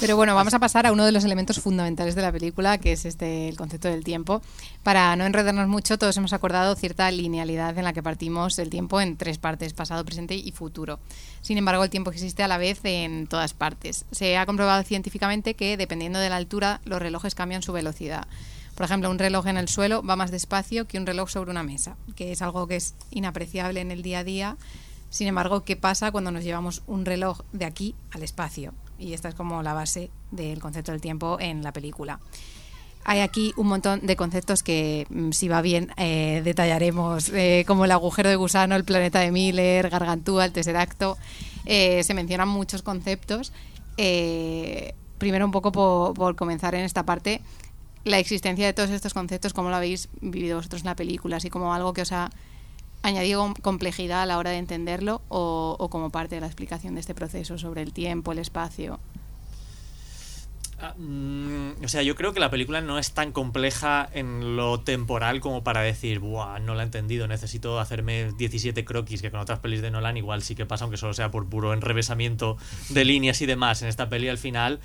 Pero 0.00 0.16
bueno, 0.16 0.34
vamos 0.34 0.54
a 0.54 0.58
pasar 0.58 0.86
a 0.86 0.92
uno 0.92 1.04
de 1.04 1.12
los 1.12 1.24
elementos 1.24 1.60
fundamentales 1.60 2.14
de 2.14 2.22
la 2.22 2.32
película, 2.32 2.78
que 2.78 2.92
es 2.92 3.04
este 3.04 3.48
el 3.48 3.56
concepto 3.56 3.88
del 3.88 4.04
tiempo. 4.04 4.42
Para 4.82 5.14
no 5.16 5.24
enredarnos 5.24 5.68
mucho, 5.68 5.98
todos 5.98 6.16
hemos 6.16 6.32
acordado 6.32 6.74
cierta 6.74 7.10
linealidad 7.10 7.76
en 7.76 7.84
la 7.84 7.92
que 7.92 8.02
partimos 8.02 8.58
el 8.58 8.70
tiempo 8.70 9.00
en 9.00 9.16
tres 9.16 9.38
partes, 9.38 9.72
pasado, 9.72 10.04
presente 10.04 10.34
y 10.34 10.52
futuro. 10.52 10.98
Sin 11.42 11.58
embargo, 11.58 11.84
el 11.84 11.90
tiempo 11.90 12.10
existe 12.10 12.42
a 12.42 12.48
la 12.48 12.58
vez 12.58 12.80
en 12.84 13.26
todas 13.26 13.54
partes. 13.54 14.04
Se 14.10 14.36
ha 14.36 14.46
comprobado 14.46 14.82
científicamente 14.82 15.54
que, 15.54 15.76
dependiendo 15.76 16.18
de 16.18 16.28
la 16.28 16.36
altura, 16.36 16.80
los 16.84 17.00
relojes 17.00 17.34
cambian 17.34 17.62
su 17.62 17.72
velocidad. 17.72 18.26
Por 18.74 18.84
ejemplo, 18.84 19.10
un 19.10 19.18
reloj 19.18 19.46
en 19.46 19.56
el 19.56 19.68
suelo 19.68 20.02
va 20.02 20.16
más 20.16 20.30
despacio 20.30 20.86
que 20.86 20.98
un 20.98 21.06
reloj 21.06 21.28
sobre 21.28 21.50
una 21.50 21.62
mesa, 21.62 21.96
que 22.16 22.32
es 22.32 22.42
algo 22.42 22.66
que 22.66 22.76
es 22.76 22.94
inapreciable 23.10 23.80
en 23.80 23.90
el 23.90 24.02
día 24.02 24.20
a 24.20 24.24
día. 24.24 24.56
Sin 25.10 25.28
embargo, 25.28 25.64
¿qué 25.64 25.76
pasa 25.76 26.12
cuando 26.12 26.30
nos 26.30 26.44
llevamos 26.44 26.82
un 26.86 27.04
reloj 27.04 27.40
de 27.52 27.64
aquí 27.64 27.94
al 28.10 28.22
espacio? 28.22 28.72
Y 28.98 29.12
esta 29.12 29.28
es 29.28 29.34
como 29.34 29.62
la 29.62 29.74
base 29.74 30.10
del 30.30 30.60
concepto 30.60 30.92
del 30.92 31.00
tiempo 31.00 31.38
en 31.40 31.62
la 31.62 31.72
película. 31.72 32.20
Hay 33.04 33.20
aquí 33.20 33.52
un 33.56 33.66
montón 33.66 34.00
de 34.06 34.14
conceptos 34.14 34.62
que, 34.62 35.06
mm, 35.10 35.30
si 35.32 35.48
va 35.48 35.62
bien, 35.62 35.92
eh, 35.96 36.42
detallaremos, 36.44 37.30
eh, 37.30 37.64
como 37.66 37.84
el 37.86 37.90
agujero 37.92 38.28
de 38.28 38.36
gusano, 38.36 38.76
el 38.76 38.84
planeta 38.84 39.20
de 39.20 39.30
Miller, 39.32 39.88
Gargantúa, 39.88 40.44
el 40.44 40.52
Tesseracto. 40.52 41.16
Eh, 41.66 42.02
se 42.04 42.14
mencionan 42.14 42.48
muchos 42.48 42.82
conceptos. 42.82 43.52
Eh, 43.96 44.94
primero, 45.18 45.44
un 45.46 45.50
poco 45.50 45.72
por, 45.72 46.36
comenzar 46.36 46.74
en 46.74 46.84
esta 46.84 47.04
parte, 47.04 47.40
la 48.04 48.18
existencia 48.18 48.66
de 48.66 48.72
todos 48.72 48.90
estos 48.90 49.12
conceptos, 49.14 49.52
cómo 49.54 49.70
lo 49.70 49.76
habéis 49.76 50.08
vivido 50.20 50.56
vosotros 50.56 50.82
en 50.82 50.86
la 50.86 50.94
película, 50.96 51.36
así 51.38 51.50
como 51.50 51.74
algo 51.74 51.92
que 51.92 52.02
os 52.02 52.12
ha 52.12 52.30
añadido 53.02 53.40
com- 53.40 53.54
complejidad 53.54 54.22
a 54.22 54.26
la 54.26 54.38
hora 54.38 54.50
de 54.50 54.58
entenderlo 54.58 55.22
o, 55.28 55.76
o 55.78 55.88
como 55.90 56.10
parte 56.10 56.34
de 56.36 56.40
la 56.42 56.46
explicación 56.46 56.94
de 56.94 57.00
este 57.00 57.14
proceso 57.14 57.58
sobre 57.58 57.82
el 57.82 57.92
tiempo, 57.92 58.32
el 58.32 58.38
espacio. 58.38 59.00
Ah, 60.82 60.94
mm, 60.96 61.84
o 61.84 61.88
sea, 61.88 62.02
yo 62.02 62.14
creo 62.14 62.32
que 62.32 62.40
la 62.40 62.48
película 62.48 62.80
no 62.80 62.98
es 62.98 63.12
tan 63.12 63.32
compleja 63.32 64.08
en 64.14 64.56
lo 64.56 64.80
temporal 64.80 65.40
como 65.40 65.62
para 65.62 65.82
decir, 65.82 66.20
Buah, 66.20 66.58
no 66.58 66.74
la 66.74 66.82
he 66.82 66.86
entendido, 66.86 67.28
necesito 67.28 67.78
hacerme 67.78 68.32
17 68.38 68.82
croquis, 68.86 69.20
que 69.20 69.30
con 69.30 69.40
otras 69.40 69.58
pelis 69.58 69.82
de 69.82 69.90
Nolan 69.90 70.16
igual 70.16 70.42
sí 70.42 70.54
que 70.54 70.64
pasa, 70.64 70.84
aunque 70.84 70.96
solo 70.96 71.12
sea 71.12 71.30
por 71.30 71.46
puro 71.50 71.74
enrevesamiento 71.74 72.56
de 72.88 73.04
líneas 73.04 73.42
y 73.42 73.46
demás. 73.46 73.82
En 73.82 73.88
esta 73.88 74.08
peli 74.08 74.28
al 74.28 74.38
final 74.38 74.80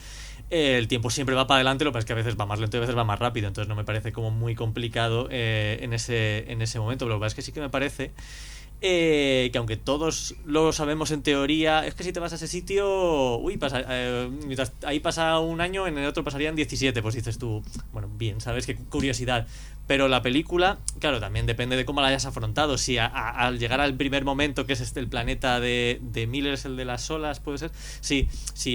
eh, 0.49 0.77
el 0.77 0.89
tiempo 0.89 1.10
siempre 1.10 1.34
va 1.34 1.47
para 1.47 1.60
adelante, 1.60 1.86
lo 1.86 1.91
que 1.91 1.93
pasa 1.93 2.01
es 2.01 2.05
que 2.08 2.13
a 2.13 2.17
veces 2.17 2.36
va 2.38 2.45
más 2.45 2.60
lento 2.60 2.75
y 2.75 2.79
a 2.79 2.81
veces 2.81 2.97
va 2.97 3.05
más 3.05 3.19
rápido, 3.19 3.47
entonces 3.47 3.69
no 3.69 3.75
me 3.75 3.86
parece 3.86 4.12
como 4.12 4.31
muy 4.31 4.53
complicado 4.53 5.29
eh, 5.31 5.79
en, 5.81 5.93
ese, 5.93 6.51
en 6.51 6.62
ese 6.62 6.77
momento. 6.77 7.08
Lo 7.08 7.15
que 7.15 7.21
pasa 7.21 7.27
es 7.27 7.36
que 7.36 7.41
sí 7.41 7.51
que 7.53 7.62
me 7.62 7.69
parece 7.69 8.12
eh, 8.81 9.49
que 9.51 9.57
aunque 9.57 9.77
todos 9.77 10.35
lo 10.45 10.71
sabemos 10.71 11.11
en 11.11 11.23
teoría, 11.23 11.85
es 11.85 11.95
que 11.95 12.03
si 12.03 12.13
te 12.13 12.19
vas 12.19 12.33
a 12.33 12.35
ese 12.35 12.47
sitio, 12.47 13.38
uy, 13.38 13.57
pasa, 13.57 13.83
eh, 13.88 14.29
mientras 14.45 14.73
ahí 14.85 14.99
pasa 14.99 15.39
un 15.39 15.61
año, 15.61 15.88
en 15.88 15.97
el 15.97 16.05
otro 16.05 16.23
pasarían 16.23 16.55
17, 16.55 17.01
pues 17.01 17.15
dices 17.15 17.38
tú, 17.38 17.63
bueno, 17.93 18.09
bien, 18.17 18.41
¿sabes? 18.41 18.65
Qué 18.65 18.75
curiosidad. 18.75 19.47
Pero 19.88 20.07
la 20.07 20.23
película, 20.23 20.79
claro, 20.99 21.19
también 21.19 21.45
depende 21.45 21.75
de 21.75 21.85
cómo 21.85 22.01
la 22.01 22.07
hayas 22.07 22.25
afrontado. 22.25 22.77
Si 22.79 22.97
al 22.97 23.59
llegar 23.59 23.81
al 23.81 23.93
primer 23.95 24.25
momento, 24.25 24.65
que 24.65 24.73
es 24.73 24.81
este 24.81 24.99
el 24.99 25.07
planeta 25.07 25.59
de, 25.59 25.99
de 26.01 26.25
Miller, 26.25 26.55
es 26.55 26.65
el 26.65 26.75
de 26.75 26.85
las 26.85 27.09
olas, 27.11 27.39
puede 27.39 27.59
ser. 27.59 27.71
Sí, 28.01 28.27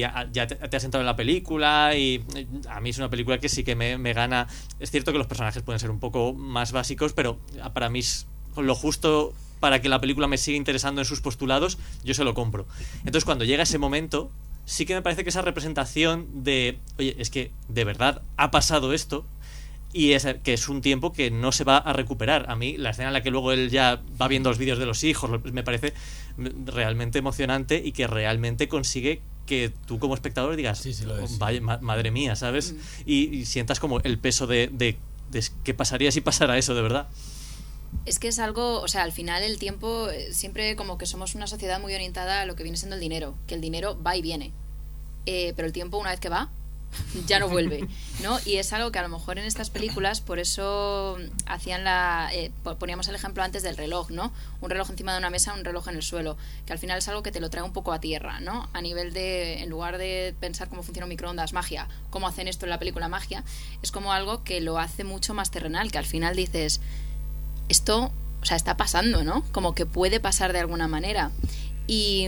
a- 0.04 0.28
ya 0.32 0.46
te, 0.46 0.54
te 0.54 0.76
has 0.76 0.84
entrado 0.84 1.02
en 1.02 1.06
la 1.06 1.16
película 1.16 1.96
y 1.96 2.22
eh, 2.37 2.46
a 2.68 2.81
mí 2.81 2.90
es 2.90 2.98
una 2.98 3.10
película 3.10 3.38
que 3.38 3.48
sí 3.48 3.64
que 3.64 3.75
me, 3.75 3.98
me 3.98 4.12
gana. 4.12 4.46
Es 4.79 4.90
cierto 4.92 5.10
que 5.12 5.18
los 5.18 5.27
personajes 5.27 5.62
pueden 5.64 5.81
ser 5.81 5.90
un 5.90 5.98
poco 6.00 6.33
más 6.33 6.70
básicos, 6.72 7.12
pero 7.12 7.38
para 7.75 7.88
mí 7.90 7.98
es 8.00 8.27
lo 8.56 8.75
justo 8.75 9.33
para 9.61 9.81
que 9.81 9.88
la 9.88 10.00
película 10.00 10.27
me 10.27 10.38
siga 10.38 10.56
interesando 10.56 11.00
en 11.00 11.04
sus 11.04 11.21
postulados, 11.21 11.79
yo 12.02 12.15
se 12.15 12.25
lo 12.25 12.35
compro. 12.35 12.67
Entonces, 13.00 13.25
cuando 13.25 13.44
llega 13.44 13.63
ese 13.63 13.79
momento, 13.79 14.33
sí 14.65 14.87
que 14.87 14.94
me 14.94 15.02
parece 15.02 15.23
que 15.23 15.31
esa 15.31 15.42
representación 15.42 16.42
de, 16.44 16.79
oye, 16.98 17.15
es 17.19 17.31
que 17.31 17.52
de 17.69 17.85
verdad 17.85 18.23
ha 18.37 18.50
pasado 18.50 18.92
esto, 18.94 19.27
y 19.92 20.13
es 20.13 20.25
que 20.44 20.52
es 20.54 20.69
un 20.69 20.81
tiempo 20.83 21.13
que 21.13 21.33
no 21.33 21.50
se 21.50 21.65
va 21.65 21.77
a 21.77 21.92
recuperar. 21.92 22.46
A 22.48 22.54
mí 22.54 22.77
la 22.79 22.90
escena 22.90 23.08
en 23.08 23.13
la 23.13 23.23
que 23.25 23.31
luego 23.33 23.50
él 23.50 23.71
ya 23.71 24.00
va 24.21 24.29
viendo 24.29 24.48
los 24.48 24.56
vídeos 24.56 24.79
de 24.79 24.87
los 24.87 25.02
hijos 25.02 25.29
me 25.52 25.65
parece 25.65 25.94
realmente 26.65 27.19
emocionante 27.19 27.83
y 27.85 27.90
que 27.92 28.06
realmente 28.06 28.69
consigue 28.69 29.21
que 29.46 29.73
tú 29.87 29.98
como 29.98 30.15
espectador 30.15 30.54
digas, 30.54 30.79
Sí, 30.79 30.94
sí 30.94 31.04
lo 31.04 31.19
es. 31.19 31.38
vaya, 31.38 31.61
ma- 31.61 31.79
madre 31.79 32.13
mía, 32.13 32.37
¿sabes? 32.37 32.77
Y, 33.04 33.35
y 33.37 33.44
sientas 33.46 33.81
como 33.81 33.98
el 34.00 34.17
peso 34.19 34.46
de, 34.46 34.69
de, 34.73 34.96
de 35.33 35.44
qué 35.65 35.75
pasaría 35.75 36.13
si 36.13 36.21
pasara 36.21 36.56
eso 36.56 36.75
de 36.77 36.83
verdad. 36.83 37.08
Es 38.11 38.19
que 38.19 38.27
es 38.27 38.40
algo, 38.40 38.81
o 38.81 38.88
sea, 38.88 39.04
al 39.04 39.13
final 39.13 39.44
el 39.44 39.56
tiempo, 39.61 40.08
eh, 40.11 40.33
siempre 40.33 40.75
como 40.75 40.98
que 40.98 41.06
somos 41.06 41.37
una 41.37 41.46
sociedad 41.46 41.79
muy 41.81 41.94
orientada 41.94 42.40
a 42.40 42.44
lo 42.44 42.56
que 42.56 42.65
viene 42.65 42.77
siendo 42.77 42.96
el 42.96 43.00
dinero, 43.00 43.37
que 43.46 43.54
el 43.54 43.61
dinero 43.61 43.96
va 44.02 44.17
y 44.17 44.21
viene. 44.21 44.52
Eh, 45.27 45.52
pero 45.54 45.67
el 45.67 45.73
tiempo, 45.73 45.96
una 45.96 46.11
vez 46.11 46.19
que 46.19 46.29
va, 46.29 46.50
ya 47.29 47.38
no 47.38 47.48
vuelve, 47.48 47.87
¿no? 48.25 48.40
Y 48.44 48.56
es 48.56 48.73
algo 48.73 48.90
que 48.90 48.98
a 48.98 49.02
lo 49.02 49.08
mejor 49.11 49.38
en 49.38 49.44
estas 49.44 49.71
películas, 49.71 50.21
por 50.21 50.40
eso 50.40 51.19
hacían 51.46 51.85
la... 51.85 52.31
eh, 52.33 52.50
po- 52.65 52.79
poníamos 52.79 53.06
el 53.06 53.15
ejemplo 53.15 53.44
antes 53.44 53.63
del 53.63 53.77
reloj, 53.77 54.11
¿no? 54.11 54.33
Un 54.61 54.71
reloj 54.71 54.90
encima 54.90 55.13
de 55.13 55.19
una 55.19 55.31
mesa, 55.31 55.54
un 55.54 55.65
reloj 55.65 55.87
en 55.87 55.94
el 55.94 56.02
suelo, 56.02 56.37
que 56.67 56.73
al 56.73 56.81
final 56.81 56.98
es 56.98 57.06
algo 57.06 57.23
que 57.23 57.31
te 57.31 57.38
lo 57.38 57.48
trae 57.48 57.63
un 57.63 57.73
poco 57.73 57.92
a 57.92 58.00
tierra, 58.00 58.40
¿no? 58.40 58.69
A 58.73 58.81
nivel 58.83 59.13
de, 59.13 59.63
en 59.63 59.71
lugar 59.71 59.98
de 59.98 60.35
pensar 60.40 60.69
cómo 60.69 60.83
funciona 60.83 61.04
un 61.04 61.11
microondas, 61.11 61.52
magia, 61.52 61.87
cómo 62.11 62.27
hacen 62.27 62.48
esto 62.48 62.67
en 62.67 62.71
la 62.71 62.81
película 62.81 63.08
magia, 63.08 63.44
es 63.83 63.92
como 63.92 64.13
algo 64.13 64.42
que 64.42 64.61
lo 64.61 64.79
hace 64.81 65.04
mucho 65.04 65.33
más 65.33 65.52
terrenal, 65.52 65.92
que 65.92 65.98
al 65.98 66.06
final 66.06 66.35
dices, 66.35 66.81
esto, 67.71 68.12
o 68.42 68.44
sea, 68.44 68.56
está 68.56 68.77
pasando, 68.77 69.25
¿no? 69.25 69.42
Como 69.52 69.75
que 69.75 69.87
puede 69.87 70.21
pasar 70.21 70.52
de 70.52 70.58
alguna 70.58 70.88
manera. 70.88 71.31
Y, 71.87 72.27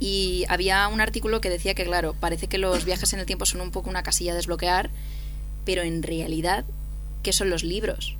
y 0.00 0.44
había 0.48 0.86
un 0.88 1.00
artículo 1.00 1.40
que 1.40 1.48
decía 1.50 1.74
que, 1.74 1.84
claro, 1.84 2.14
parece 2.18 2.46
que 2.48 2.58
los 2.58 2.84
viajes 2.84 3.12
en 3.12 3.20
el 3.20 3.26
tiempo 3.26 3.46
son 3.46 3.60
un 3.60 3.70
poco 3.70 3.88
una 3.90 4.02
casilla 4.02 4.32
a 4.32 4.36
desbloquear, 4.36 4.90
pero 5.64 5.82
en 5.82 6.02
realidad, 6.02 6.64
¿qué 7.22 7.32
son 7.32 7.50
los 7.50 7.62
libros? 7.62 8.16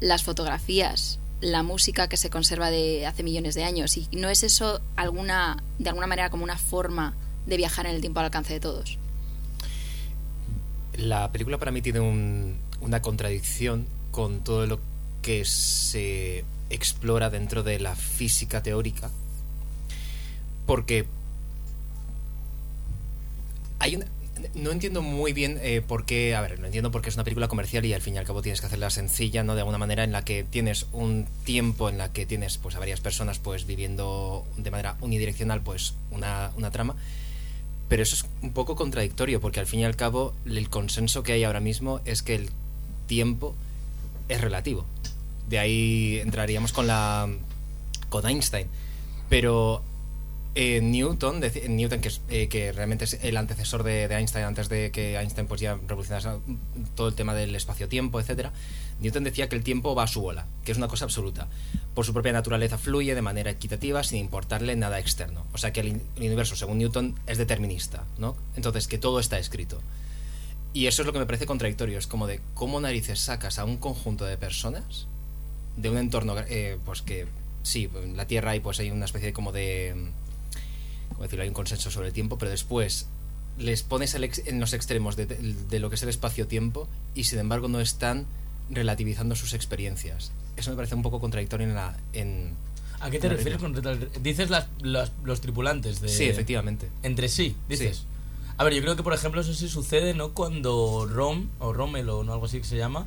Las 0.00 0.22
fotografías, 0.22 1.18
la 1.40 1.62
música 1.62 2.08
que 2.08 2.16
se 2.16 2.30
conserva 2.30 2.70
de 2.70 3.06
hace 3.06 3.22
millones 3.22 3.54
de 3.54 3.64
años. 3.64 3.96
¿Y 3.96 4.06
no 4.12 4.28
es 4.28 4.42
eso 4.44 4.80
alguna, 4.96 5.62
de 5.78 5.88
alguna 5.88 6.06
manera 6.06 6.30
como 6.30 6.44
una 6.44 6.56
forma 6.58 7.14
de 7.46 7.56
viajar 7.56 7.86
en 7.86 7.94
el 7.94 8.00
tiempo 8.00 8.20
al 8.20 8.26
alcance 8.26 8.52
de 8.52 8.60
todos? 8.60 8.98
La 10.96 11.30
película 11.32 11.58
para 11.58 11.70
mí 11.70 11.80
tiene 11.82 12.00
un- 12.00 12.58
una 12.80 13.00
contradicción 13.02 13.86
con 14.10 14.40
todo 14.44 14.66
lo 14.66 14.80
que 15.22 15.44
se 15.44 16.44
explora 16.70 17.30
dentro 17.30 17.62
de 17.62 17.78
la 17.78 17.94
física 17.94 18.62
teórica. 18.62 19.10
Porque 20.66 21.06
hay 23.78 23.96
una, 23.96 24.06
no 24.54 24.70
entiendo 24.70 25.02
muy 25.02 25.32
bien 25.32 25.58
eh, 25.62 25.82
por 25.86 26.04
qué, 26.04 26.34
a 26.34 26.40
ver, 26.40 26.58
no 26.60 26.66
entiendo 26.66 26.90
por 26.90 27.02
qué 27.02 27.08
es 27.08 27.14
una 27.14 27.24
película 27.24 27.48
comercial 27.48 27.84
y 27.84 27.92
al 27.92 28.00
fin 28.00 28.14
y 28.14 28.18
al 28.18 28.24
cabo 28.24 28.42
tienes 28.42 28.60
que 28.60 28.66
hacerla 28.66 28.90
sencilla, 28.90 29.42
¿no? 29.42 29.54
De 29.54 29.60
alguna 29.60 29.78
manera 29.78 30.04
en 30.04 30.12
la 30.12 30.24
que 30.24 30.44
tienes 30.44 30.86
un 30.92 31.26
tiempo 31.44 31.88
en 31.88 31.98
la 31.98 32.12
que 32.12 32.26
tienes 32.26 32.58
pues 32.58 32.76
a 32.76 32.78
varias 32.78 33.00
personas 33.00 33.38
pues 33.38 33.66
viviendo 33.66 34.46
de 34.56 34.70
manera 34.70 34.96
unidireccional 35.00 35.62
pues 35.62 35.94
una, 36.10 36.52
una 36.56 36.70
trama. 36.70 36.96
Pero 37.88 38.02
eso 38.02 38.14
es 38.14 38.26
un 38.42 38.52
poco 38.52 38.76
contradictorio 38.76 39.40
porque 39.40 39.60
al 39.60 39.66
fin 39.66 39.80
y 39.80 39.84
al 39.84 39.96
cabo 39.96 40.34
el 40.46 40.68
consenso 40.70 41.22
que 41.22 41.32
hay 41.32 41.44
ahora 41.44 41.60
mismo 41.60 42.00
es 42.04 42.22
que 42.22 42.36
el 42.36 42.50
tiempo 43.06 43.54
es 44.28 44.40
relativo. 44.40 44.86
De 45.50 45.58
ahí 45.58 46.18
entraríamos 46.22 46.72
con 46.72 46.86
la 46.86 47.28
con 48.08 48.26
Einstein. 48.26 48.68
Pero 49.28 49.82
eh, 50.54 50.80
Newton, 50.80 51.40
deci- 51.42 51.68
Newton 51.68 52.00
que, 52.00 52.10
eh, 52.28 52.48
que 52.48 52.72
realmente 52.72 53.04
es 53.04 53.18
el 53.22 53.36
antecesor 53.36 53.82
de, 53.82 54.08
de 54.08 54.14
Einstein 54.16 54.44
antes 54.44 54.68
de 54.68 54.90
que 54.90 55.16
Einstein 55.16 55.46
pues 55.46 55.60
ya 55.60 55.78
revolucionara 55.86 56.38
todo 56.94 57.08
el 57.08 57.14
tema 57.14 57.34
del 57.34 57.54
espacio-tiempo, 57.54 58.18
etcétera. 58.18 58.52
Newton 59.00 59.24
decía 59.24 59.48
que 59.48 59.56
el 59.56 59.62
tiempo 59.62 59.94
va 59.94 60.02
a 60.04 60.06
su 60.06 60.20
bola, 60.20 60.46
que 60.64 60.72
es 60.72 60.78
una 60.78 60.88
cosa 60.88 61.04
absoluta. 61.04 61.48
Por 61.94 62.04
su 62.04 62.12
propia 62.12 62.32
naturaleza 62.32 62.78
fluye 62.78 63.14
de 63.14 63.22
manera 63.22 63.50
equitativa 63.50 64.02
sin 64.04 64.18
importarle 64.18 64.76
nada 64.76 64.98
externo. 64.98 65.46
O 65.52 65.58
sea 65.58 65.72
que 65.72 65.80
el, 65.80 65.86
el 66.16 66.22
universo, 66.22 66.54
según 66.54 66.78
Newton, 66.78 67.14
es 67.26 67.38
determinista, 67.38 68.04
¿no? 68.18 68.36
Entonces 68.56 68.88
que 68.88 68.98
todo 68.98 69.18
está 69.20 69.38
escrito. 69.38 69.80
Y 70.72 70.86
eso 70.86 71.02
es 71.02 71.06
lo 71.06 71.12
que 71.12 71.18
me 71.18 71.26
parece 71.26 71.46
contradictorio. 71.46 71.98
Es 71.98 72.06
como 72.06 72.26
de 72.26 72.40
cómo 72.54 72.80
narices 72.80 73.20
sacas 73.20 73.58
a 73.58 73.64
un 73.64 73.76
conjunto 73.78 74.24
de 74.24 74.36
personas 74.36 75.06
de 75.80 75.90
un 75.90 75.96
entorno, 75.98 76.34
eh, 76.48 76.78
pues 76.84 77.02
que 77.02 77.26
sí, 77.62 77.88
en 78.02 78.16
la 78.16 78.26
Tierra 78.26 78.52
hay 78.52 78.60
pues 78.60 78.78
hay 78.80 78.90
una 78.90 79.04
especie 79.04 79.26
de 79.28 79.32
como 79.32 79.52
de, 79.52 79.94
¿cómo 81.10 81.22
decirlo? 81.22 81.42
Hay 81.42 81.48
un 81.48 81.54
consenso 81.54 81.90
sobre 81.90 82.08
el 82.08 82.12
tiempo, 82.14 82.38
pero 82.38 82.50
después 82.50 83.06
les 83.58 83.82
pones 83.82 84.14
en 84.14 84.60
los 84.60 84.72
extremos 84.72 85.16
de, 85.16 85.26
de- 85.26 85.36
de 85.68 85.78
lo 85.80 85.90
que 85.90 85.96
es 85.96 86.02
el 86.02 86.08
espacio-tiempo 86.08 86.88
y 87.14 87.24
sin 87.24 87.38
embargo 87.38 87.68
no 87.68 87.80
están 87.80 88.26
relativizando 88.70 89.34
sus 89.36 89.52
experiencias. 89.52 90.32
Eso 90.56 90.70
me 90.70 90.76
parece 90.76 90.94
un 90.94 91.02
poco 91.02 91.20
contradictorio 91.20 91.66
en 91.66 91.74
la... 91.74 91.96
En, 92.12 92.54
¿A 93.00 93.10
qué 93.10 93.18
te 93.18 93.28
refieres 93.30 93.58
con 93.58 93.74
Dices 94.22 94.50
las, 94.50 94.66
las- 94.82 95.12
los 95.24 95.40
tripulantes 95.40 96.00
de... 96.00 96.08
Sí, 96.08 96.24
efectivamente. 96.24 96.88
Entre 97.02 97.28
sí, 97.28 97.56
dices. 97.68 98.04
A 98.56 98.64
ver, 98.64 98.74
yo 98.74 98.82
creo 98.82 98.94
que 98.94 99.02
por 99.02 99.14
ejemplo 99.14 99.40
eso 99.40 99.54
sí 99.54 99.68
sucede, 99.68 100.12
¿no? 100.14 100.32
Cuando 100.34 101.06
Rom, 101.10 101.48
o 101.60 101.72
Rommel 101.72 102.08
o 102.10 102.24
no 102.24 102.34
algo 102.34 102.44
así 102.46 102.58
que 102.58 102.66
se 102.66 102.76
llama, 102.76 103.06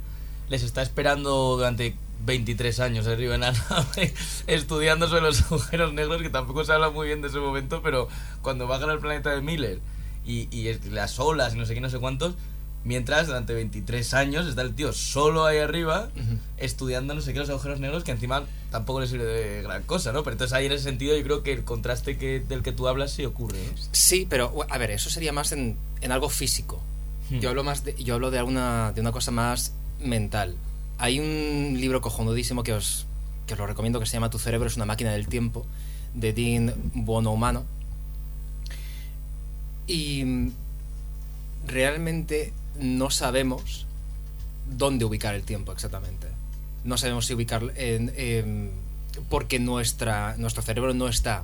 les 0.50 0.64
está 0.64 0.82
esperando 0.82 1.56
durante 1.58 1.96
23 2.26 2.80
años 2.80 3.08
arriba 3.08 3.36
en 3.36 3.42
la 3.42 3.52
nave, 3.52 4.14
estudiando 4.48 5.08
sobre 5.08 5.22
los 5.22 5.42
agujeros 5.44 5.94
negros, 5.94 6.22
que 6.22 6.30
tampoco 6.30 6.64
se 6.64 6.74
habla 6.74 6.90
muy 6.90 7.08
bien 7.08 7.22
de 7.22 7.28
ese 7.28 7.40
momento, 7.40 7.82
pero 7.82 8.08
cuando 8.42 8.68
bajan 8.68 8.90
al 8.90 9.00
planeta 9.00 9.32
de 9.32 9.42
Miller 9.42 9.80
y, 10.26 10.48
las 10.90 11.20
olas 11.20 11.54
y 11.54 11.58
no 11.58 11.66
sé 11.66 11.74
qué, 11.74 11.82
no 11.82 11.90
sé 11.90 12.00
cuántos, 12.00 12.36
mientras 12.84 13.28
durante 13.28 13.54
23 13.54 14.14
años 14.14 14.48
está 14.48 14.62
el 14.62 14.74
tío 14.74 14.94
solo 14.94 15.46
ahí 15.46 15.58
arriba, 15.58 16.10
estudiando 16.58 17.14
no 17.14 17.22
sé 17.22 17.34
qué 17.34 17.40
los 17.40 17.50
agujeros 17.50 17.80
negros, 17.80 18.04
que 18.04 18.12
encima 18.12 18.44
tampoco 18.72 19.02
le 19.02 19.08
sirve 19.08 19.26
de 19.26 19.62
gran 19.62 19.84
cosa, 19.84 20.12
¿no? 20.12 20.24
Pero 20.24 20.34
entonces 20.34 20.54
ahí 20.54 20.66
en 20.66 20.72
ese 20.72 20.84
sentido 20.84 21.16
yo 21.16 21.24
creo 21.24 21.44
que 21.44 21.54
el 21.54 21.64
contraste 21.64 22.18
que, 22.18 22.40
del 22.40 22.64
que 22.64 22.72
tú 22.72 22.88
hablas 22.88 23.12
sí 23.12 23.26
ocurre, 23.26 23.60
¿no? 23.60 23.82
Sí, 23.92 24.26
pero 24.30 24.66
a 24.70 24.78
ver, 24.78 24.92
eso 24.92 25.10
sería 25.10 25.34
más 25.34 25.52
en, 25.52 25.78
en 26.02 26.12
algo 26.12 26.30
físico. 26.30 26.82
Hmm. 27.30 27.40
Yo 27.40 27.50
hablo 27.50 27.64
más 27.64 27.84
de, 27.84 27.96
yo 27.96 28.16
hablo 28.16 28.32
de 28.32 28.40
alguna 28.40 28.92
de 28.94 29.02
una 29.02 29.12
cosa 29.12 29.32
más 29.32 29.74
mental. 30.00 30.56
Hay 31.04 31.20
un 31.20 31.76
libro 31.82 32.00
cojonudísimo 32.00 32.64
que 32.64 32.72
os 32.72 33.06
que 33.46 33.58
lo 33.58 33.68
recomiendo 33.68 34.00
que 34.00 34.06
se 34.06 34.14
llama 34.14 34.30
Tu 34.30 34.40
cerebro 34.40 34.70
es 34.70 34.78
una 34.78 34.86
máquina 34.86 35.12
del 35.12 35.28
tiempo 35.28 35.66
de 36.14 36.32
Dean 36.32 36.74
Bonomano. 36.94 37.66
Y 39.86 40.24
mm, 40.24 40.52
realmente 41.68 42.54
no 42.80 43.10
sabemos 43.10 43.86
dónde 44.78 45.04
ubicar 45.04 45.36
el 45.36 45.44
tiempo 45.44 45.74
exactamente. 45.74 46.28
No 46.86 46.98
sabemos 46.98 47.26
si 47.26 47.34
ubicarlo 47.34 47.74
porque 49.30 49.60
nuestra 49.60 50.38
nuestro 50.38 50.64
cerebro 50.64 50.94
no 50.94 51.10
está 51.10 51.44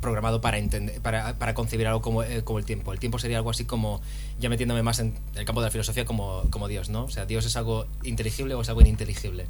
programado 0.00 0.40
para 0.40 0.58
entender 0.58 1.00
para, 1.00 1.38
para 1.38 1.54
concebir 1.54 1.86
algo 1.86 2.02
como, 2.02 2.22
eh, 2.22 2.42
como 2.44 2.58
el 2.58 2.64
tiempo. 2.64 2.92
El 2.92 2.98
tiempo 2.98 3.18
sería 3.18 3.38
algo 3.38 3.50
así 3.50 3.64
como, 3.64 4.00
ya 4.38 4.48
metiéndome 4.48 4.82
más 4.82 4.98
en 4.98 5.14
el 5.34 5.44
campo 5.44 5.60
de 5.60 5.66
la 5.66 5.70
filosofía, 5.70 6.04
como, 6.04 6.44
como 6.50 6.68
Dios, 6.68 6.88
¿no? 6.88 7.04
O 7.04 7.10
sea, 7.10 7.26
Dios 7.26 7.44
es 7.46 7.56
algo 7.56 7.86
inteligible 8.02 8.54
o 8.54 8.60
es 8.60 8.68
algo 8.68 8.80
ininteligible. 8.80 9.46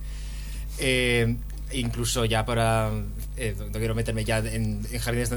Eh, 0.78 1.36
incluso 1.72 2.24
ya 2.24 2.45
para... 2.45 2.90
eh, 3.36 3.57
no 3.59 3.78
quiero 3.78 3.95
meterme 3.95 4.24
ya 4.24 4.38
en, 4.38 4.82
jardines 4.99 5.30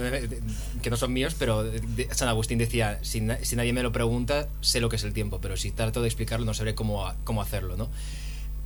que 0.81 0.89
no 0.89 0.97
son 0.97 1.13
míos, 1.13 1.35
pero 1.37 1.63
San 2.11 2.27
Agustín 2.27 2.57
decía, 2.57 2.99
si, 3.01 3.25
si 3.41 3.55
nadie 3.55 3.73
me 3.73 3.83
lo 3.83 3.91
pregunta, 3.91 4.49
sé 4.61 4.79
lo 4.79 4.89
que 4.89 4.97
es 4.97 5.03
el 5.03 5.13
tiempo, 5.13 5.39
pero 5.41 5.57
si 5.57 5.71
trato 5.71 6.01
de 6.01 6.07
explicarlo 6.07 6.45
no 6.45 6.53
sabré 6.53 6.75
cómo, 6.75 7.11
cómo 7.23 7.41
hacerlo, 7.41 7.77
¿no? 7.77 7.89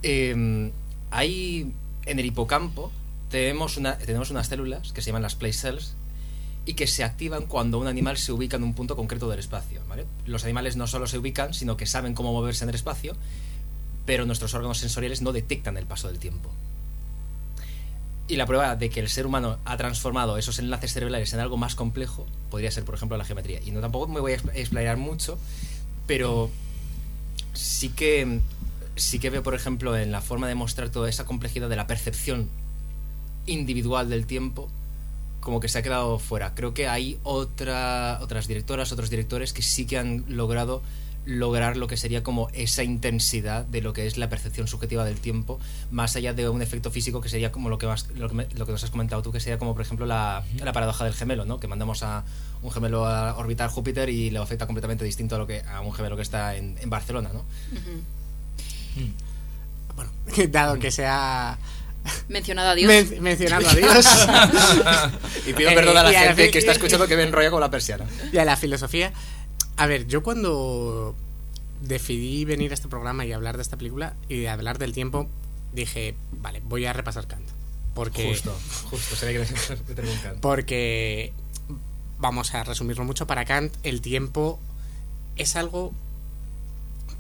Eh, 0.04 0.72
hay 1.12 1.74
en 2.06 2.20
el 2.20 2.26
hipocampo 2.26 2.92
tenemos, 3.30 3.78
una, 3.78 3.98
tenemos 3.98 4.30
unas 4.30 4.48
células 4.48 4.92
que 4.92 5.02
se 5.02 5.08
llaman 5.08 5.22
las 5.22 5.36
place 5.36 5.60
cells 5.60 5.96
y 6.66 6.74
que 6.74 6.88
se 6.88 7.04
activan 7.04 7.48
cuando 7.48 7.80
un 7.80 7.88
animal 7.88 8.18
se 8.18 8.32
ubica 8.32 8.58
en 8.58 8.64
un 8.64 8.74
punto 8.74 8.96
concreto 8.96 9.30
del 9.30 9.40
espacio. 9.40 9.82
Los 10.26 10.44
animales 10.44 10.76
no 10.76 10.88
solo 10.88 11.08
se 11.08 11.18
ubican, 11.18 11.54
sino 11.54 11.78
que 11.78 11.86
saben 11.86 12.14
cómo 12.14 12.32
moverse 12.32 12.64
en 12.64 12.70
el 12.70 12.76
espacio, 12.76 13.16
pero 14.06 14.26
nuestros 14.26 14.54
órganos 14.54 14.78
sensoriales 14.78 15.22
no 15.22 15.32
detectan 15.32 15.78
el 15.78 15.86
paso 15.86 16.08
del 16.08 16.20
tiempo. 16.20 16.50
Y 18.28 18.36
la 18.36 18.46
prueba 18.46 18.76
de 18.76 18.90
que 18.90 19.00
el 19.00 19.10
ser 19.10 19.26
humano 19.26 19.58
ha 19.66 19.76
transformado 19.76 20.38
esos 20.38 20.60
enlaces 20.60 20.94
cerebrales 20.94 21.34
en 21.34 21.40
algo 21.40 21.58
más 21.58 21.76
complejo 21.76 22.26
podría 22.50 22.72
ser, 22.72 22.86
por 22.86 22.96
ejemplo, 22.96 23.18
la 23.18 23.26
geometría. 23.26 23.60
Y 23.66 23.72
no 23.72 23.82
tampoco 23.82 24.08
me 24.08 24.20
voy 24.20 24.34
a 24.34 24.38
expl- 24.38 24.52
explayar 24.54 24.98
mucho, 24.98 25.38
pero 26.08 26.50
sí 27.54 27.90
que 27.90 28.40
sí 28.96 29.20
que 29.20 29.30
veo, 29.30 29.44
por 29.44 29.56
ejemplo, 29.56 29.98
en 29.98 30.12
la 30.12 30.22
forma 30.22 30.48
de 30.48 30.56
mostrar 30.56 30.90
toda 30.90 31.10
esa 31.10 31.26
complejidad 31.26 31.70
de 31.70 31.76
la 31.76 31.88
percepción 31.88 32.50
individual 33.48 34.10
del 34.10 34.26
tiempo, 34.26 34.70
como 35.42 35.60
que 35.60 35.68
se 35.68 35.78
ha 35.80 35.82
quedado 35.82 36.18
fuera. 36.20 36.56
Creo 36.56 36.74
que 36.74 36.88
hay 36.88 37.20
otra, 37.24 38.20
otras 38.22 38.48
directoras, 38.48 38.92
otros 38.94 39.10
directores 39.10 39.52
que 39.52 39.62
sí 39.62 39.86
que 39.86 39.98
han 39.98 40.24
logrado 40.30 40.82
lograr 41.24 41.78
lo 41.78 41.86
que 41.86 41.98
sería 41.98 42.24
como 42.24 42.50
esa 42.54 42.82
intensidad 42.84 43.64
de 43.66 43.82
lo 43.82 43.94
que 43.94 44.08
es 44.08 44.18
la 44.18 44.28
percepción 44.28 44.68
subjetiva 44.68 45.06
del 45.06 45.20
tiempo, 45.20 45.60
más 45.92 46.16
allá 46.16 46.34
de 46.34 46.50
un 46.50 46.64
efecto 46.64 46.90
físico 46.90 47.22
que 47.22 47.30
sería 47.30 47.52
como 47.52 47.70
lo 47.70 47.78
que, 47.78 47.86
vas- 47.86 48.08
lo 48.16 48.28
que, 48.28 48.34
me- 48.34 48.48
lo 48.56 48.66
que 48.66 48.72
nos 48.72 48.84
has 48.84 48.90
comentado 48.90 49.22
tú, 49.22 49.32
que 49.32 49.40
sería 49.40 49.60
como 49.60 49.74
por 49.74 49.84
ejemplo 49.84 50.08
la, 50.08 50.44
la 50.58 50.74
paradoja 50.74 51.06
del 51.06 51.14
gemelo, 51.14 51.46
¿no? 51.46 51.60
que 51.60 51.68
mandamos 51.68 52.02
a 52.02 52.24
un 52.64 52.72
gemelo 52.72 53.06
a 53.06 53.38
orbitar 53.38 53.70
Júpiter 53.70 54.10
y 54.10 54.32
le 54.32 54.40
afecta 54.40 54.66
completamente 54.66 55.06
distinto 55.06 55.36
a, 55.36 55.38
lo 55.38 55.46
que, 55.46 55.62
a 55.62 55.82
un 55.82 55.94
gemelo 55.94 56.16
que 56.16 56.24
está 56.24 56.56
en, 56.56 56.76
en 56.80 56.90
Barcelona. 56.90 57.30
¿no? 57.32 57.40
Ujú. 57.40 58.02
Bueno, 59.96 60.12
dado 60.52 60.80
que 60.80 60.90
se 60.92 61.06
ha 61.06 61.58
Mencionado 62.30 62.70
a 62.70 62.76
Dios. 62.76 62.88
men- 62.88 63.22
mencionado 63.22 63.68
a 63.70 63.74
Dios 63.76 64.06
Y 65.48 65.54
pido 65.54 65.70
Eh, 65.70 65.76
perdón 65.76 65.98
a 65.98 66.04
la 66.04 66.12
y 66.12 66.16
a 66.16 66.22
la 66.22 66.28
gente 66.36 66.52
que 66.52 66.60
está 66.60 66.72
escuchando 66.72 67.08
que 67.08 67.16
me 67.16 67.24
enrolla 67.24 67.52
con 67.52 67.60
la 67.62 67.70
persiana. 67.70 68.06
y 68.32 68.38
a 68.38 68.46
la 68.46 68.56
filosofía. 68.58 69.12
A 69.78 69.86
ver, 69.88 70.08
yo 70.08 70.24
cuando 70.24 71.16
decidí 71.82 72.46
venir 72.46 72.72
a 72.72 72.74
este 72.76 72.88
programa 72.88 73.26
y 73.26 73.34
hablar 73.34 73.56
de 73.58 73.64
esta 73.64 73.78
película 73.78 74.16
y 74.30 74.40
de 74.42 74.50
hablar 74.50 74.78
del 74.78 74.94
tiempo, 74.94 75.28
dije, 75.74 76.16
vale, 76.32 76.62
voy 76.64 76.86
a 76.86 76.94
repasar 76.94 77.28
Kant. 77.28 77.48
Porque, 77.94 78.30
Justo, 78.30 78.58
justo, 78.90 79.16
se 79.16 79.26
ve 79.26 79.46
que 79.88 79.94
tengo 79.94 80.12
un 80.12 80.18
canto. 80.20 80.40
porque, 80.42 81.34
vamos 82.20 82.54
a 82.54 82.64
resumirlo 82.64 83.04
mucho, 83.04 83.28
para 83.28 83.44
Kant 83.46 83.74
el 83.84 84.02
tiempo 84.02 84.60
es 85.36 85.56
algo, 85.56 85.92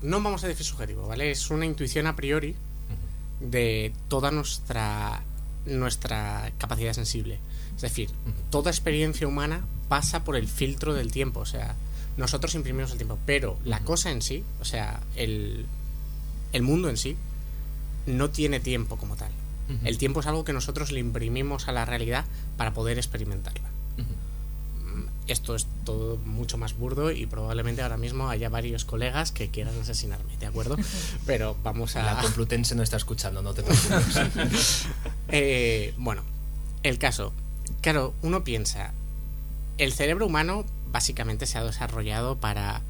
no 0.02 0.22
vamos 0.22 0.44
a 0.44 0.48
decir 0.48 0.66
subjetivo, 0.66 1.08
¿vale? 1.08 1.32
Es 1.32 1.50
una 1.50 1.66
intuición 1.66 2.08
a 2.08 2.16
priori 2.16 2.56
de 3.42 3.94
toda 4.08 4.32
nuestra, 4.32 5.24
nuestra 5.66 6.52
capacidad 6.58 6.94
sensible. 6.94 7.39
Es 7.76 7.82
decir, 7.82 8.10
toda 8.50 8.72
experiencia 8.72 9.28
humana 9.28 9.66
pasa 9.88 10.24
por 10.24 10.36
el 10.36 10.48
filtro 10.48 10.94
del 10.94 11.12
tiempo. 11.12 11.42
O 11.42 11.46
sea, 11.46 11.76
nosotros 12.18 12.56
imprimimos 12.56 12.92
el 12.92 12.98
tiempo, 12.98 13.18
pero 13.26 13.58
la 13.66 13.80
cosa 13.82 14.12
en 14.12 14.22
sí, 14.22 14.44
o 14.60 14.66
sea, 14.66 15.02
el, 15.16 15.66
el 16.54 16.62
mundo 16.62 16.89
en 16.89 16.98
sí, 16.98 17.16
no 18.06 18.30
tiene 18.30 18.60
tiempo 18.60 18.98
como 18.98 19.16
tal. 19.16 19.32
El 19.86 19.98
tiempo 19.98 20.20
es 20.20 20.28
algo 20.28 20.44
que 20.44 20.52
nosotros 20.52 20.92
le 20.92 21.00
imprimimos 21.00 21.70
a 21.70 21.72
la 21.72 21.86
realidad 21.86 22.26
para 22.58 22.74
poder 22.74 22.98
experimentarla. 22.98 23.70
Mm, 25.26 25.32
Esto 25.32 25.55
es 25.55 25.67
todo 25.86 26.17
mucho 26.17 26.57
más 26.57 26.78
burdo 26.78 27.11
y 27.11 27.26
probablemente 27.26 27.82
ahora 27.82 27.97
mismo 27.97 28.30
haya 28.30 28.49
varios 28.49 28.86
colegas 28.86 29.32
que 29.32 29.49
quieran 29.49 29.80
asesinarme, 29.80 30.38
¿de 30.38 30.45
acuerdo? 30.47 30.78
Pero 31.26 31.55
vamos 31.63 31.95
a... 31.95 32.03
La 32.03 32.22
Complutense 32.22 32.76
no 32.76 32.84
está 32.84 32.97
escuchando, 32.97 33.41
no 33.41 33.53
te 33.53 33.63
preocupes. 33.63 34.86
Eh, 35.34 35.93
bueno, 35.97 36.24
el 36.84 36.97
caso. 36.97 37.32
Claro, 37.80 38.13
uno 38.22 38.43
piensa, 38.43 38.91
el 39.78 39.93
cerebro 39.93 40.26
humano 40.26 40.65
básicamente 40.91 41.45
se 41.45 41.57
ha 41.57 41.63
desarrollado 41.63 42.36
para 42.38 42.82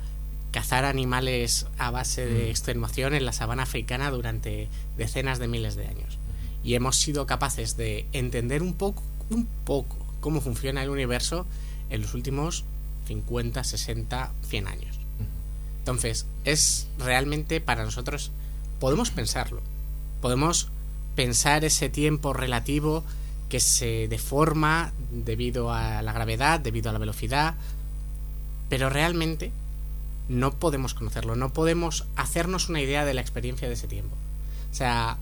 cazar 0.52 0.86
animales 0.86 1.68
a 1.78 1.92
base 1.92 2.26
de 2.26 2.50
extenuación 2.50 3.14
en 3.14 3.26
la 3.26 3.32
sabana 3.32 3.64
africana 3.64 4.10
durante 4.10 4.70
decenas 4.98 5.38
de 5.38 5.48
miles 5.48 5.76
de 5.76 5.86
años. 5.88 6.18
Y 6.64 6.74
hemos 6.74 6.98
sido 6.98 7.26
capaces 7.28 7.78
de 7.78 8.08
entender 8.12 8.64
un 8.64 8.74
poco, 8.74 9.04
un 9.30 9.46
poco, 9.46 9.98
cómo 10.20 10.42
funciona 10.42 10.82
el 10.84 10.90
universo 10.90 11.46
en 11.92 12.02
los 12.02 12.14
últimos 12.16 12.66
50, 13.06 13.64
60, 13.64 14.32
100 14.48 14.68
años. 14.68 15.00
Entonces, 15.80 16.26
es 16.46 16.88
realmente 16.98 17.62
para 17.62 17.84
nosotros, 17.84 18.32
podemos 18.80 19.12
pensarlo, 19.12 19.62
podemos 20.22 20.70
pensar 21.16 21.66
ese 21.66 21.90
tiempo 21.90 22.34
relativo 22.34 23.04
que 23.50 23.60
se 23.60 24.08
deforma 24.08 24.94
debido 25.12 25.74
a 25.74 26.02
la 26.02 26.14
gravedad, 26.14 26.60
debido 26.60 26.90
a 26.90 26.94
la 26.94 27.00
velocidad, 27.00 27.56
pero 28.70 28.90
realmente 28.90 29.52
no 30.30 30.52
podemos 30.54 30.94
conocerlo, 30.94 31.36
no 31.36 31.52
podemos 31.52 32.06
hacernos 32.16 32.70
una 32.70 32.80
idea 32.80 33.04
de 33.04 33.14
la 33.14 33.22
experiencia 33.22 33.68
de 33.68 33.74
ese 33.74 33.88
tiempo. 33.88 34.16
O 34.72 34.74
sea, 34.74 35.18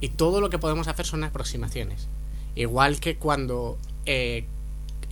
y 0.00 0.10
todo 0.10 0.40
lo 0.40 0.50
que 0.50 0.58
podemos 0.58 0.86
hacer 0.86 1.06
son 1.06 1.24
aproximaciones. 1.24 2.06
Igual 2.54 3.00
que 3.00 3.16
cuando 3.16 3.78
eh, 4.06 4.44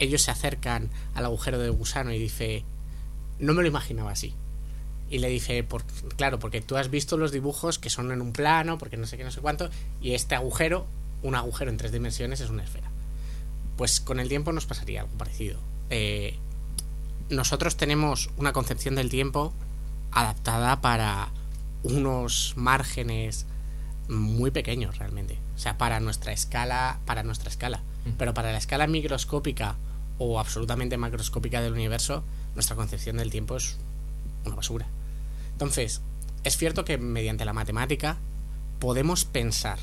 ellos 0.01 0.23
se 0.23 0.33
acercan 0.33 0.91
al 1.15 1.27
agujero 1.27 1.59
de 1.59 1.69
gusano 1.69 2.13
y 2.13 2.19
dice, 2.19 2.65
no 3.39 3.55
me 3.55 3.63
lo 3.63 3.69
imaginaba 3.69 4.11
así. 4.11 4.35
Y 5.09 5.19
le 5.19 5.29
dice, 5.29 5.63
por, 5.63 5.85
claro, 6.17 6.39
porque 6.39 6.61
tú 6.61 6.77
has 6.77 6.91
visto 6.91 7.17
los 7.17 7.33
dibujos 7.33 7.79
que 7.79 7.91
son 7.91 8.11
en 8.11 8.21
un 8.21 8.33
plano, 8.33 8.79
porque 8.79 8.97
no 8.97 9.07
sé 9.07 9.17
qué, 9.17 9.25
no 9.25 9.31
sé 9.31 9.41
cuánto, 9.41 9.71
y 10.01 10.15
este 10.15 10.35
agujero, 10.35 10.87
un 11.23 11.35
agujero 11.35 11.71
en 11.71 11.77
tres 11.77 11.93
dimensiones, 11.93 12.41
es 12.41 12.51
una 12.51 12.65
esfera. 12.65 12.91
Pues 13.77 14.01
con 14.01 14.21
el 14.21 14.29
tiempo 14.29 14.53
nos 14.53 14.67
pasaría 14.67 15.03
algo 15.03 15.17
parecido. 15.17 15.59
Eh, 15.91 16.39
nosotros 17.29 17.77
tenemos 17.77 18.31
una 18.37 18.53
concepción 18.53 18.95
del 18.95 19.11
tiempo 19.11 19.53
adaptada 20.13 20.81
para 20.81 21.29
unos 21.83 22.55
márgenes 22.57 23.47
muy 24.09 24.51
pequeños 24.51 24.99
realmente. 24.99 25.39
O 25.55 25.59
sea, 25.59 25.79
para 25.79 26.01
nuestra 26.01 26.33
escala, 26.33 26.99
para 27.05 27.23
nuestra 27.23 27.51
escala. 27.51 27.83
Pero 28.17 28.33
para 28.33 28.51
la 28.51 28.59
escala 28.59 28.87
microscópica 28.87 29.77
o 30.23 30.39
absolutamente 30.39 30.99
macroscópica 30.99 31.63
del 31.63 31.73
universo, 31.73 32.23
nuestra 32.55 32.77
concepción 32.77 33.17
del 33.17 33.31
tiempo 33.31 33.57
es 33.57 33.79
una 34.45 34.55
basura. 34.55 34.87
Entonces, 35.53 36.03
es 36.45 36.59
cierto 36.59 36.85
que 36.85 36.99
mediante 36.99 37.47
la 37.47 37.55
matemática 37.55 38.19
podemos 38.81 39.25
pensar 39.25 39.79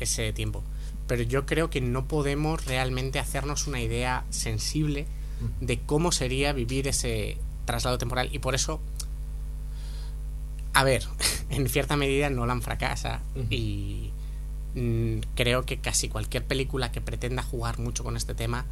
ese 0.00 0.32
tiempo, 0.32 0.64
pero 1.06 1.22
yo 1.22 1.46
creo 1.46 1.70
que 1.70 1.80
no 1.80 2.08
podemos 2.08 2.64
realmente 2.64 3.20
hacernos 3.20 3.68
una 3.68 3.80
idea 3.80 4.24
sensible 4.30 5.06
de 5.60 5.78
cómo 5.78 6.10
sería 6.10 6.52
vivir 6.52 6.88
ese 6.88 7.38
traslado 7.66 7.98
temporal 7.98 8.28
y 8.32 8.40
por 8.40 8.56
eso 8.56 8.80
a 10.72 10.82
ver, 10.82 11.04
en 11.50 11.68
cierta 11.68 11.96
medida 11.96 12.30
Nolan 12.30 12.62
fracasa 12.62 13.20
y 13.48 14.10
mm, 14.74 15.18
creo 15.36 15.64
que 15.64 15.78
casi 15.78 16.08
cualquier 16.08 16.44
película 16.44 16.90
que 16.90 17.00
pretenda 17.00 17.44
jugar 17.44 17.78
mucho 17.78 18.02
con 18.02 18.16
este 18.16 18.34
tema 18.34 18.66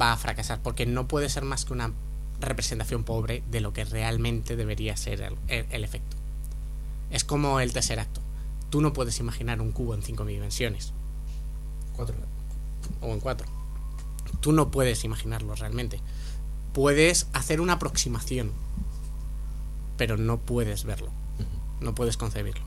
va 0.00 0.12
a 0.12 0.16
fracasar 0.16 0.60
porque 0.62 0.86
no 0.86 1.06
puede 1.08 1.28
ser 1.28 1.44
más 1.44 1.64
que 1.64 1.72
una 1.72 1.92
representación 2.40 3.04
pobre 3.04 3.42
de 3.50 3.60
lo 3.60 3.72
que 3.72 3.84
realmente 3.84 4.56
debería 4.56 4.96
ser 4.96 5.20
el, 5.22 5.34
el- 5.48 5.66
el 5.70 5.84
efecto. 5.84 6.16
Es 7.10 7.24
como 7.24 7.60
el 7.60 7.72
tercer 7.72 8.00
acto. 8.00 8.20
Tú 8.70 8.80
no 8.80 8.92
puedes 8.92 9.20
imaginar 9.20 9.60
un 9.60 9.72
cubo 9.72 9.94
en 9.94 10.02
cinco 10.02 10.24
dimensiones 10.24 10.92
Cuatro. 11.94 12.14
o 13.00 13.06
en 13.12 13.20
cuatro. 13.20 13.46
Tú 14.40 14.52
no 14.52 14.70
puedes 14.70 15.04
imaginarlo 15.04 15.54
realmente. 15.54 16.00
Puedes 16.74 17.28
hacer 17.32 17.60
una 17.60 17.74
aproximación, 17.74 18.50
pero 19.96 20.16
no 20.16 20.38
puedes 20.38 20.84
verlo. 20.84 21.08
No 21.80 21.94
puedes 21.94 22.16
concebirlo. 22.16 22.64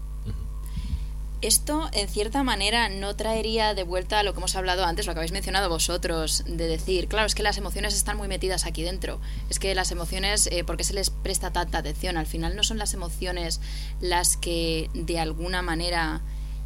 Esto, 1.41 1.89
en 1.93 2.09
cierta 2.09 2.43
manera, 2.43 2.89
no 2.89 3.15
traería 3.15 3.73
de 3.73 3.83
vuelta 3.83 4.23
lo 4.23 4.33
que 4.33 4.39
hemos 4.39 4.57
hablado 4.57 4.83
antes, 4.83 5.07
lo 5.07 5.13
que 5.13 5.19
habéis 5.19 5.31
mencionado 5.31 5.69
vosotros, 5.69 6.43
de 6.45 6.67
decir, 6.67 7.07
claro, 7.07 7.27
es 7.27 7.33
que 7.33 7.43
las 7.43 7.57
emociones 7.57 7.93
están 7.93 8.17
muy 8.17 8.27
metidas 8.27 8.65
aquí 8.65 8.83
dentro. 8.83 9.21
Es 9.49 9.57
que 9.57 9.73
las 9.73 9.91
emociones, 9.91 10.47
eh, 10.47 10.65
¿por 10.65 10.75
qué 10.75 10.83
se 10.83 10.93
les 10.93 11.09
presta 11.09 11.51
tanta 11.51 11.77
atención? 11.77 12.17
Al 12.17 12.25
final 12.25 12.57
no 12.57 12.63
son 12.63 12.77
las 12.77 12.93
emociones 12.93 13.61
las 14.01 14.35
que, 14.35 14.89
de 14.93 15.17
alguna 15.17 15.61
manera, 15.61 16.21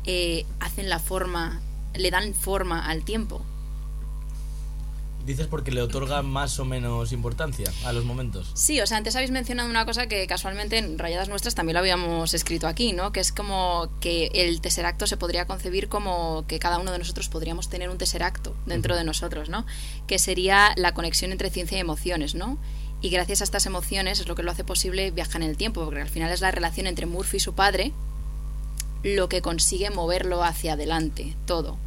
eh, 0.06 0.48
hacen 0.60 0.90
la 0.90 0.98
forma, 0.98 1.62
le 1.94 2.10
dan 2.10 2.34
forma 2.34 2.90
al 2.90 3.04
tiempo. 3.04 3.46
Dices 5.26 5.48
porque 5.48 5.72
le 5.72 5.82
otorga 5.82 6.22
más 6.22 6.60
o 6.60 6.66
menos 6.66 7.14
importancia 7.14 7.72
a 7.86 7.94
los 7.94 8.04
momentos. 8.04 8.52
Sí, 8.56 8.82
o 8.82 8.88
sea, 8.88 8.98
antes 8.98 9.16
habéis 9.16 9.32
mencionado 9.32 9.70
una 9.70 9.86
cosa 9.86 10.08
que 10.08 10.28
casualmente 10.28 10.78
en 10.78 11.00
Rayadas 11.00 11.30
Nuestras 11.30 11.56
también 11.56 11.76
lo 11.76 11.80
habíamos 11.80 12.34
escrito 12.34 12.68
aquí, 12.68 12.92
¿no? 12.92 13.14
Que 13.14 13.22
es 13.22 13.32
como 13.32 13.90
que 14.02 14.32
el 14.34 14.60
tesseracto 14.60 15.08
se 15.08 15.16
podría 15.16 15.46
concebir 15.46 15.88
como 15.88 16.46
que 16.48 16.60
cada 16.60 16.78
uno 16.78 16.92
de 16.92 17.00
nosotros 17.00 17.30
podríamos 17.30 17.70
tener 17.70 17.90
un 17.90 17.98
tesseracto 17.98 18.54
dentro 18.66 18.98
de 18.98 19.06
nosotros, 19.06 19.48
¿no? 19.48 19.66
Que 20.08 20.20
sería 20.20 20.74
la 20.76 20.94
conexión 20.94 21.32
entre 21.32 21.50
ciencia 21.50 21.78
y 21.78 21.82
emociones, 21.82 22.36
¿no? 22.36 22.58
Y 23.02 23.10
gracias 23.10 23.40
a 23.42 23.44
estas 23.46 23.66
emociones 23.66 24.20
es 24.20 24.28
lo 24.28 24.36
que 24.36 24.44
lo 24.44 24.52
hace 24.52 24.64
posible 24.66 25.12
viajar 25.12 25.42
en 25.42 25.50
el 25.50 25.58
tiempo, 25.58 25.86
porque 25.86 26.02
al 26.02 26.10
final 26.10 26.32
es 26.32 26.42
la 26.42 26.52
relación 26.52 26.88
entre 26.88 27.06
Murphy 27.06 27.38
y 27.38 27.40
su 27.40 27.54
padre 27.54 27.94
lo 29.04 29.30
que 29.30 29.42
consigue 29.42 29.90
moverlo 29.90 30.44
hacia 30.44 30.74
adelante, 30.74 31.36
todo. 31.46 31.78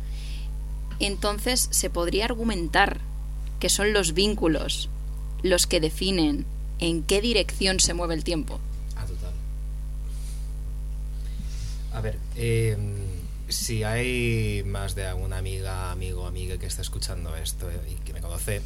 Entonces 1.01 1.68
se 1.70 1.91
podría 1.91 2.26
argumentar 2.26 3.01
que 3.61 3.69
son 3.69 3.93
los 3.93 4.15
vínculos 4.15 4.89
los 5.43 5.67
que 5.67 5.81
definen 5.81 6.45
en 6.79 7.03
qué 7.03 7.21
dirección 7.21 7.81
se 7.81 7.95
mueve 7.95 8.15
el 8.15 8.25
tiempo. 8.25 8.61
Ah, 8.97 9.07
total. 9.07 9.33
A 11.93 12.01
ver, 12.01 12.19
eh, 12.37 12.77
si 13.49 13.85
hay 13.85 14.63
más 14.67 14.95
de 14.95 15.07
alguna 15.07 15.39
amiga, 15.39 15.91
amigo, 15.91 16.27
amiga 16.27 16.59
que 16.59 16.67
está 16.67 16.83
escuchando 16.83 17.35
esto 17.37 17.71
y 17.91 17.95
que 18.05 18.13
me 18.13 18.21
conoce, 18.21 18.61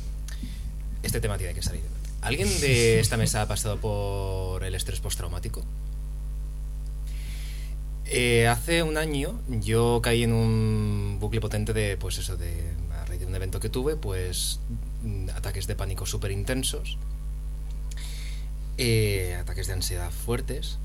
este 1.03 1.21
tema 1.21 1.39
tiene 1.39 1.55
que 1.55 1.63
salir. 1.63 1.83
¿Alguien 2.23 2.49
de 2.61 3.01
esta 3.01 3.17
mesa 3.17 3.43
ha 3.43 3.49
pasado 3.49 3.79
por 3.79 4.65
el 4.65 4.75
estrés 4.75 5.01
postraumático? 5.01 5.63
Eh, 8.13 8.49
hace 8.49 8.83
un 8.83 8.97
año 8.97 9.41
yo 9.49 10.01
caí 10.03 10.25
en 10.25 10.33
un 10.33 11.19
bucle 11.21 11.41
potente 11.41 11.73
de, 11.73 11.97
pues 11.97 12.19
eso, 12.19 12.37
de 12.37 12.73
un 13.31 13.37
evento 13.37 13.61
que 13.61 13.69
tuve, 13.69 13.97
pues 13.97 14.61
mm, 15.03 15.31
ataques 15.31 15.67
de 15.67 15.75
pánico 15.75 16.05
súper 16.05 16.33
intensos, 16.33 16.99
eh, 18.77 19.37
ataques 19.41 19.67
de 19.69 19.73
ansiedad 19.73 20.11
fuertes, 20.11 20.79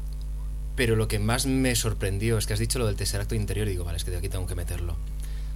pero 0.76 0.96
lo 0.96 1.08
que 1.08 1.20
más 1.20 1.46
me 1.46 1.76
sorprendió 1.76 2.38
es 2.38 2.46
que 2.46 2.54
has 2.54 2.60
dicho 2.60 2.80
lo 2.80 2.86
del 2.86 2.96
tesseracto 2.96 3.36
interior 3.36 3.68
y 3.68 3.72
digo, 3.72 3.84
vale, 3.84 3.98
es 3.98 4.06
que 4.06 4.12
de 4.12 4.18
aquí 4.18 4.30
tengo 4.30 4.46
que 4.46 4.56
meterlo. 4.56 4.96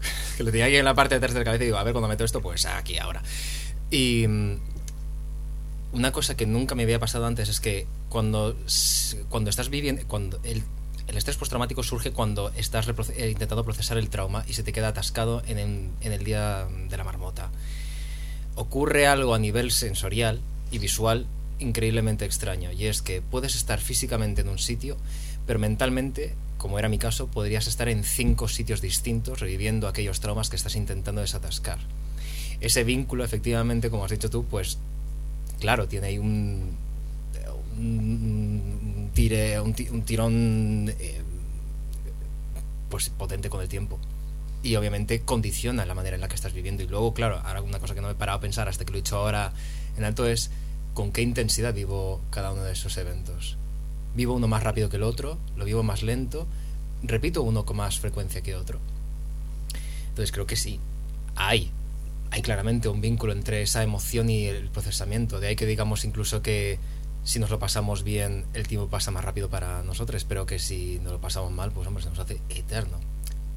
que 0.38 0.44
lo 0.44 0.52
tenía 0.52 0.66
aquí 0.66 0.76
en 0.78 0.86
la 0.86 0.96
parte 0.96 1.16
de 1.16 1.18
atrás 1.18 1.34
de 1.34 1.40
la 1.40 1.46
cabeza 1.46 1.64
y 1.64 1.68
digo, 1.68 1.78
a 1.78 1.84
ver, 1.84 1.94
cuando 1.94 2.08
meto 2.08 2.24
esto, 2.24 2.42
pues 2.42 2.66
aquí 2.66 2.98
ahora. 2.98 3.22
Y 3.92 4.26
mm, 4.28 4.58
una 5.94 6.12
cosa 6.12 6.36
que 6.36 6.46
nunca 6.46 6.76
me 6.76 6.84
había 6.84 7.00
pasado 7.00 7.26
antes 7.26 7.50
es 7.50 7.60
que 7.60 7.88
cuando, 8.10 8.56
cuando 9.30 9.50
estás 9.50 9.70
viviendo, 9.70 10.02
cuando 10.08 10.40
el, 10.44 10.64
el 11.10 11.18
estrés 11.18 11.38
postraumático 11.38 11.82
surge 11.82 12.12
cuando 12.12 12.52
estás 12.56 12.88
eh, 12.88 13.30
intentando 13.32 13.66
procesar 13.66 13.98
el 13.98 14.10
trauma 14.10 14.46
y 14.48 14.54
se 14.54 14.64
te 14.64 14.72
queda 14.72 14.90
atascado 14.90 15.42
en 15.48 15.58
el, 16.02 16.24
día 16.24 16.68
de 16.88 16.98
la 16.98 17.04
marmota. 17.04 17.50
Ocurre 18.56 19.08
algo 19.08 19.34
a 19.34 19.40
nivel 19.40 19.72
sensorial 19.72 20.40
y 20.72 20.78
visual 20.78 21.26
increíblemente 21.58 22.26
extraño, 22.26 22.72
y 22.72 22.86
es 22.86 23.02
que 23.02 23.22
puedes 23.22 23.56
estar 23.56 23.80
físicamente 23.80 24.42
en 24.42 24.50
un 24.50 24.60
sitio, 24.60 24.98
pero 25.46 25.60
mentalmente, 25.60 26.36
como 26.58 26.80
era 26.80 26.88
mi 26.88 27.00
caso, 27.00 27.28
podrías 27.28 27.68
estar 27.68 27.90
en 27.90 28.04
cinco 28.04 28.48
sitios 28.48 28.80
distintos 28.80 29.40
reviviendo 29.40 29.88
aquellos 29.88 30.20
traumas 30.20 30.50
que 30.50 30.56
estás 30.56 30.76
intentando 30.76 31.22
desatascar. 31.22 31.80
Ese 32.62 32.84
vínculo, 32.84 33.24
efectivamente, 33.24 33.90
como 33.90 34.06
has 34.06 34.12
dicho 34.12 34.30
tú, 34.30 34.46
pues 34.46 34.78
claro, 35.60 35.88
tiene 35.88 36.08
ahí 36.08 36.18
un, 36.18 36.78
un, 39.64 39.74
ti- 39.74 39.90
un 39.90 40.02
tirón 40.04 40.94
eh, 41.00 41.22
pues 42.90 43.10
potente 43.10 43.50
con 43.50 43.62
el 43.62 43.68
tiempo. 43.68 44.00
Y 44.62 44.76
obviamente 44.76 45.22
condiciona 45.22 45.86
la 45.86 45.96
manera 45.96 46.16
en 46.16 46.22
la 46.22 46.28
que 46.28 46.36
estás 46.36 46.54
viviendo. 46.54 46.84
Y 46.84 46.88
luego, 46.88 47.14
claro, 47.14 47.40
ahora 47.44 47.62
una 47.62 47.80
cosa 47.80 47.96
que 47.96 48.02
no 48.02 48.08
me 48.08 48.14
he 48.14 48.18
parado 48.18 48.38
a 48.40 48.42
pensar 48.42 48.68
hasta 48.68 48.84
que 48.86 48.92
lo 48.92 48.98
he 48.98 49.02
dicho 49.02 49.18
ahora 49.18 49.54
en 49.98 50.04
alto 50.04 50.26
es 50.26 50.52
con 50.94 51.12
qué 51.12 51.22
intensidad 51.22 51.74
vivo 51.74 52.22
cada 52.30 52.52
uno 52.52 52.64
de 52.64 52.74
esos 52.74 52.98
eventos. 52.98 53.58
Vivo 54.16 54.34
uno 54.34 54.48
más 54.48 54.64
rápido 54.64 54.90
que 54.90 54.98
el 54.98 55.04
otro, 55.04 55.38
lo 55.56 55.66
vivo 55.66 55.84
más 55.84 56.04
lento, 56.04 56.48
repito 57.04 57.42
uno 57.44 57.66
con 57.66 57.78
más 57.78 58.00
frecuencia 58.00 58.42
que 58.42 58.56
otro. 58.56 58.80
Entonces 60.10 60.32
creo 60.34 60.46
que 60.46 60.58
sí, 60.58 60.80
hay, 61.36 61.72
hay 62.32 62.42
claramente 62.42 62.90
un 62.90 63.00
vínculo 63.00 63.32
entre 63.32 63.62
esa 63.62 63.82
emoción 63.84 64.30
y 64.30 64.46
el 64.46 64.68
procesamiento. 64.70 65.40
De 65.40 65.48
ahí 65.48 65.56
que 65.56 65.66
digamos 65.66 66.04
incluso 66.04 66.42
que 66.42 66.80
si 67.24 67.40
nos 67.40 67.50
lo 67.50 67.60
pasamos 67.60 68.04
bien, 68.04 68.46
el 68.54 68.68
tiempo 68.68 68.88
pasa 68.88 69.12
más 69.12 69.24
rápido 69.24 69.50
para 69.50 69.84
nosotros, 69.84 70.26
pero 70.26 70.46
que 70.46 70.60
si 70.60 71.00
nos 71.00 71.14
lo 71.14 71.22
pasamos 71.22 71.52
mal, 71.52 71.72
pues 71.72 71.88
hombre, 71.88 72.04
se 72.04 72.10
nos 72.10 72.20
hace 72.20 72.42
eterno. 72.50 73.00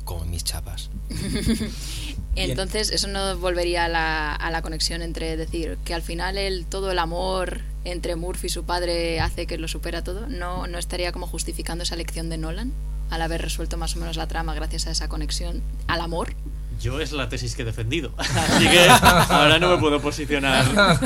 Como 0.04 0.24
mis 0.24 0.42
chapas. 0.42 0.90
Entonces, 2.36 2.90
eso 2.90 3.06
no 3.06 3.38
volvería 3.38 3.84
a 3.84 3.88
la, 3.88 4.34
a 4.34 4.50
la 4.50 4.60
conexión 4.60 5.00
entre 5.00 5.36
decir 5.36 5.78
que 5.84 5.94
al 5.94 6.02
final 6.02 6.38
el, 6.38 6.66
todo 6.66 6.90
el 6.90 6.98
amor 6.98 7.60
entre 7.84 8.16
Murphy 8.16 8.48
y 8.48 8.50
su 8.50 8.64
padre 8.64 9.20
hace 9.20 9.46
que 9.46 9.58
lo 9.58 9.68
supera 9.68 10.02
todo. 10.02 10.26
¿No, 10.26 10.66
¿No 10.66 10.78
estaría 10.78 11.12
como 11.12 11.28
justificando 11.28 11.84
esa 11.84 11.94
lección 11.94 12.30
de 12.30 12.38
Nolan 12.38 12.72
al 13.10 13.22
haber 13.22 13.42
resuelto 13.42 13.76
más 13.76 13.94
o 13.94 14.00
menos 14.00 14.16
la 14.16 14.26
trama 14.26 14.54
gracias 14.54 14.88
a 14.88 14.90
esa 14.90 15.08
conexión 15.08 15.62
al 15.86 16.00
amor? 16.00 16.34
Yo 16.80 17.00
es 17.00 17.12
la 17.12 17.28
tesis 17.28 17.54
que 17.54 17.62
he 17.62 17.64
defendido. 17.64 18.12
Así 18.18 18.68
que 18.68 18.86
ahora 18.88 19.58
no 19.58 19.70
me 19.70 19.78
puedo 19.78 20.00
posicionar, 20.00 20.64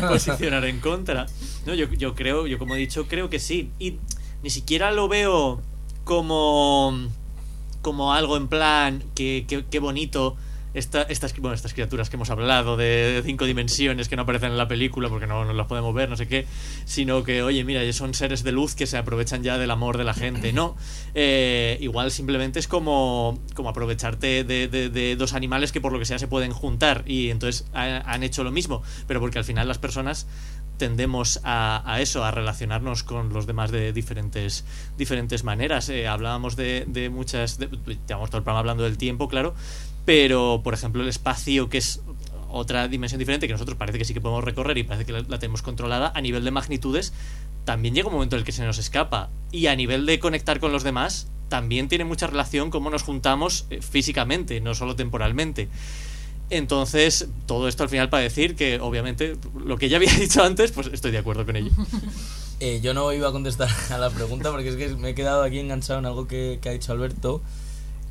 posicionar 0.08 0.64
en 0.64 0.80
contra. 0.80 1.26
No, 1.66 1.74
yo, 1.74 1.86
yo 1.92 2.14
creo, 2.14 2.46
yo 2.46 2.58
como 2.58 2.74
he 2.76 2.78
dicho, 2.78 3.06
creo 3.08 3.28
que 3.30 3.38
sí. 3.38 3.70
Y 3.78 3.98
ni 4.42 4.50
siquiera 4.50 4.92
lo 4.92 5.08
veo 5.08 5.60
como, 6.04 6.96
como 7.82 8.12
algo 8.14 8.36
en 8.36 8.48
plan, 8.48 9.02
que, 9.14 9.44
que- 9.48 9.64
qué 9.70 9.78
bonito. 9.78 10.36
Esta, 10.77 11.03
estas, 11.03 11.33
estas 11.55 11.72
criaturas 11.72 12.11
que 12.11 12.16
hemos 12.16 12.29
hablado 12.31 12.77
de 12.77 13.22
cinco 13.24 13.47
dimensiones 13.47 14.09
que 14.09 14.16
no 14.16 14.22
aparecen 14.22 14.51
en 14.53 14.59
la 14.59 14.68
película 14.68 15.09
porque 15.09 15.27
no, 15.27 15.45
no 15.45 15.53
las 15.55 15.66
podemos 15.66 15.95
ver, 15.95 16.09
no 16.11 16.16
sé 16.16 16.29
qué, 16.29 16.47
sino 16.85 17.24
que, 17.24 17.43
oye, 17.43 17.64
mira, 17.64 17.81
son 17.93 18.12
seres 18.14 18.43
de 18.45 18.53
luz 18.53 18.74
que 18.74 18.87
se 18.87 18.97
aprovechan 18.99 19.43
ya 19.43 19.57
del 19.59 19.70
amor 19.70 19.97
de 19.97 20.05
la 20.05 20.12
gente. 20.14 20.53
No, 20.53 20.77
Eh, 21.14 21.79
igual 21.81 22.11
simplemente 22.11 22.59
es 22.59 22.68
como, 22.68 23.39
como 23.55 23.70
aprovecharte 23.70 24.45
de, 24.45 25.16
dos 25.16 25.33
animales 25.33 25.72
que 25.72 25.81
por 25.81 25.93
lo 25.93 25.99
que 25.99 26.05
sea 26.05 26.18
se 26.18 26.29
pueden 26.29 26.53
juntar 26.53 27.05
y 27.07 27.31
entonces 27.31 27.66
ha- 27.72 28.03
han 28.12 28.22
hecho 28.22 28.45
lo 28.45 28.51
mismo, 28.53 28.83
pero 29.07 29.18
porque 29.20 29.39
al 29.39 29.45
final 29.45 29.66
las 29.68 29.79
personas 29.79 30.27
tendemos 30.79 31.41
a, 31.43 31.97
eso, 32.01 32.22
a 32.22 32.31
relacionarnos 32.31 33.03
con 33.03 33.33
los 33.33 33.47
demás 33.47 33.70
de 33.70 33.95
diferentes, 33.95 34.62
diferentes 34.99 35.43
maneras. 35.43 35.89
Eh, 35.89 36.07
hablábamos 36.07 36.55
de, 36.55 36.85
de 36.87 37.09
muchas, 37.09 37.59
de- 37.59 37.68
llevamos 38.07 38.29
todo 38.29 38.39
el 38.39 38.45
programa 38.45 38.59
hablando 38.59 38.83
del 38.85 38.99
tiempo, 38.99 39.27
claro, 39.27 39.55
pero 40.07 40.62
por 40.64 40.72
ejemplo 40.72 41.02
el 41.02 41.09
espacio 41.09 41.68
que 41.68 41.76
es 41.76 42.00
otra 42.48 42.88
dimensión 42.88 43.18
diferente 43.18 43.46
que 43.46 43.52
nosotros 43.52 43.76
parece 43.76 43.98
que 43.98 44.07
sí 44.07 44.14
que 44.14 44.22
podemos 44.22 44.42
recorrer 44.42 44.78
y 44.78 44.84
parece 44.84 45.04
que 45.04 45.12
la, 45.12 45.22
la 45.28 45.38
tenemos 45.38 45.61
controlada 45.61 46.11
a 46.14 46.20
nivel 46.22 46.42
de 46.44 46.50
magnitudes 46.50 47.12
también 47.66 47.94
llega 47.94 48.07
un 48.07 48.14
momento 48.14 48.36
en 48.36 48.40
el 48.40 48.46
que 48.46 48.52
se 48.52 48.64
nos 48.64 48.78
escapa. 48.78 49.28
Y 49.52 49.66
a 49.66 49.76
nivel 49.76 50.07
de 50.07 50.18
conectar 50.18 50.61
con 50.61 50.72
los 50.72 50.84
demás 50.84 51.26
también 51.48 51.88
tiene 51.88 52.04
mucha 52.04 52.26
relación 52.26 52.70
cómo 52.70 52.90
nos 52.90 53.02
juntamos 53.02 53.66
eh, 53.70 53.82
físicamente 53.82 54.61
no 54.62 54.74
solo 54.74 54.96
temporalmente. 54.96 55.68
Entonces 56.48 57.28
todo 57.46 57.68
esto 57.68 57.82
al 57.82 57.88
final 57.88 58.09
para 58.09 58.22
decir 58.22 58.54
que 58.54 58.80
obviamente 58.80 59.36
lo 59.62 59.76
que 59.76 59.88
ya 59.88 59.98
había 59.98 60.12
dicho 60.18 60.42
antes 60.42 60.72
pues 60.72 60.88
estoy 60.92 61.11
de 61.11 61.18
acuerdo 61.18 61.44
con 61.44 61.57
ello. 61.57 61.70
Eh, 62.59 62.80
yo 62.82 62.94
no 62.94 63.12
iba 63.12 63.28
a 63.28 63.32
contestar 63.32 63.68
a 63.90 63.98
la 63.98 64.09
pregunta 64.09 64.50
porque 64.50 64.70
es 64.70 64.76
que 64.76 64.88
me 64.96 65.11
he 65.11 65.14
quedado 65.14 65.42
aquí 65.42 65.59
enganchado 65.59 65.98
en 65.98 66.07
algo 66.07 66.26
que, 66.26 66.59
que 66.62 66.70
ha 66.70 66.72
dicho 66.72 66.90
Alberto 66.90 67.42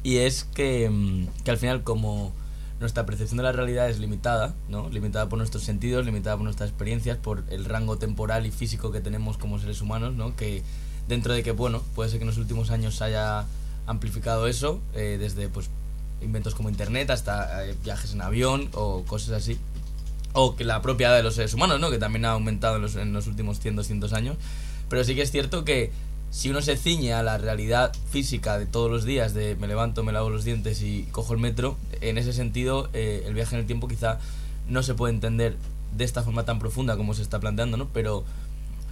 y 0.06 0.20
es 0.20 0.44
que, 0.44 0.88
mm, 0.88 1.44
que 1.44 1.50
al 1.50 1.58
final 1.58 1.82
como 1.82 2.32
nuestra 2.80 3.08
percepción 3.08 3.38
de 3.38 3.44
la 3.44 3.52
realidad 3.52 3.90
es 3.90 3.98
limitada, 3.98 4.54
¿no? 4.70 4.88
Limitada 4.90 5.28
por 5.28 5.40
nuestros 5.40 5.64
sentidos, 5.64 6.06
limitada 6.06 6.36
por 6.36 6.44
nuestras 6.44 6.70
experiencias, 6.70 7.18
por 7.18 7.44
el 7.50 7.66
rango 7.66 7.98
temporal 7.98 8.46
y 8.46 8.52
físico 8.52 8.92
que 8.92 9.02
tenemos 9.02 9.40
como 9.40 9.58
seres 9.58 9.82
humanos, 9.82 10.14
¿no? 10.14 10.36
Que 10.36 10.62
dentro 11.08 11.34
de 11.34 11.42
que, 11.42 11.54
bueno, 11.54 11.82
puede 11.96 12.12
ser 12.12 12.20
que 12.20 12.24
en 12.24 12.28
los 12.28 12.38
últimos 12.38 12.70
años 12.70 12.98
se 12.98 13.06
haya 13.06 13.46
amplificado 13.88 14.46
eso, 14.46 14.80
eh, 14.94 15.18
desde 15.20 15.50
pues 15.50 15.72
inventos 16.22 16.54
como 16.54 16.70
internet 16.70 17.10
hasta 17.10 17.66
eh, 17.66 17.76
viajes 17.84 18.14
en 18.14 18.22
avión 18.22 18.70
o 18.74 19.04
cosas 19.06 19.32
así 19.32 19.58
o 20.34 20.56
que 20.56 20.66
la 20.66 20.84
propia 20.84 21.08
edad 21.08 21.18
de 21.18 21.24
los 21.24 21.34
seres 21.34 21.56
humanos, 21.56 21.80
¿no? 21.80 21.90
Que 21.90 21.98
también 21.98 22.26
ha 22.26 22.32
aumentado 22.34 22.76
en 22.76 22.84
los, 22.84 22.96
en 22.96 23.12
los 23.12 23.26
últimos 23.26 23.60
100, 23.60 23.78
200 23.78 24.14
años. 24.14 24.38
Pero 24.88 25.04
sí 25.04 25.16
que 25.16 25.24
es 25.24 25.32
cierto 25.32 25.66
que 25.66 25.92
si 26.36 26.50
uno 26.50 26.62
se 26.62 26.76
ciñe 26.76 27.14
a 27.14 27.24
la 27.24 27.38
realidad 27.38 27.94
física 28.12 28.60
de 28.60 28.66
todos 28.66 28.92
los 28.92 29.06
días, 29.06 29.34
de 29.34 29.56
me 29.56 29.68
levanto, 29.68 30.04
me 30.04 30.12
lavo 30.12 30.30
los 30.30 30.44
dientes 30.44 30.82
y 30.82 31.04
cojo 31.14 31.32
el 31.32 31.40
metro, 31.40 31.78
en 32.02 32.18
ese 32.18 32.34
sentido 32.34 32.90
eh, 32.92 33.24
el 33.26 33.34
viaje 33.34 33.56
en 33.56 33.62
el 33.62 33.68
tiempo 33.68 33.88
quizá 33.88 34.20
no 34.68 34.84
se 34.84 34.96
puede 34.96 35.14
entender 35.14 35.56
de 35.96 36.04
esta 36.04 36.24
forma 36.24 36.44
tan 36.44 36.60
profunda 36.60 36.98
como 36.98 37.14
se 37.14 37.22
está 37.22 37.40
planteando, 37.40 37.78
¿no? 37.78 37.88
Pero, 37.94 38.26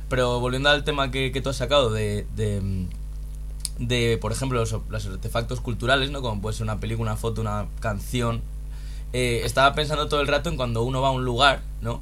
pero 0.08 0.40
volviendo 0.40 0.70
al 0.70 0.86
tema 0.86 1.12
que, 1.12 1.34
que 1.34 1.42
tú 1.42 1.50
has 1.50 1.58
sacado 1.58 1.92
de, 1.92 2.26
de, 2.34 2.88
de, 3.78 4.18
por 4.22 4.32
ejemplo, 4.32 4.62
los, 4.62 4.74
los 4.88 5.06
artefactos 5.06 5.60
culturales, 5.60 6.12
¿no? 6.12 6.22
Como 6.22 6.42
puede 6.42 6.56
ser 6.56 6.64
una 6.64 6.80
película, 6.80 7.12
una 7.12 7.20
foto, 7.20 7.42
una 7.42 7.66
canción, 7.82 8.42
eh, 9.12 9.42
estaba 9.44 9.76
pensando 9.76 10.08
todo 10.08 10.22
el 10.22 10.28
rato 10.28 10.50
en 10.50 10.56
cuando 10.56 10.84
uno 10.84 11.02
va 11.02 11.10
a 11.10 11.12
un 11.12 11.26
lugar, 11.26 11.62
¿no? 11.82 12.00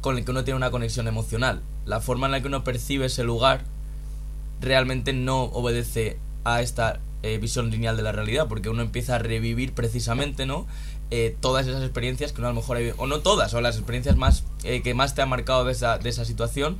Con 0.00 0.16
el 0.16 0.24
que 0.24 0.30
uno 0.30 0.44
tiene 0.44 0.58
una 0.58 0.70
conexión 0.70 1.08
emocional. 1.08 1.60
La 1.86 1.98
forma 1.98 2.26
en 2.26 2.32
la 2.32 2.40
que 2.40 2.46
uno 2.46 2.62
percibe 2.62 3.06
ese 3.06 3.24
lugar 3.24 3.64
realmente 4.60 5.12
no 5.12 5.44
obedece 5.44 6.18
a 6.44 6.62
esta 6.62 7.00
eh, 7.22 7.38
visión 7.38 7.70
lineal 7.70 7.96
de 7.96 8.02
la 8.02 8.12
realidad, 8.12 8.46
porque 8.48 8.68
uno 8.68 8.82
empieza 8.82 9.16
a 9.16 9.18
revivir 9.18 9.72
precisamente, 9.72 10.46
¿no? 10.46 10.66
Eh, 11.10 11.36
todas 11.40 11.66
esas 11.66 11.82
experiencias 11.82 12.32
que 12.32 12.40
uno 12.40 12.48
a 12.48 12.50
lo 12.52 12.60
mejor, 12.60 12.76
ha 12.76 12.80
vivido- 12.80 12.96
o 12.98 13.06
no 13.06 13.20
todas, 13.20 13.52
o 13.54 13.60
las 13.60 13.76
experiencias 13.76 14.16
más 14.16 14.44
eh, 14.64 14.82
que 14.82 14.94
más 14.94 15.14
te 15.14 15.22
han 15.22 15.28
marcado 15.28 15.64
de 15.64 15.72
esa, 15.72 15.98
de 15.98 16.08
esa 16.08 16.24
situación, 16.24 16.78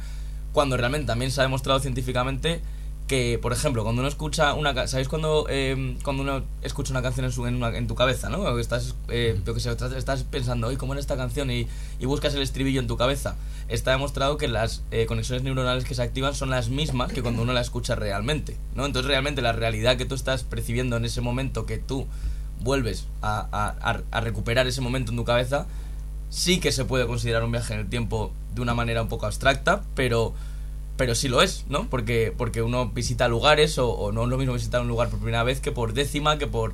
cuando 0.52 0.76
realmente 0.76 1.06
también 1.06 1.30
se 1.30 1.40
ha 1.40 1.44
demostrado 1.44 1.80
científicamente 1.80 2.60
que, 3.06 3.38
por 3.40 3.52
ejemplo, 3.52 3.84
cuando 3.84 4.00
uno 4.02 4.08
escucha 4.08 4.54
una... 4.54 4.86
¿Sabéis 4.88 5.08
cuando, 5.08 5.46
eh, 5.48 5.96
cuando 6.02 6.22
uno 6.24 6.42
escucha 6.62 6.90
una 6.92 7.02
canción 7.02 7.24
en, 7.26 7.32
su, 7.32 7.46
en, 7.46 7.54
una- 7.54 7.76
en 7.76 7.86
tu 7.86 7.94
cabeza, 7.94 8.28
¿no? 8.28 8.40
O 8.40 8.54
que 8.56 8.60
estás, 8.60 8.96
eh, 9.08 9.40
yo 9.46 9.54
que 9.54 9.60
sé, 9.60 9.70
estás, 9.70 10.24
pensando, 10.24 10.66
hoy 10.66 10.76
¿cómo 10.76 10.92
era 10.92 11.00
esta 11.00 11.16
canción? 11.16 11.50
Y, 11.50 11.68
y 12.00 12.06
buscas 12.06 12.34
el 12.34 12.42
estribillo 12.42 12.80
en 12.80 12.88
tu 12.88 12.96
cabeza. 12.96 13.36
Está 13.68 13.92
demostrado 13.92 14.36
que 14.38 14.48
las 14.48 14.82
eh, 14.90 15.06
conexiones 15.06 15.44
neuronales 15.44 15.84
que 15.84 15.94
se 15.94 16.02
activan 16.02 16.34
son 16.34 16.50
las 16.50 16.68
mismas 16.68 17.12
que 17.12 17.22
cuando 17.22 17.42
uno 17.42 17.52
la 17.52 17.60
escucha 17.60 17.94
realmente, 17.94 18.56
¿no? 18.74 18.84
Entonces 18.86 19.08
realmente 19.08 19.40
la 19.40 19.52
realidad 19.52 19.96
que 19.96 20.04
tú 20.04 20.16
estás 20.16 20.42
percibiendo 20.42 20.96
en 20.96 21.04
ese 21.04 21.20
momento 21.20 21.64
que 21.64 21.78
tú 21.78 22.06
vuelves 22.60 23.06
a, 23.22 23.46
a- 23.52 23.90
a- 23.90 24.02
a 24.10 24.20
recuperar 24.20 24.66
ese 24.66 24.80
momento 24.80 25.12
en 25.12 25.16
tu 25.16 25.24
cabeza, 25.24 25.66
sí 26.28 26.58
que 26.58 26.72
se 26.72 26.84
puede 26.84 27.06
considerar 27.06 27.44
un 27.44 27.52
viaje 27.52 27.74
en 27.74 27.80
el 27.80 27.88
tiempo 27.88 28.32
de 28.54 28.62
una 28.62 28.74
manera 28.74 29.00
un 29.02 29.08
poco 29.08 29.26
abstracta, 29.26 29.82
pero 29.94 30.34
pero 30.96 31.14
sí 31.14 31.28
lo 31.28 31.42
es, 31.42 31.64
¿no? 31.68 31.88
Porque, 31.88 32.32
porque 32.36 32.62
uno 32.62 32.88
visita 32.88 33.28
lugares 33.28 33.78
o, 33.78 33.90
o 33.90 34.12
no 34.12 34.24
es 34.24 34.28
lo 34.28 34.38
mismo 34.38 34.54
visitar 34.54 34.80
un 34.80 34.88
lugar 34.88 35.08
por 35.10 35.18
primera 35.18 35.42
vez 35.42 35.60
que 35.60 35.72
por 35.72 35.92
décima, 35.92 36.38
que 36.38 36.46
por 36.46 36.72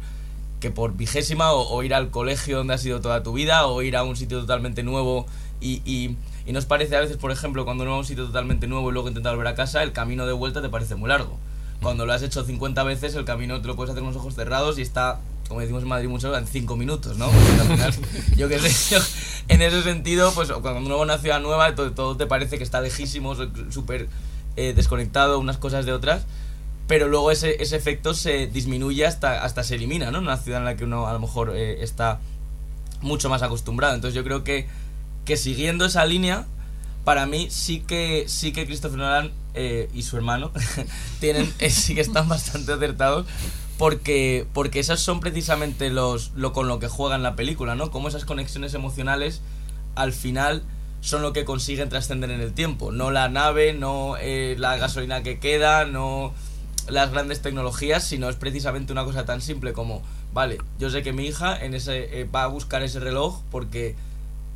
que 0.62 0.70
por 0.70 0.96
vigésima 0.96 1.50
o, 1.52 1.82
ir 1.82 1.92
al 1.92 2.10
colegio 2.10 2.58
donde 2.58 2.74
has 2.74 2.86
ido 2.86 3.00
toda 3.00 3.24
tu 3.24 3.32
vida 3.32 3.66
o 3.66 3.82
ir 3.82 3.96
a 3.96 4.04
un 4.04 4.14
sitio 4.14 4.40
totalmente 4.40 4.84
nuevo 4.84 5.26
y, 5.60 5.82
y, 5.84 6.16
y 6.46 6.52
nos 6.52 6.66
parece 6.66 6.94
a 6.94 7.00
veces, 7.00 7.16
por 7.16 7.32
ejemplo, 7.32 7.64
cuando 7.64 7.82
uno 7.82 7.90
va 7.90 7.96
a 7.96 8.00
un 8.00 8.06
sitio 8.06 8.26
totalmente 8.26 8.68
nuevo 8.68 8.88
y 8.88 8.92
luego 8.92 9.08
intenta 9.08 9.30
volver 9.32 9.48
a 9.48 9.54
casa, 9.56 9.82
el 9.82 9.90
camino 9.90 10.24
de 10.24 10.32
vuelta 10.32 10.62
te 10.62 10.68
parece 10.68 10.94
muy 10.94 11.08
largo. 11.08 11.36
Cuando 11.82 12.06
lo 12.06 12.12
has 12.12 12.22
hecho 12.22 12.44
50 12.44 12.80
veces, 12.84 13.16
el 13.16 13.24
camino 13.24 13.60
te 13.60 13.66
lo 13.66 13.74
puedes 13.74 13.90
hacer 13.90 14.04
con 14.04 14.12
los 14.12 14.20
ojos 14.22 14.36
cerrados 14.36 14.78
y 14.78 14.82
está, 14.82 15.20
como 15.48 15.60
decimos 15.60 15.82
en 15.82 15.88
Madrid 15.88 16.08
mucho, 16.08 16.36
en 16.36 16.46
5 16.46 16.76
minutos, 16.76 17.18
¿no? 17.18 17.26
Al 17.26 17.66
final, 17.66 17.94
yo 18.36 18.48
qué 18.48 18.58
sé, 18.58 18.94
yo, 18.94 19.02
en 19.48 19.62
ese 19.62 19.82
sentido, 19.82 20.32
pues 20.32 20.50
cuando 20.50 20.80
uno 20.80 20.96
va 20.96 21.00
a 21.00 21.04
una 21.04 21.18
ciudad 21.18 21.40
nueva, 21.40 21.74
todo, 21.74 21.92
todo 21.92 22.16
te 22.16 22.26
parece 22.26 22.58
que 22.58 22.64
está 22.64 22.80
lejísimo, 22.80 23.34
súper 23.70 24.08
eh, 24.56 24.72
desconectado 24.74 25.38
unas 25.38 25.58
cosas 25.58 25.86
de 25.86 25.92
otras, 25.92 26.24
pero 26.86 27.08
luego 27.08 27.30
ese, 27.30 27.62
ese 27.62 27.76
efecto 27.76 28.14
se 28.14 28.46
disminuye 28.46 29.06
hasta, 29.06 29.44
hasta 29.44 29.62
se 29.62 29.76
elimina, 29.76 30.10
¿no? 30.10 30.18
En 30.18 30.24
una 30.24 30.36
ciudad 30.36 30.60
en 30.60 30.64
la 30.64 30.76
que 30.76 30.84
uno 30.84 31.06
a 31.06 31.12
lo 31.12 31.20
mejor 31.20 31.52
eh, 31.54 31.82
está 31.82 32.20
mucho 33.00 33.28
más 33.28 33.42
acostumbrado. 33.42 33.94
Entonces 33.94 34.14
yo 34.14 34.24
creo 34.24 34.44
que, 34.44 34.66
que 35.24 35.36
siguiendo 35.36 35.84
esa 35.84 36.04
línea, 36.04 36.46
para 37.04 37.26
mí 37.26 37.48
sí 37.50 37.80
que, 37.80 38.24
sí 38.28 38.52
que 38.52 38.66
Christopher 38.66 38.98
Nolan 38.98 39.32
eh, 39.54 39.90
y 39.92 40.02
su 40.02 40.16
hermano 40.16 40.50
tienen 41.20 41.52
eh, 41.58 41.70
sí 41.70 41.94
que 41.94 42.00
están 42.00 42.28
bastante 42.28 42.72
acertados 42.72 43.26
porque 43.82 44.46
porque 44.52 44.78
esas 44.78 45.00
son 45.00 45.18
precisamente 45.18 45.90
los 45.90 46.30
lo 46.36 46.52
con 46.52 46.68
lo 46.68 46.78
que 46.78 46.86
juegan 46.86 47.24
la 47.24 47.34
película 47.34 47.74
no 47.74 47.90
como 47.90 48.06
esas 48.06 48.24
conexiones 48.24 48.74
emocionales 48.74 49.40
al 49.96 50.12
final 50.12 50.62
son 51.00 51.20
lo 51.20 51.32
que 51.32 51.44
consiguen 51.44 51.88
trascender 51.88 52.30
en 52.30 52.40
el 52.40 52.52
tiempo. 52.52 52.92
No 52.92 53.10
la 53.10 53.28
nave 53.28 53.72
no 53.72 54.14
eh, 54.20 54.54
la 54.56 54.76
gasolina 54.76 55.24
que 55.24 55.40
queda 55.40 55.84
no 55.84 56.32
las 56.88 57.10
grandes 57.10 57.42
tecnologías 57.42 58.06
sino 58.06 58.28
es 58.28 58.36
precisamente 58.36 58.92
una 58.92 59.02
cosa 59.02 59.24
tan 59.24 59.42
simple 59.42 59.72
como 59.72 60.00
vale 60.32 60.58
yo 60.78 60.88
sé 60.88 61.02
que 61.02 61.12
mi 61.12 61.26
hija 61.26 61.58
en 61.58 61.74
ese 61.74 62.20
eh, 62.20 62.24
va 62.24 62.44
a 62.44 62.46
buscar 62.46 62.84
ese 62.84 63.00
reloj 63.00 63.42
porque 63.50 63.96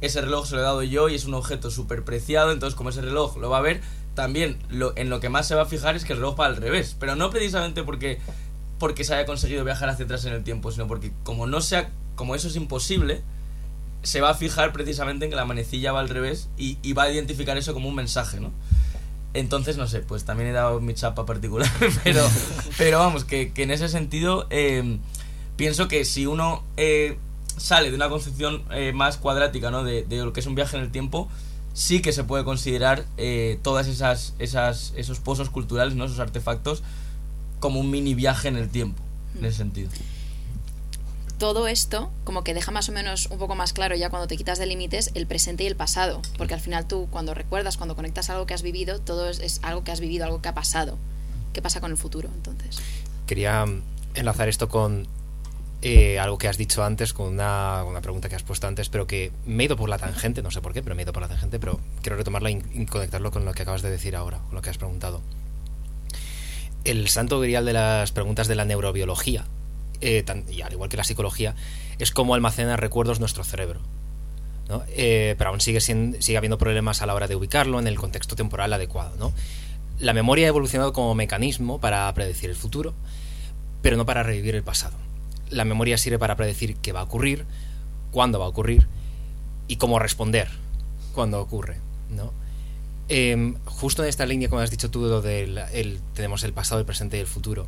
ese 0.00 0.20
reloj 0.20 0.46
se 0.46 0.54
lo 0.54 0.60
he 0.60 0.64
dado 0.64 0.82
yo 0.84 1.08
y 1.08 1.14
es 1.14 1.24
un 1.24 1.34
objeto 1.34 1.70
súper 1.70 2.04
preciado, 2.04 2.52
entonces 2.52 2.76
como 2.76 2.90
ese 2.90 3.00
reloj 3.00 3.36
lo 3.38 3.50
va 3.50 3.58
a 3.58 3.62
ver, 3.62 3.80
también 4.14 4.58
lo, 4.68 4.92
en 4.96 5.10
lo 5.10 5.20
que 5.20 5.28
más 5.28 5.48
se 5.48 5.54
va 5.54 5.62
a 5.62 5.66
fijar 5.66 5.96
es 5.96 6.04
que 6.04 6.12
el 6.12 6.18
reloj 6.18 6.38
va 6.38 6.46
al 6.46 6.56
revés, 6.56 6.96
pero 6.98 7.16
no 7.16 7.30
precisamente 7.30 7.82
porque, 7.82 8.18
porque 8.78 9.04
se 9.04 9.14
haya 9.14 9.26
conseguido 9.26 9.64
viajar 9.64 9.88
hacia 9.88 10.04
atrás 10.04 10.24
en 10.24 10.32
el 10.32 10.44
tiempo, 10.44 10.70
sino 10.70 10.86
porque 10.86 11.12
como 11.22 11.46
no 11.46 11.60
sea, 11.60 11.90
como 12.14 12.34
eso 12.34 12.48
es 12.48 12.56
imposible, 12.56 13.22
se 14.02 14.20
va 14.20 14.30
a 14.30 14.34
fijar 14.34 14.72
precisamente 14.72 15.24
en 15.24 15.30
que 15.30 15.36
la 15.36 15.44
manecilla 15.44 15.92
va 15.92 16.00
al 16.00 16.08
revés 16.08 16.48
y, 16.56 16.78
y 16.82 16.92
va 16.92 17.04
a 17.04 17.10
identificar 17.10 17.56
eso 17.56 17.74
como 17.74 17.88
un 17.88 17.94
mensaje, 17.94 18.40
¿no? 18.40 18.52
Entonces, 19.34 19.76
no 19.76 19.86
sé, 19.86 20.00
pues 20.00 20.24
también 20.24 20.50
he 20.50 20.52
dado 20.52 20.80
mi 20.80 20.94
chapa 20.94 21.26
particular, 21.26 21.70
pero, 22.04 22.26
pero 22.78 22.98
vamos, 22.98 23.24
que, 23.24 23.52
que 23.52 23.64
en 23.64 23.70
ese 23.70 23.88
sentido 23.88 24.46
eh, 24.50 24.98
pienso 25.56 25.88
que 25.88 26.04
si 26.04 26.26
uno 26.26 26.62
eh, 26.76 27.18
sale 27.56 27.90
de 27.90 27.96
una 27.96 28.08
concepción 28.08 28.62
eh, 28.70 28.92
más 28.92 29.16
cuadrática, 29.16 29.70
¿no? 29.70 29.84
De, 29.84 30.04
de 30.04 30.24
lo 30.24 30.32
que 30.32 30.40
es 30.40 30.46
un 30.46 30.54
viaje 30.54 30.76
en 30.76 30.84
el 30.84 30.90
tiempo, 30.90 31.28
sí 31.76 32.00
que 32.00 32.12
se 32.12 32.24
puede 32.24 32.44
considerar 32.44 33.04
eh, 33.18 33.58
todas 33.62 33.86
esas, 33.86 34.34
esas 34.38 34.94
esos 34.96 35.20
pozos 35.20 35.50
culturales, 35.50 35.94
¿no? 35.94 36.06
Esos 36.06 36.20
artefactos 36.20 36.82
como 37.60 37.80
un 37.80 37.90
mini 37.90 38.14
viaje 38.14 38.48
en 38.48 38.56
el 38.56 38.68
tiempo, 38.68 39.02
en 39.38 39.44
ese 39.44 39.58
sentido. 39.58 39.90
todo 41.38 41.68
esto 41.68 42.10
como 42.24 42.44
que 42.44 42.54
deja 42.54 42.70
más 42.72 42.88
o 42.88 42.92
menos 42.92 43.26
un 43.30 43.38
poco 43.38 43.54
más 43.54 43.72
claro 43.74 43.94
ya 43.94 44.08
cuando 44.08 44.26
te 44.26 44.36
quitas 44.36 44.58
de 44.58 44.66
límites 44.66 45.10
el 45.14 45.26
presente 45.26 45.64
y 45.64 45.66
el 45.66 45.76
pasado, 45.76 46.22
porque 46.38 46.54
al 46.54 46.60
final 46.60 46.86
tú 46.88 47.08
cuando 47.10 47.34
recuerdas, 47.34 47.76
cuando 47.76 47.94
conectas 47.94 48.30
algo 48.30 48.46
que 48.46 48.54
has 48.54 48.62
vivido, 48.62 49.00
todo 49.00 49.28
es, 49.28 49.40
es 49.40 49.60
algo 49.62 49.84
que 49.84 49.92
has 49.92 50.00
vivido, 50.00 50.24
algo 50.24 50.40
que 50.40 50.48
ha 50.48 50.54
pasado. 50.54 50.96
¿Qué 51.52 51.62
pasa 51.62 51.80
con 51.80 51.90
el 51.90 51.96
futuro 51.96 52.30
entonces? 52.34 52.78
Quería 53.26 53.64
mm, 53.66 53.82
enlazar 54.14 54.48
esto 54.48 54.68
con 54.68 55.06
eh, 55.82 56.18
algo 56.18 56.38
que 56.38 56.48
has 56.48 56.56
dicho 56.56 56.82
antes, 56.82 57.12
con 57.12 57.28
una, 57.34 57.84
una 57.84 58.00
pregunta 58.00 58.28
que 58.28 58.34
has 58.34 58.42
puesto 58.42 58.66
antes, 58.66 58.88
pero 58.88 59.06
que 59.06 59.30
me 59.44 59.62
he 59.62 59.66
ido 59.66 59.76
por 59.76 59.88
la 59.88 59.98
tangente, 59.98 60.42
no 60.42 60.50
sé 60.50 60.60
por 60.60 60.72
qué, 60.72 60.82
pero 60.82 60.94
me 60.94 61.02
he 61.02 61.04
ido 61.04 61.12
por 61.12 61.22
la 61.22 61.28
tangente, 61.28 61.58
pero 61.58 61.78
quiero 62.02 62.16
retomarla 62.16 62.50
y, 62.50 62.62
y 62.72 62.86
conectarlo 62.86 63.30
con 63.30 63.44
lo 63.44 63.52
que 63.52 63.62
acabas 63.62 63.82
de 63.82 63.90
decir 63.90 64.16
ahora, 64.16 64.38
con 64.38 64.54
lo 64.54 64.62
que 64.62 64.70
has 64.70 64.78
preguntado. 64.78 65.20
El 66.86 67.08
santo 67.08 67.40
grial 67.40 67.64
de 67.64 67.72
las 67.72 68.12
preguntas 68.12 68.48
de 68.48 68.54
la 68.54 68.64
neurobiología, 68.64 69.44
eh, 70.00 70.22
tan- 70.22 70.44
y 70.50 70.62
al 70.62 70.72
igual 70.72 70.88
que 70.88 70.96
la 70.96 71.04
psicología, 71.04 71.54
es 71.98 72.10
cómo 72.12 72.34
almacena 72.34 72.76
recuerdos 72.76 73.20
nuestro 73.20 73.44
cerebro. 73.44 73.80
¿no? 74.68 74.82
Eh, 74.88 75.34
pero 75.38 75.50
aún 75.50 75.60
sigue, 75.60 75.80
sien- 75.80 76.16
sigue 76.20 76.38
habiendo 76.38 76.58
problemas 76.58 77.00
a 77.02 77.06
la 77.06 77.14
hora 77.14 77.28
de 77.28 77.36
ubicarlo 77.36 77.78
en 77.78 77.86
el 77.86 77.96
contexto 77.98 78.34
temporal 78.36 78.72
adecuado. 78.72 79.14
¿no? 79.18 79.32
La 80.00 80.12
memoria 80.12 80.46
ha 80.46 80.48
evolucionado 80.48 80.92
como 80.92 81.14
mecanismo 81.14 81.80
para 81.80 82.12
predecir 82.14 82.50
el 82.50 82.56
futuro, 82.56 82.92
pero 83.82 83.96
no 83.96 84.06
para 84.06 84.22
revivir 84.24 84.54
el 84.56 84.62
pasado. 84.64 84.96
La 85.50 85.64
memoria 85.64 85.96
sirve 85.98 86.18
para 86.18 86.36
predecir 86.36 86.76
qué 86.76 86.92
va 86.92 87.00
a 87.00 87.04
ocurrir, 87.04 87.44
cuándo 88.10 88.38
va 88.40 88.46
a 88.46 88.48
ocurrir 88.48 88.86
y 89.68 89.76
cómo 89.76 89.98
responder 90.00 90.48
cuando 91.14 91.40
ocurre. 91.40 91.76
¿no? 92.10 92.32
Em, 93.08 93.54
justo 93.64 94.02
en 94.02 94.08
esta 94.08 94.26
línea, 94.26 94.48
como 94.48 94.60
has 94.60 94.70
dicho 94.70 94.90
tú, 94.90 95.20
del 95.20 95.58
el- 95.72 96.00
tenemos 96.14 96.42
el 96.42 96.52
pasado, 96.52 96.80
el 96.80 96.86
presente 96.86 97.16
y 97.16 97.20
el 97.20 97.26
futuro. 97.26 97.66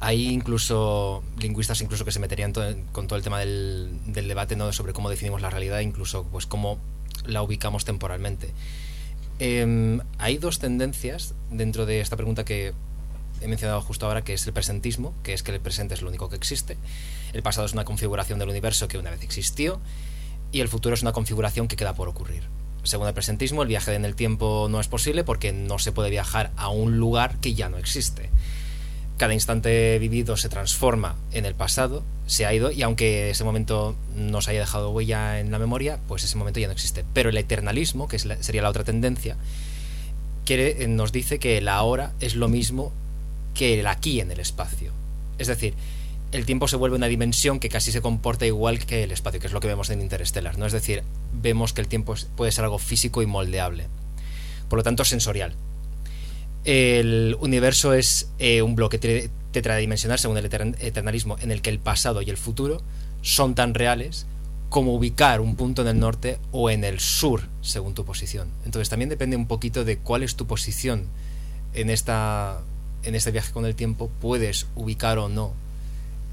Hay 0.00 0.28
incluso 0.28 1.22
lingüistas 1.38 1.80
incluso 1.82 2.04
que 2.04 2.12
se 2.12 2.20
meterían 2.20 2.52
con 2.92 3.06
todo 3.06 3.16
el 3.18 3.22
tema 3.22 3.38
del, 3.40 3.90
del 4.06 4.28
debate 4.28 4.56
sobre 4.72 4.92
cómo 4.92 5.10
definimos 5.10 5.42
la 5.42 5.50
realidad, 5.50 5.80
incluso 5.80 6.24
pues 6.24 6.46
cómo 6.46 6.78
la 7.26 7.42
ubicamos 7.42 7.84
temporalmente. 7.84 8.50
Em, 9.38 10.00
hay 10.18 10.38
dos 10.38 10.58
tendencias 10.58 11.34
dentro 11.50 11.86
de 11.86 12.00
esta 12.00 12.16
pregunta 12.16 12.44
que 12.44 12.72
he 13.42 13.48
mencionado 13.48 13.80
justo 13.80 14.06
ahora, 14.06 14.22
que 14.22 14.34
es 14.34 14.46
el 14.46 14.52
presentismo, 14.52 15.14
que 15.22 15.32
es 15.32 15.42
que 15.42 15.52
el 15.52 15.60
presente 15.60 15.94
es 15.94 16.02
lo 16.02 16.08
único 16.08 16.28
que 16.28 16.36
existe. 16.36 16.76
El 17.32 17.42
pasado 17.42 17.66
es 17.66 17.72
una 17.72 17.84
configuración 17.84 18.38
del 18.38 18.48
universo 18.50 18.88
que 18.88 18.98
una 18.98 19.10
vez 19.10 19.22
existió 19.22 19.80
y 20.52 20.60
el 20.60 20.68
futuro 20.68 20.94
es 20.94 21.02
una 21.02 21.12
configuración 21.12 21.68
que 21.68 21.76
queda 21.76 21.94
por 21.94 22.08
ocurrir. 22.08 22.42
Según 22.82 23.06
el 23.06 23.14
presentismo, 23.14 23.62
el 23.62 23.68
viaje 23.68 23.94
en 23.94 24.04
el 24.04 24.14
tiempo 24.14 24.68
no 24.70 24.80
es 24.80 24.88
posible 24.88 25.24
porque 25.24 25.52
no 25.52 25.78
se 25.78 25.92
puede 25.92 26.10
viajar 26.10 26.50
a 26.56 26.68
un 26.68 26.98
lugar 26.98 27.36
que 27.40 27.54
ya 27.54 27.68
no 27.68 27.78
existe. 27.78 28.30
Cada 29.16 29.34
instante 29.34 29.98
vivido 29.98 30.38
se 30.38 30.48
transforma 30.48 31.14
en 31.32 31.44
el 31.44 31.54
pasado, 31.54 32.02
se 32.26 32.46
ha 32.46 32.54
ido 32.54 32.70
y 32.70 32.80
aunque 32.82 33.30
ese 33.30 33.44
momento 33.44 33.94
nos 34.16 34.48
haya 34.48 34.60
dejado 34.60 34.90
huella 34.90 35.40
en 35.40 35.50
la 35.50 35.58
memoria, 35.58 35.98
pues 36.08 36.24
ese 36.24 36.38
momento 36.38 36.58
ya 36.58 36.68
no 36.68 36.72
existe. 36.72 37.04
Pero 37.12 37.28
el 37.28 37.36
eternalismo, 37.36 38.08
que 38.08 38.18
sería 38.18 38.62
la 38.62 38.70
otra 38.70 38.84
tendencia, 38.84 39.36
quiere, 40.46 40.82
eh, 40.82 40.88
nos 40.88 41.12
dice 41.12 41.38
que 41.38 41.58
el 41.58 41.68
ahora 41.68 42.12
es 42.20 42.34
lo 42.34 42.48
mismo 42.48 42.92
que 43.54 43.78
el 43.78 43.86
aquí 43.86 44.20
en 44.20 44.30
el 44.30 44.40
espacio. 44.40 44.92
Es 45.38 45.48
decir, 45.48 45.74
el 46.32 46.46
tiempo 46.46 46.68
se 46.68 46.76
vuelve 46.76 46.96
una 46.96 47.08
dimensión 47.08 47.58
que 47.58 47.68
casi 47.68 47.92
se 47.92 48.00
comporta 48.00 48.46
igual 48.46 48.78
que 48.78 49.02
el 49.02 49.12
espacio, 49.12 49.40
que 49.40 49.46
es 49.48 49.52
lo 49.52 49.60
que 49.60 49.68
vemos 49.68 49.90
en 49.90 50.00
Interstellar, 50.00 50.58
¿no? 50.58 50.66
Es 50.66 50.72
decir, 50.72 51.02
vemos 51.32 51.72
que 51.72 51.80
el 51.80 51.88
tiempo 51.88 52.14
puede 52.36 52.52
ser 52.52 52.64
algo 52.64 52.78
físico 52.78 53.22
y 53.22 53.26
moldeable. 53.26 53.86
Por 54.68 54.78
lo 54.78 54.82
tanto, 54.82 55.04
sensorial. 55.04 55.54
El 56.64 57.36
universo 57.40 57.94
es 57.94 58.28
eh, 58.38 58.62
un 58.62 58.76
bloque 58.76 59.30
tetradimensional, 59.50 60.18
según 60.18 60.36
el 60.38 60.48
etern- 60.48 60.76
eternalismo, 60.78 61.36
en 61.40 61.50
el 61.50 61.62
que 61.62 61.70
el 61.70 61.78
pasado 61.78 62.22
y 62.22 62.30
el 62.30 62.36
futuro 62.36 62.82
son 63.22 63.54
tan 63.54 63.74
reales 63.74 64.26
como 64.68 64.94
ubicar 64.94 65.40
un 65.40 65.56
punto 65.56 65.82
en 65.82 65.88
el 65.88 65.98
norte 65.98 66.38
o 66.52 66.70
en 66.70 66.84
el 66.84 67.00
sur, 67.00 67.48
según 67.60 67.94
tu 67.94 68.04
posición. 68.04 68.48
Entonces 68.64 68.88
también 68.88 69.08
depende 69.08 69.34
un 69.36 69.48
poquito 69.48 69.84
de 69.84 69.98
cuál 69.98 70.22
es 70.22 70.36
tu 70.36 70.46
posición 70.46 71.06
en 71.74 71.90
esta 71.90 72.60
en 73.02 73.14
este 73.14 73.30
viaje 73.30 73.52
con 73.52 73.64
el 73.64 73.74
tiempo, 73.74 74.10
puedes 74.20 74.66
ubicar 74.76 75.18
o 75.18 75.28
no 75.28 75.54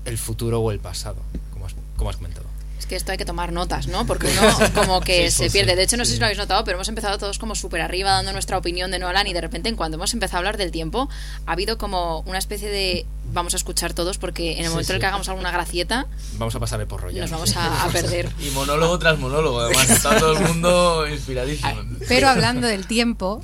el 0.08 0.18
futuro 0.18 0.60
o 0.62 0.72
el 0.72 0.80
pasado, 0.80 1.18
como 1.54 1.66
has, 1.68 1.76
como 1.96 2.10
has 2.10 2.18
comentado. 2.18 2.46
Es 2.80 2.86
que 2.86 2.96
esto 2.96 3.12
hay 3.12 3.18
que 3.18 3.26
tomar 3.26 3.52
notas, 3.52 3.88
¿no? 3.88 4.06
Porque 4.06 4.28
uno 4.28 4.72
como 4.76 5.02
que 5.02 5.32
Sí, 5.32 5.46
se 5.46 5.50
pierde. 5.50 5.72
sí, 5.72 5.76
De 5.78 5.84
hecho, 5.84 5.98
no 5.98 6.06
sé 6.06 6.14
si 6.14 6.20
lo 6.20 6.26
habéis 6.26 6.38
notado, 6.38 6.64
pero 6.64 6.78
hemos 6.78 6.88
empezado 6.88 7.18
todos 7.18 7.40
como 7.40 7.56
súper 7.56 7.82
arriba 7.82 8.12
dando 8.12 8.32
nuestra 8.34 8.56
opinión 8.58 8.92
de 8.92 9.00
Nolan 9.00 9.26
y 9.26 9.34
de 9.34 9.42
repente 9.42 9.68
en 9.68 9.76
cuando 9.76 9.96
hemos 9.96 10.14
empezado 10.14 10.38
a 10.38 10.40
hablar 10.40 10.58
del 10.58 10.70
tiempo 10.72 11.10
ha 11.48 11.52
habido 11.54 11.80
como 11.80 12.20
una 12.22 12.38
especie 12.38 12.70
de 12.70 13.06
vamos 13.34 13.56
a 13.56 13.58
escuchar 13.58 13.94
todos 13.94 14.20
porque 14.20 14.54
en 14.54 14.60
el 14.60 14.66
Sí, 14.66 14.70
momento 14.70 14.92
en 14.92 14.96
el 14.98 15.00
que 15.02 15.06
hagamos 15.08 15.28
alguna 15.28 15.52
gracieta 15.52 16.06
Vamos 16.34 16.54
a 16.56 16.60
pasar 16.60 16.80
el 16.80 16.86
porro 16.88 17.10
ya. 17.10 17.22
nos 17.24 17.32
vamos 17.32 17.58
a, 17.58 17.84
a 17.84 17.88
perder. 17.92 18.30
Y 18.40 18.52
monólogo 18.52 19.00
tras 19.00 19.18
monólogo, 19.18 19.60
además 19.62 19.90
está 19.90 20.18
todo 20.20 20.38
el 20.38 20.44
mundo 20.48 21.08
inspiradísimo. 21.08 21.82
Pero 22.08 22.30
hablando 22.30 22.68
del 22.68 22.86
tiempo, 22.86 23.44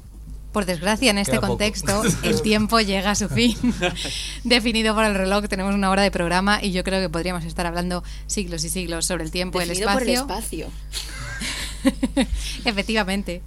por 0.53 0.65
desgracia 0.65 1.11
en 1.11 1.17
este 1.17 1.31
Queda 1.33 1.41
poco. 1.41 1.51
contexto, 1.53 2.03
el 2.23 2.41
tiempo 2.41 2.79
llega 2.79 3.11
a 3.11 3.15
su 3.15 3.27
fin. 3.27 3.57
Definido 4.45 4.95
por 4.95 5.03
el 5.03 5.15
reloj, 5.15 5.47
tenemos 5.49 5.75
una 5.75 5.89
hora 5.89 6.03
de 6.03 6.11
programa 6.11 6.63
y 6.63 6.71
yo 6.71 6.83
creo 6.85 7.01
que 7.01 7.09
podríamos 7.09 7.43
estar 7.43 7.65
hablando 7.65 8.03
siglos 8.27 8.63
y 8.63 8.69
siglos 8.69 9.05
sobre 9.05 9.25
el 9.25 9.31
tiempo, 9.31 9.59
el 9.59 9.67
Definido 9.67 9.91
por 9.91 10.03
el 10.03 10.09
espacio. 10.09 10.67
espacio. 10.67 12.27
Efectivamente. 12.65 13.41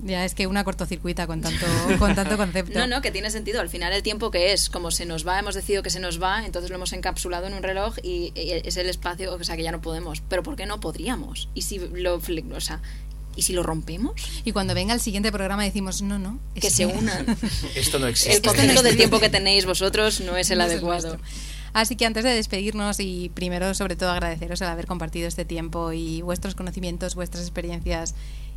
Ya 0.00 0.24
es 0.24 0.34
que 0.36 0.46
una 0.46 0.62
cortocircuita 0.62 1.26
con 1.26 1.40
tanto, 1.40 1.66
con 1.98 2.14
tanto 2.14 2.36
concepto. 2.36 2.78
No, 2.78 2.86
no, 2.86 3.02
que 3.02 3.10
tiene 3.10 3.30
sentido. 3.30 3.60
Al 3.60 3.68
final 3.68 3.92
el 3.92 4.04
tiempo 4.04 4.30
que 4.30 4.52
es, 4.52 4.70
como 4.70 4.92
se 4.92 5.06
nos 5.06 5.26
va, 5.26 5.40
hemos 5.40 5.56
decidido 5.56 5.82
que 5.82 5.90
se 5.90 5.98
nos 5.98 6.22
va, 6.22 6.46
entonces 6.46 6.70
lo 6.70 6.76
hemos 6.76 6.92
encapsulado 6.92 7.48
en 7.48 7.54
un 7.54 7.64
reloj 7.64 7.96
y, 8.04 8.32
y 8.36 8.52
es 8.64 8.76
el 8.76 8.88
espacio, 8.88 9.34
o 9.34 9.42
sea, 9.42 9.56
que 9.56 9.64
ya 9.64 9.72
no 9.72 9.80
podemos. 9.80 10.20
Pero 10.28 10.44
¿por 10.44 10.54
qué 10.54 10.66
no 10.66 10.78
podríamos? 10.78 11.48
¿Y 11.52 11.62
si 11.62 11.78
lo, 11.80 12.14
o 12.14 12.60
sea, 12.60 12.80
¿y 13.38 13.42
si 13.42 13.52
lo 13.52 13.62
rompemos? 13.62 14.12
Y 14.44 14.52
cuando 14.52 14.74
venga 14.74 14.92
el 14.92 15.00
siguiente 15.00 15.30
programa 15.30 15.62
decimos, 15.62 16.02
no, 16.02 16.18
no. 16.18 16.38
es 16.56 16.62
Que 16.62 16.70
se 16.70 16.86
unan. 16.86 17.24
Esto 17.76 17.98
no 17.98 18.06
El 18.06 18.10
existe. 18.10 18.42
concepto 18.42 18.82
del 18.82 18.96
tiempo 18.96 19.20
que 19.20 19.28
tenéis 19.30 19.64
vosotros 19.64 20.20
no 20.20 20.36
es 20.36 20.50
el 20.50 20.58
No 20.58 20.64
es 20.64 20.70
el 20.72 20.78
adecuado. 20.80 21.18
Así 21.72 21.96
que 21.96 22.04
antes 22.06 22.24
de 22.24 22.30
despedirnos 22.30 22.98
y 22.98 23.30
primero 23.34 23.72
sobre 23.74 23.94
todo 23.94 24.10
agradeceros 24.10 24.60
el 24.60 24.68
haber 24.68 24.86
compartido 24.86 25.28
este 25.28 25.44
tiempo 25.44 25.92
y 25.92 26.22
vuestros 26.22 26.54
conocimientos, 26.54 27.14
vuestras 27.14 27.44
experiencias 27.44 28.14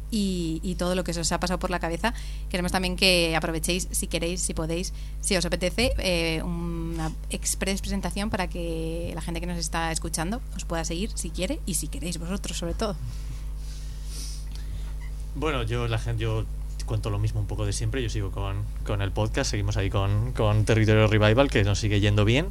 y, 0.10 0.60
y 0.64 0.76
todo 0.76 0.96
lo 0.96 1.04
que 1.04 1.14
se 1.14 1.20
os 1.20 1.32
ha 1.32 1.40
pasado 1.40 1.60
por 1.60 1.70
la 1.70 1.80
cabeza, 1.80 2.14
queremos 2.50 2.72
también 2.72 2.96
que 2.96 3.36
aprovechéis 3.36 3.88
si 3.92 4.08
queréis, 4.08 4.42
si 4.42 4.54
podéis, 4.54 4.94
si 5.22 5.36
os 5.38 5.46
apetece, 5.46 5.94
eh, 6.00 6.42
una 6.44 7.12
express 7.30 7.82
presentación 7.82 8.30
para 8.30 8.48
que 8.50 9.12
la 9.14 9.22
gente 9.22 9.40
que 9.40 9.46
nos 9.46 9.58
está 9.60 9.92
escuchando 9.92 10.42
os 10.56 10.66
pueda 10.66 10.84
seguir 10.86 11.12
si 11.16 11.30
quiere 11.30 11.60
y 11.66 11.76
si 11.76 11.88
queréis 11.88 12.18
vosotros 12.18 12.58
sobre 12.58 12.74
todo. 12.74 12.96
Bueno, 15.36 15.64
yo, 15.64 15.88
la 15.88 15.98
gente, 15.98 16.24
yo 16.24 16.46
cuento 16.92 17.10
lo 17.10 17.20
mismo 17.20 17.40
un 17.40 17.48
poco 17.48 17.66
de 17.66 17.72
siempre. 17.72 18.04
Yo 18.04 18.10
sigo 18.10 18.32
con, 18.32 18.66
con 18.86 19.02
el 19.02 19.14
podcast, 19.14 19.50
seguimos 19.50 19.78
ahí 19.78 19.90
con, 19.90 20.34
con 20.34 20.66
Territorio 20.66 21.08
Revival, 21.08 21.50
que 21.50 21.64
nos 21.64 21.80
sigue 21.80 22.02
yendo 22.02 22.26
bien. 22.26 22.48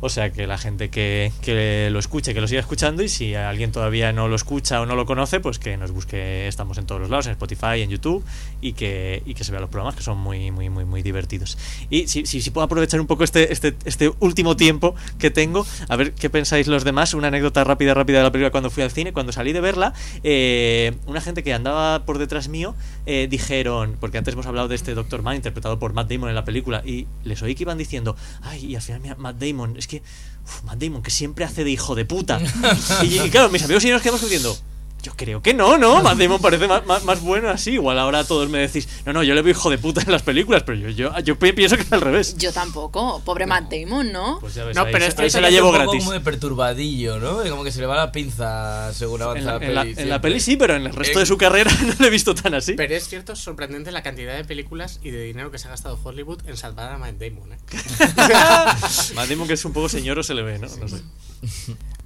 O 0.00 0.08
sea 0.08 0.30
que 0.30 0.46
la 0.46 0.58
gente 0.58 0.90
que, 0.90 1.32
que 1.42 1.88
lo 1.90 1.98
escuche, 1.98 2.32
que 2.32 2.40
lo 2.40 2.46
siga 2.46 2.60
escuchando, 2.60 3.02
y 3.02 3.08
si 3.08 3.34
alguien 3.34 3.72
todavía 3.72 4.12
no 4.12 4.28
lo 4.28 4.36
escucha 4.36 4.80
o 4.80 4.86
no 4.86 4.94
lo 4.94 5.06
conoce, 5.06 5.40
pues 5.40 5.58
que 5.58 5.76
nos 5.76 5.90
busque. 5.90 6.46
Estamos 6.46 6.78
en 6.78 6.86
todos 6.86 7.00
los 7.00 7.10
lados, 7.10 7.26
en 7.26 7.32
Spotify, 7.32 7.82
en 7.82 7.90
YouTube, 7.90 8.24
y 8.60 8.74
que, 8.74 9.24
y 9.26 9.34
que 9.34 9.42
se 9.42 9.50
vea 9.50 9.60
los 9.60 9.70
programas, 9.70 9.96
que 9.96 10.02
son 10.02 10.18
muy, 10.18 10.52
muy, 10.52 10.70
muy, 10.70 10.84
muy 10.84 11.02
divertidos. 11.02 11.58
Y 11.90 12.06
si, 12.06 12.26
si, 12.26 12.40
si 12.42 12.50
puedo 12.50 12.64
aprovechar 12.64 13.00
un 13.00 13.08
poco 13.08 13.24
este, 13.24 13.52
este, 13.52 13.74
este 13.86 14.12
último 14.20 14.54
tiempo 14.54 14.94
que 15.18 15.32
tengo, 15.32 15.66
a 15.88 15.96
ver 15.96 16.12
qué 16.12 16.30
pensáis 16.30 16.68
los 16.68 16.84
demás. 16.84 17.12
Una 17.12 17.26
anécdota 17.26 17.64
rápida, 17.64 17.92
rápida 17.92 18.18
de 18.18 18.24
la 18.24 18.30
película 18.30 18.52
cuando 18.52 18.70
fui 18.70 18.84
al 18.84 18.92
cine, 18.92 19.12
cuando 19.12 19.32
salí 19.32 19.52
de 19.52 19.60
verla, 19.60 19.94
eh, 20.22 20.94
una 21.06 21.20
gente 21.20 21.42
que 21.42 21.52
andaba 21.52 22.04
por 22.04 22.18
detrás 22.18 22.46
mío 22.46 22.76
eh, 23.06 23.26
dijeron, 23.28 23.79
porque 24.00 24.18
antes 24.18 24.34
hemos 24.34 24.46
hablado 24.46 24.68
de 24.68 24.74
este 24.74 24.94
Doctor 24.94 25.22
Man 25.22 25.36
interpretado 25.36 25.78
por 25.78 25.92
Matt 25.92 26.10
Damon 26.10 26.28
en 26.28 26.34
la 26.34 26.44
película, 26.44 26.82
y 26.84 27.06
les 27.24 27.42
oí 27.42 27.54
que 27.54 27.64
iban 27.64 27.78
diciendo, 27.78 28.16
ay, 28.42 28.66
y 28.66 28.76
al 28.76 28.82
final 28.82 29.00
mira, 29.00 29.16
Matt 29.16 29.36
Damon, 29.38 29.76
es 29.76 29.86
que, 29.86 30.02
uf, 30.44 30.62
Matt 30.64 30.78
Damon, 30.78 31.02
que 31.02 31.10
siempre 31.10 31.44
hace 31.44 31.64
de 31.64 31.70
hijo 31.70 31.94
de 31.94 32.04
puta. 32.04 32.40
y, 33.02 33.20
y 33.20 33.30
claro, 33.30 33.50
mis 33.50 33.62
amigos 33.62 33.84
y 33.84 33.88
yo 33.88 33.94
nos 33.94 34.02
quedamos 34.02 34.22
diciendo, 34.22 34.56
yo 35.02 35.12
creo 35.16 35.40
que 35.42 35.54
no, 35.54 35.78
¿no? 35.78 36.02
Matt 36.02 36.18
Damon 36.18 36.40
parece 36.40 36.66
más, 36.68 36.84
más, 36.86 37.04
más 37.04 37.20
bueno 37.22 37.48
así. 37.48 37.72
Igual 37.72 37.98
ahora 37.98 38.24
todos 38.24 38.48
me 38.50 38.58
decís, 38.58 38.88
no, 39.06 39.12
no, 39.12 39.22
yo 39.22 39.34
le 39.34 39.42
veo 39.42 39.52
hijo 39.52 39.70
de 39.70 39.78
puta 39.78 40.02
en 40.02 40.12
las 40.12 40.22
películas, 40.22 40.62
pero 40.64 40.78
yo, 40.78 40.88
yo, 40.90 41.18
yo 41.20 41.38
pi- 41.38 41.52
pienso 41.52 41.76
que 41.76 41.82
es 41.82 41.92
al 41.92 42.00
revés. 42.00 42.36
Yo 42.36 42.52
tampoco. 42.52 43.22
Pobre 43.24 43.46
Matt 43.46 43.70
Damon, 43.72 44.12
¿no? 44.12 44.38
Pues 44.40 44.54
ya 44.54 44.64
ves, 44.64 44.76
No, 44.76 44.82
ahí, 44.82 44.92
pero 44.92 45.04
se- 45.04 45.08
esto 45.10 45.22
ahí 45.22 45.30
se 45.30 45.40
la 45.40 45.48
Es 45.48 45.54
llevo 45.54 45.68
un 45.68 45.74
poco 45.74 45.84
gratis. 45.84 46.00
como 46.04 46.12
de 46.12 46.20
perturbadillo, 46.20 47.18
¿no? 47.18 47.42
Como 47.48 47.64
que 47.64 47.72
se 47.72 47.80
le 47.80 47.86
va 47.86 47.96
la 47.96 48.12
pinza 48.12 48.92
según 48.92 49.22
avanza 49.22 49.40
En 49.40 49.46
la, 49.46 49.52
la, 49.52 49.54
en 49.56 49.60
peli. 49.60 49.74
la- 49.74 49.80
en 49.82 49.88
la 49.88 49.94
siempre. 50.02 50.20
peli 50.20 50.40
sí, 50.40 50.56
pero 50.56 50.74
en 50.76 50.86
el 50.86 50.92
resto 50.94 51.18
Eh, 51.18 51.20
de 51.22 51.26
su 51.26 51.36
carrera 51.38 51.70
no 51.86 51.94
lo 51.98 52.06
he 52.06 52.10
visto 52.10 52.34
tan 52.34 52.54
así. 52.54 52.74
Pero 52.74 52.94
es 52.94 53.08
cierto, 53.08 53.32
es 53.32 53.38
sorprendente 53.38 53.90
la 53.92 54.02
cantidad 54.02 54.36
de 54.36 54.44
películas 54.44 55.00
y 55.02 55.10
de 55.10 55.22
dinero 55.24 55.50
que 55.50 55.58
se 55.58 55.66
ha 55.68 55.70
gastado 55.70 55.98
Hollywood 56.02 56.40
en 56.46 56.56
salvar 56.56 56.92
a 56.92 56.98
Matt 56.98 57.14
Damon. 57.18 57.52
¿eh? 57.52 57.56
Matt 59.14 59.28
Damon 59.28 59.46
que 59.48 59.54
es 59.54 59.64
un 59.64 59.72
poco 59.72 59.88
señor 59.88 60.18
o 60.18 60.22
se 60.22 60.34
le 60.34 60.42
ve, 60.42 60.58
¿no? 60.58 60.68
No 60.68 60.88
sé. 60.88 61.02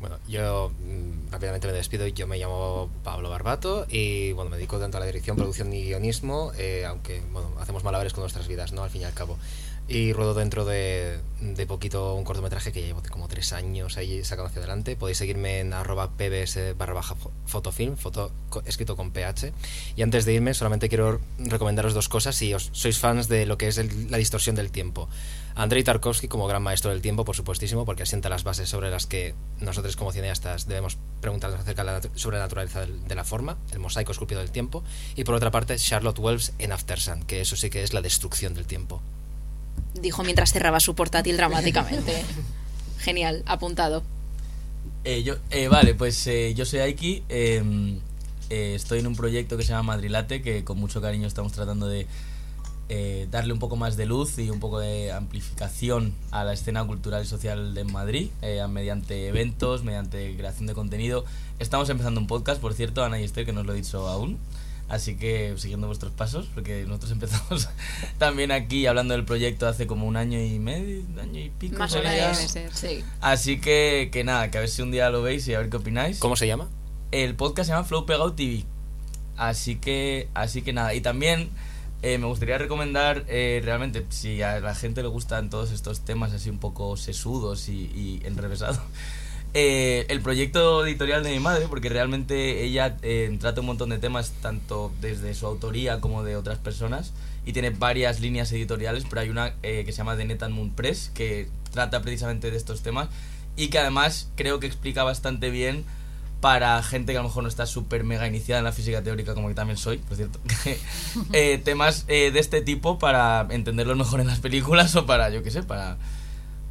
Bueno, 0.00 0.18
yo 0.28 0.70
mm, 0.70 1.32
rápidamente 1.32 1.66
me 1.66 1.72
despido. 1.72 2.06
Yo 2.06 2.26
me 2.26 2.38
llamo 2.38 2.83
Pablo 3.02 3.30
Barbato 3.30 3.86
y 3.88 4.32
bueno, 4.32 4.50
me 4.50 4.56
dedico 4.56 4.78
tanto 4.78 4.96
a 4.96 5.00
la 5.00 5.06
dirección, 5.06 5.36
producción 5.36 5.72
y 5.72 5.82
guionismo, 5.84 6.52
eh, 6.58 6.84
aunque 6.86 7.20
bueno, 7.32 7.50
hacemos 7.60 7.84
malabares 7.84 8.12
con 8.12 8.22
nuestras 8.22 8.48
vidas, 8.48 8.72
¿no? 8.72 8.82
Al 8.82 8.90
fin 8.90 9.02
y 9.02 9.04
al 9.04 9.14
cabo. 9.14 9.38
Y 9.86 10.14
ruedo 10.14 10.32
dentro 10.32 10.64
de, 10.64 11.18
de 11.42 11.66
poquito 11.66 12.14
un 12.14 12.24
cortometraje 12.24 12.72
que 12.72 12.80
llevo 12.80 13.02
como 13.10 13.28
tres 13.28 13.52
años 13.52 13.98
ahí 13.98 14.24
sacando 14.24 14.46
hacia 14.48 14.60
adelante. 14.60 14.96
Podéis 14.96 15.18
seguirme 15.18 15.60
en 15.60 15.74
arroba 15.74 16.10
pbs 16.12 16.74
barra 16.78 16.94
baja 16.94 17.14
fo- 17.16 17.30
fotofilm, 17.44 17.98
foto, 17.98 18.32
escrito 18.64 18.96
con 18.96 19.10
ph. 19.10 19.52
Y 19.94 20.00
antes 20.00 20.24
de 20.24 20.32
irme, 20.32 20.54
solamente 20.54 20.88
quiero 20.88 21.20
recomendaros 21.38 21.92
dos 21.92 22.08
cosas 22.08 22.34
si 22.34 22.54
os 22.54 22.70
sois 22.72 22.98
fans 22.98 23.28
de 23.28 23.44
lo 23.44 23.58
que 23.58 23.68
es 23.68 23.76
la 24.10 24.16
distorsión 24.16 24.56
del 24.56 24.70
tiempo. 24.70 25.06
Andrei 25.56 25.84
Tarkovsky 25.84 26.26
como 26.26 26.48
gran 26.48 26.62
maestro 26.62 26.90
del 26.90 27.00
tiempo, 27.00 27.24
por 27.24 27.36
supuestísimo, 27.36 27.84
porque 27.84 28.02
asienta 28.02 28.28
las 28.28 28.42
bases 28.42 28.68
sobre 28.68 28.90
las 28.90 29.06
que 29.06 29.34
nosotros 29.60 29.94
como 29.96 30.10
cineastas 30.10 30.66
debemos 30.66 30.98
preguntarnos 31.20 31.60
acerca 31.60 31.84
de 31.84 31.92
la, 31.92 32.00
sobre 32.16 32.38
la 32.38 32.44
naturaleza 32.44 32.80
del- 32.80 33.06
de 33.06 33.14
la 33.14 33.22
forma, 33.24 33.56
el 33.72 33.78
mosaico 33.78 34.10
esculpido 34.10 34.40
del 34.40 34.50
tiempo, 34.50 34.82
y 35.14 35.22
por 35.22 35.34
otra 35.36 35.52
parte 35.52 35.76
Charlotte 35.76 36.18
Wells 36.18 36.52
en 36.58 36.72
After 36.72 36.98
Sun, 37.00 37.22
que 37.22 37.40
eso 37.40 37.54
sí 37.54 37.70
que 37.70 37.84
es 37.84 37.92
la 37.94 38.02
destrucción 38.02 38.54
del 38.54 38.66
tiempo. 38.66 39.00
Dijo 39.94 40.24
mientras 40.24 40.52
cerraba 40.52 40.80
su 40.80 40.94
portátil 40.96 41.36
dramáticamente. 41.36 42.24
Genial, 42.98 43.42
apuntado. 43.46 44.02
Eh, 45.04 45.22
yo, 45.22 45.36
eh, 45.50 45.68
vale, 45.68 45.94
pues 45.94 46.26
eh, 46.26 46.52
yo 46.56 46.64
soy 46.64 46.80
Aiki. 46.80 47.22
eh, 47.28 47.62
eh, 48.50 48.74
estoy 48.74 48.98
en 48.98 49.06
un 49.06 49.14
proyecto 49.16 49.56
que 49.56 49.62
se 49.62 49.70
llama 49.70 49.94
Madrilate, 49.94 50.42
que 50.42 50.64
con 50.64 50.78
mucho 50.78 51.00
cariño 51.00 51.26
estamos 51.26 51.52
tratando 51.52 51.86
de 51.86 52.06
eh, 52.88 53.26
darle 53.30 53.52
un 53.52 53.58
poco 53.58 53.76
más 53.76 53.96
de 53.96 54.04
luz 54.04 54.38
y 54.38 54.50
un 54.50 54.60
poco 54.60 54.78
de 54.78 55.10
amplificación 55.10 56.14
a 56.30 56.44
la 56.44 56.52
escena 56.52 56.84
cultural 56.86 57.22
y 57.22 57.26
social 57.26 57.74
de 57.74 57.84
Madrid, 57.84 58.28
eh, 58.42 58.64
mediante 58.68 59.28
eventos, 59.28 59.84
mediante 59.84 60.36
creación 60.36 60.66
de 60.66 60.74
contenido. 60.74 61.24
Estamos 61.58 61.88
empezando 61.88 62.20
un 62.20 62.26
podcast, 62.26 62.60
por 62.60 62.74
cierto, 62.74 63.02
Ana 63.02 63.20
y 63.20 63.24
Esther, 63.24 63.46
que 63.46 63.52
no 63.52 63.60
os 63.60 63.66
lo 63.66 63.72
he 63.72 63.76
dicho 63.76 64.06
aún. 64.06 64.38
Así 64.86 65.16
que 65.16 65.54
siguiendo 65.56 65.86
vuestros 65.86 66.12
pasos, 66.12 66.50
porque 66.52 66.84
nosotros 66.86 67.12
empezamos 67.12 67.68
también 68.18 68.52
aquí 68.52 68.86
hablando 68.86 69.14
del 69.14 69.24
proyecto 69.24 69.66
hace 69.66 69.86
como 69.86 70.06
un 70.06 70.16
año 70.16 70.38
y 70.38 70.58
medio, 70.58 71.00
un 71.10 71.18
año 71.18 71.40
y 71.40 71.48
pico. 71.48 71.78
Más 71.78 71.94
o 71.94 72.02
menos. 72.02 72.36
debe 72.36 72.48
ser. 72.48 72.74
Sí. 72.74 73.04
Así 73.22 73.60
que, 73.60 74.10
que 74.12 74.24
nada, 74.24 74.50
que 74.50 74.58
a 74.58 74.60
ver 74.60 74.68
si 74.68 74.82
un 74.82 74.90
día 74.90 75.08
lo 75.08 75.22
veis 75.22 75.48
y 75.48 75.54
a 75.54 75.58
ver 75.58 75.70
qué 75.70 75.78
opináis. 75.78 76.18
¿Cómo 76.18 76.36
se 76.36 76.46
llama? 76.46 76.68
El 77.12 77.34
podcast 77.34 77.68
se 77.68 77.72
llama 77.72 77.84
Flow 77.84 78.04
Pegado 78.04 78.34
TV. 78.34 78.64
Así 79.36 79.76
que, 79.76 80.28
así 80.34 80.60
que 80.60 80.72
nada. 80.74 80.94
Y 80.94 81.00
también 81.00 81.50
eh, 82.06 82.18
me 82.18 82.26
gustaría 82.26 82.58
recomendar, 82.58 83.24
eh, 83.28 83.62
realmente, 83.64 84.04
si 84.10 84.42
a 84.42 84.60
la 84.60 84.74
gente 84.74 85.00
le 85.00 85.08
gustan 85.08 85.48
todos 85.48 85.72
estos 85.72 86.04
temas 86.04 86.34
así 86.34 86.50
un 86.50 86.58
poco 86.58 86.98
sesudos 86.98 87.70
y, 87.70 88.20
enrevesados, 88.24 88.78
eh, 89.54 90.04
el 90.10 90.20
proyecto 90.20 90.84
editorial 90.84 91.24
de 91.24 91.30
mi 91.30 91.40
madre, 91.40 91.66
porque 91.66 91.88
realmente 91.88 92.62
ella 92.62 92.98
trata 93.40 93.62
un 93.62 93.68
montón 93.68 93.88
de 93.88 93.96
temas, 93.96 94.32
tanto 94.42 94.92
desde 95.00 95.32
su 95.32 95.46
autoría 95.46 96.02
como 96.02 96.22
de 96.22 96.36
otras 96.36 96.58
personas, 96.58 97.14
y 97.46 97.54
tiene 97.54 97.70
varias 97.70 98.20
líneas 98.20 98.52
editoriales, 98.52 99.06
pero 99.08 99.22
hay 99.22 99.30
una 99.30 99.54
que 99.62 99.86
se 99.86 99.92
llama 99.92 100.14
The 100.14 100.26
Net 100.26 100.42
and 100.42 100.54
Moon 100.54 100.72
Press, 100.72 101.10
que 101.14 101.48
trata 101.72 102.02
precisamente 102.02 102.50
de 102.50 102.58
estos 102.58 102.82
temas, 102.82 103.08
y 103.56 103.68
que 103.68 103.78
además 103.78 104.28
creo 104.34 104.60
que 104.60 104.66
explica 104.66 105.04
bastante 105.04 105.48
bien 105.48 105.86
para 106.44 106.82
gente 106.82 107.12
que 107.12 107.18
a 107.18 107.22
lo 107.22 107.28
mejor 107.28 107.42
no 107.42 107.48
está 107.48 107.64
súper 107.64 108.04
mega 108.04 108.28
iniciada 108.28 108.58
en 108.58 108.66
la 108.66 108.72
física 108.72 109.02
teórica, 109.02 109.32
como 109.32 109.48
que 109.48 109.54
también 109.54 109.78
soy, 109.78 109.96
por 109.96 110.14
cierto, 110.14 110.38
eh, 111.32 111.58
temas 111.64 112.04
eh, 112.06 112.32
de 112.32 112.38
este 112.38 112.60
tipo 112.60 112.98
para 112.98 113.46
entenderlos 113.48 113.96
mejor 113.96 114.20
en 114.20 114.26
las 114.26 114.40
películas 114.40 114.94
o 114.94 115.06
para, 115.06 115.30
yo 115.30 115.42
qué 115.42 115.50
sé, 115.50 115.62
para, 115.62 115.96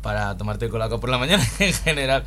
para 0.04 0.38
tomarte 0.38 0.66
el 0.66 0.72
colaco 0.72 1.00
por 1.00 1.10
la 1.10 1.18
mañana 1.18 1.44
en 1.60 1.74
general. 1.74 2.24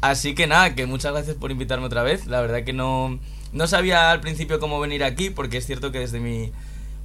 Así 0.00 0.34
que 0.34 0.48
nada, 0.48 0.74
que 0.74 0.86
muchas 0.86 1.12
gracias 1.12 1.36
por 1.36 1.52
invitarme 1.52 1.86
otra 1.86 2.02
vez. 2.02 2.26
La 2.26 2.40
verdad 2.40 2.64
que 2.64 2.72
no, 2.72 3.20
no 3.52 3.68
sabía 3.68 4.10
al 4.10 4.20
principio 4.20 4.58
cómo 4.58 4.80
venir 4.80 5.04
aquí, 5.04 5.30
porque 5.30 5.58
es 5.58 5.66
cierto 5.66 5.92
que 5.92 6.00
desde 6.00 6.18
mi, 6.18 6.50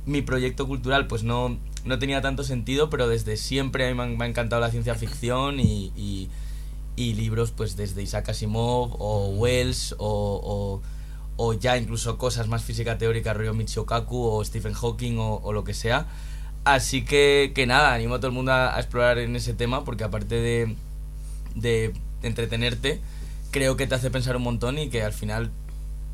mi 0.08 0.24
proyecto 0.24 0.68
cultural 0.68 1.06
pues 1.06 1.22
no, 1.22 1.60
no 1.86 2.00
tenía 2.00 2.20
tanto 2.20 2.44
sentido, 2.44 2.90
pero 2.90 3.08
desde 3.08 3.38
siempre 3.38 3.88
a 3.88 3.94
mí 3.94 4.16
me, 4.18 4.26
ha 4.26 4.28
encantado 4.28 4.60
la 4.60 4.72
ciencia 4.72 4.96
ficción 4.96 5.60
y, 5.60 5.92
y, 5.96 6.30
y 6.96 7.14
libros 7.14 7.52
pues 7.52 7.76
desde 7.76 8.02
Isaac 8.04 8.30
Asimov 8.30 8.96
o 9.00 9.30
Wells 9.30 9.96
o, 9.98 10.82
o, 11.38 11.54
ya 11.54 11.78
incluso 11.78 12.18
cosas 12.18 12.48
más 12.48 12.64
física 12.64 12.98
teórica, 12.98 13.34
rollo 13.34 13.54
Michio 13.54 13.86
Kaku 13.86 14.26
o 14.28 14.46
Stephen 14.46 14.74
Hawking 14.74 15.18
o, 15.18 15.52
lo 15.52 15.64
que 15.64 15.74
sea. 15.74 16.08
Así 16.64 17.04
que, 17.04 17.52
que 17.54 17.66
nada, 17.66 17.94
animo 17.94 18.16
a 18.16 18.18
todo 18.20 18.28
el 18.28 18.34
mundo 18.34 18.54
a, 18.54 18.76
a 18.76 18.80
explorar 18.80 19.18
en 19.18 19.36
ese 19.36 19.54
tema 19.54 19.84
porque 19.84 20.04
aparte 20.04 20.36
de, 20.36 20.76
de 21.56 21.94
entretenerte, 22.22 23.02
creo 23.52 23.76
que 23.76 23.88
te 23.88 23.96
hace 23.96 24.10
pensar 24.10 24.36
un 24.38 24.44
montón 24.44 24.78
y 24.78 24.90
que 24.90 25.04
al 25.04 25.14
final 25.14 25.52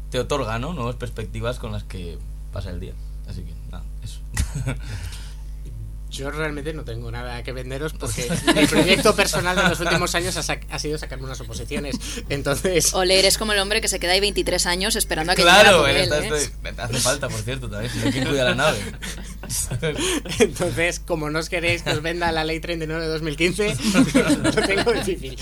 te 0.10 0.20
otorga 0.20 0.60
¿no? 0.60 0.74
nuevas 0.74 0.96
perspectivas 0.96 1.60
con 1.60 1.72
las 1.72 1.84
que 1.84 2.18
pasa 2.52 2.70
el 2.72 2.80
día. 2.80 2.94
Así 3.28 3.44
que 3.44 3.54
nada, 3.72 3.84
eso. 4.04 4.20
Yo 6.20 6.30
realmente 6.32 6.74
no 6.74 6.84
tengo 6.84 7.10
nada 7.12 7.42
que 7.44 7.52
venderos 7.54 7.94
porque 7.94 8.30
mi 8.56 8.66
proyecto 8.68 9.16
personal 9.16 9.56
de 9.56 9.64
los 9.64 9.80
últimos 9.80 10.14
años 10.16 10.36
ha, 10.38 10.42
sac- 10.42 10.66
ha 10.70 10.78
sido 10.78 10.98
sacarme 10.98 11.24
unas 11.26 11.40
oposiciones. 11.42 11.96
Entonces, 12.30 12.94
Ole, 12.94 13.18
eres 13.20 13.38
como 13.38 13.54
el 13.54 13.60
hombre 13.60 13.80
que 13.82 13.88
se 13.88 14.00
queda 14.00 14.12
ahí 14.12 14.20
23 14.20 14.66
años 14.66 14.96
esperando 14.96 15.32
a 15.32 15.36
que 15.36 15.42
llegue 15.44 15.54
la 15.56 15.62
claro, 15.62 15.80
por 15.80 15.90
él, 15.90 15.98
está- 15.98 16.20
¿eh? 16.20 16.26
estoy- 16.28 16.74
hace 16.78 16.98
falta, 17.00 17.30
por 17.30 17.40
cierto, 17.42 17.70
también. 17.70 17.92
Si 17.94 18.00
no, 18.00 18.12
¿quién 18.12 18.26
cuida 18.28 18.44
la 18.44 18.56
nave? 18.56 18.78
entonces, 20.40 21.00
como 21.00 21.30
no 21.30 21.40
os 21.40 21.50
queréis 21.50 21.84
que 21.84 21.92
os 21.92 22.02
venda 22.02 22.32
la 22.32 22.44
ley 22.44 22.60
39 22.60 23.02
de 23.04 23.10
2015, 23.10 23.78
lo 24.44 24.52
tengo 24.68 24.94
difícil. 24.94 25.38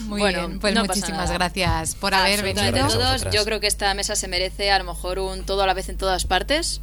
Muy 0.00 0.20
Bueno, 0.20 0.48
bien, 0.48 0.60
pues 0.60 0.74
no 0.74 0.84
muchísimas 0.84 1.30
gracias 1.30 1.94
por 1.94 2.12
haber 2.14 2.42
venido. 2.42 2.84
A 2.84 2.88
todos. 2.88 3.26
Yo 3.32 3.44
creo 3.44 3.60
que 3.60 3.66
esta 3.66 3.94
mesa 3.94 4.16
se 4.16 4.28
merece 4.28 4.70
a 4.70 4.78
lo 4.78 4.84
mejor 4.84 5.18
un 5.18 5.46
todo 5.46 5.62
a 5.62 5.66
la 5.66 5.72
vez 5.74 5.88
en 5.88 5.96
todas 5.96 6.26
partes. 6.26 6.80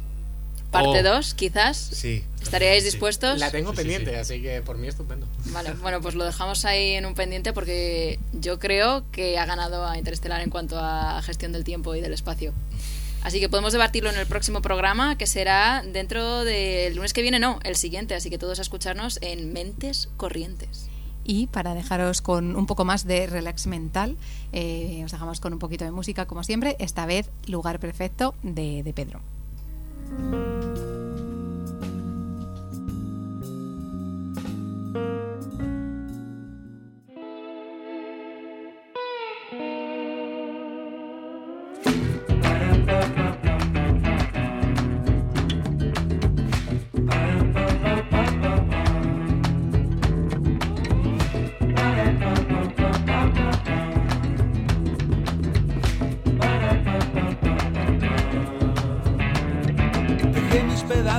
Parte 0.72 1.00
Oh. 1.00 1.14
2, 1.14 1.34
quizás. 1.34 1.76
Sí. 1.76 2.24
¿Estaríais 2.42 2.82
Sí. 2.82 2.90
dispuestos? 2.90 3.38
La 3.38 3.50
tengo 3.52 3.70
Sí, 3.70 3.76
pendiente, 3.76 4.10
sí. 4.10 4.16
así 4.16 4.42
que 4.42 4.60
por 4.62 4.78
mí 4.78 4.88
estupendo. 4.88 5.28
Vale, 5.52 5.72
bueno, 5.82 6.00
pues 6.00 6.14
lo 6.16 6.24
dejamos 6.24 6.64
ahí 6.64 6.92
en 6.94 7.06
un 7.06 7.14
pendiente 7.14 7.52
porque 7.52 8.18
yo 8.32 8.58
creo 8.58 9.04
que 9.12 9.38
ha 9.38 9.46
ganado 9.46 9.86
a 9.86 9.96
Interestelar 9.98 10.40
en 10.40 10.50
cuanto 10.50 10.78
a 10.80 11.22
gestión 11.22 11.52
del 11.52 11.62
tiempo 11.62 11.94
y 11.94 12.00
del 12.00 12.12
espacio. 12.12 12.52
Así 13.22 13.38
que 13.38 13.48
podemos 13.48 13.72
debatirlo 13.72 14.10
en 14.10 14.16
el 14.18 14.26
próximo 14.26 14.62
programa, 14.62 15.16
que 15.16 15.28
será 15.28 15.84
dentro 15.86 16.42
del 16.44 16.96
lunes 16.96 17.12
que 17.12 17.22
viene, 17.22 17.38
no, 17.38 17.60
el 17.62 17.76
siguiente. 17.76 18.16
Así 18.16 18.30
que 18.30 18.38
todos 18.38 18.58
a 18.58 18.62
escucharnos 18.62 19.18
en 19.22 19.52
Mentes 19.52 20.08
Corrientes. 20.16 20.88
Y 21.24 21.46
para 21.46 21.74
dejaros 21.74 22.20
con 22.20 22.56
un 22.56 22.66
poco 22.66 22.84
más 22.84 23.06
de 23.06 23.28
relax 23.28 23.68
mental, 23.68 24.16
eh, 24.52 25.02
os 25.04 25.12
dejamos 25.12 25.38
con 25.38 25.52
un 25.52 25.60
poquito 25.60 25.84
de 25.84 25.92
música, 25.92 26.26
como 26.26 26.42
siempre, 26.42 26.74
esta 26.80 27.06
vez 27.06 27.30
Lugar 27.46 27.78
Perfecto 27.78 28.34
de, 28.42 28.82
de 28.82 28.92
Pedro. 28.92 29.20
Bye. 42.92 43.21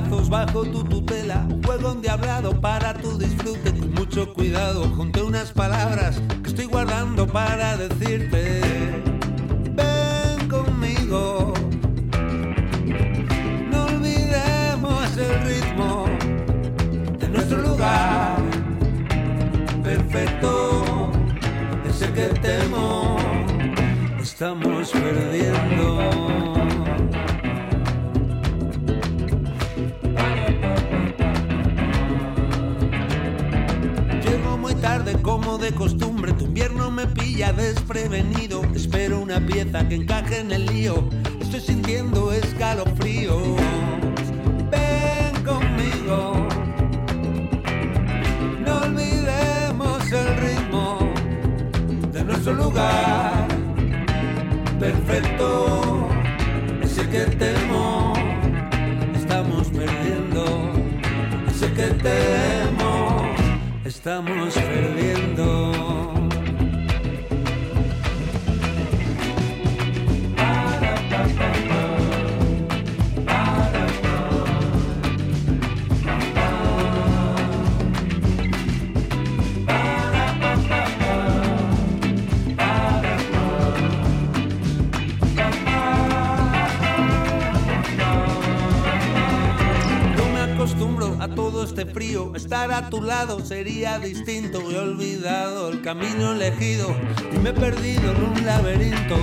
Bajo 0.09 0.63
tu 0.63 0.83
tutela, 0.83 1.45
un 1.49 1.63
juego 1.63 1.91
endiablado 1.91 2.59
para 2.59 2.93
tu 2.93 3.17
disfrute. 3.17 3.71
Con 3.71 3.93
mucho 3.93 4.33
cuidado, 4.33 4.83
junté 4.95 5.21
unas 5.21 5.51
palabras 5.51 6.21
que 6.41 6.49
estoy 6.49 6.65
guardando 6.65 7.27
para 7.27 7.77
decirte. 7.77 8.61
Ven 9.75 10.47
conmigo. 10.49 11.53
No 13.71 13.85
olvidemos 13.85 15.17
el 15.17 15.41
ritmo 15.45 16.05
de 17.19 17.29
nuestro 17.29 17.61
lugar 17.61 18.37
perfecto. 19.83 21.11
Ese 21.89 22.11
que 22.13 22.27
temo, 22.41 23.17
estamos 24.21 24.91
perdiendo. 24.91 26.62
Como 35.23 35.57
de 35.57 35.71
costumbre, 35.73 36.33
tu 36.33 36.45
invierno 36.45 36.91
me 36.91 37.07
pilla 37.07 37.51
desprevenido. 37.53 38.61
Espero 38.75 39.19
una 39.19 39.39
pieza 39.39 39.87
que 39.87 39.95
encaje 39.95 40.39
en 40.39 40.51
el 40.51 40.65
lío, 40.67 41.09
estoy 41.41 41.61
sintiendo 41.61 42.31
escalofríos. 42.31 43.41
Ven 44.69 45.43
conmigo, 45.43 46.47
no 48.65 48.77
olvidemos 48.81 50.11
el 50.11 50.37
ritmo 50.37 50.99
de 52.11 52.23
nuestro 52.23 52.53
lugar 52.53 53.47
perfecto. 54.83 56.09
Ese 56.81 57.07
que 57.09 57.21
temo, 57.37 58.13
estamos 59.15 59.69
perdiendo. 59.69 60.43
Ese 61.49 61.71
que 61.71 61.87
temo, 62.03 62.62
estamos 64.03 64.53
perdiendo. 64.53 65.82
Este 91.75 91.91
frío. 91.91 92.35
Estar 92.35 92.71
a 92.71 92.87
tu 92.91 93.01
lado 93.01 93.43
sería 93.43 93.97
distinto. 93.97 94.61
He 94.69 94.77
olvidado 94.77 95.69
el 95.69 95.81
camino 95.81 96.33
elegido 96.33 96.95
y 97.33 97.39
me 97.39 97.49
he 97.49 97.53
perdido 97.53 98.11
en 98.11 98.23
un 98.23 98.45
laberinto. 98.45 99.17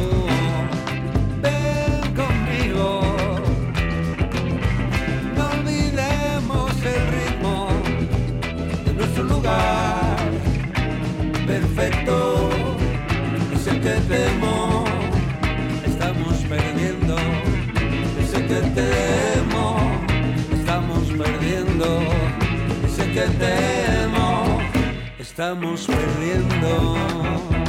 Ven 1.41 2.15
conmigo. 2.17 3.03
No 5.37 5.49
olvidemos 5.49 6.73
el 6.83 7.03
ritmo 7.15 7.69
de 8.85 8.95
nuestro 8.95 9.23
lugar 9.23 10.17
perfecto. 11.47 12.51
Es 13.55 13.67
el 13.69 13.81
que 13.81 13.95
temo. 14.13 14.85
Estamos 15.87 16.35
perdiendo. 16.49 17.17
Es 18.21 18.35
el 18.35 18.47
que 18.49 18.61
temo. 18.75 19.20
Que 23.13 23.23
temo. 23.39 24.61
Estamos 25.19 25.87
perdiendo. 25.87 27.60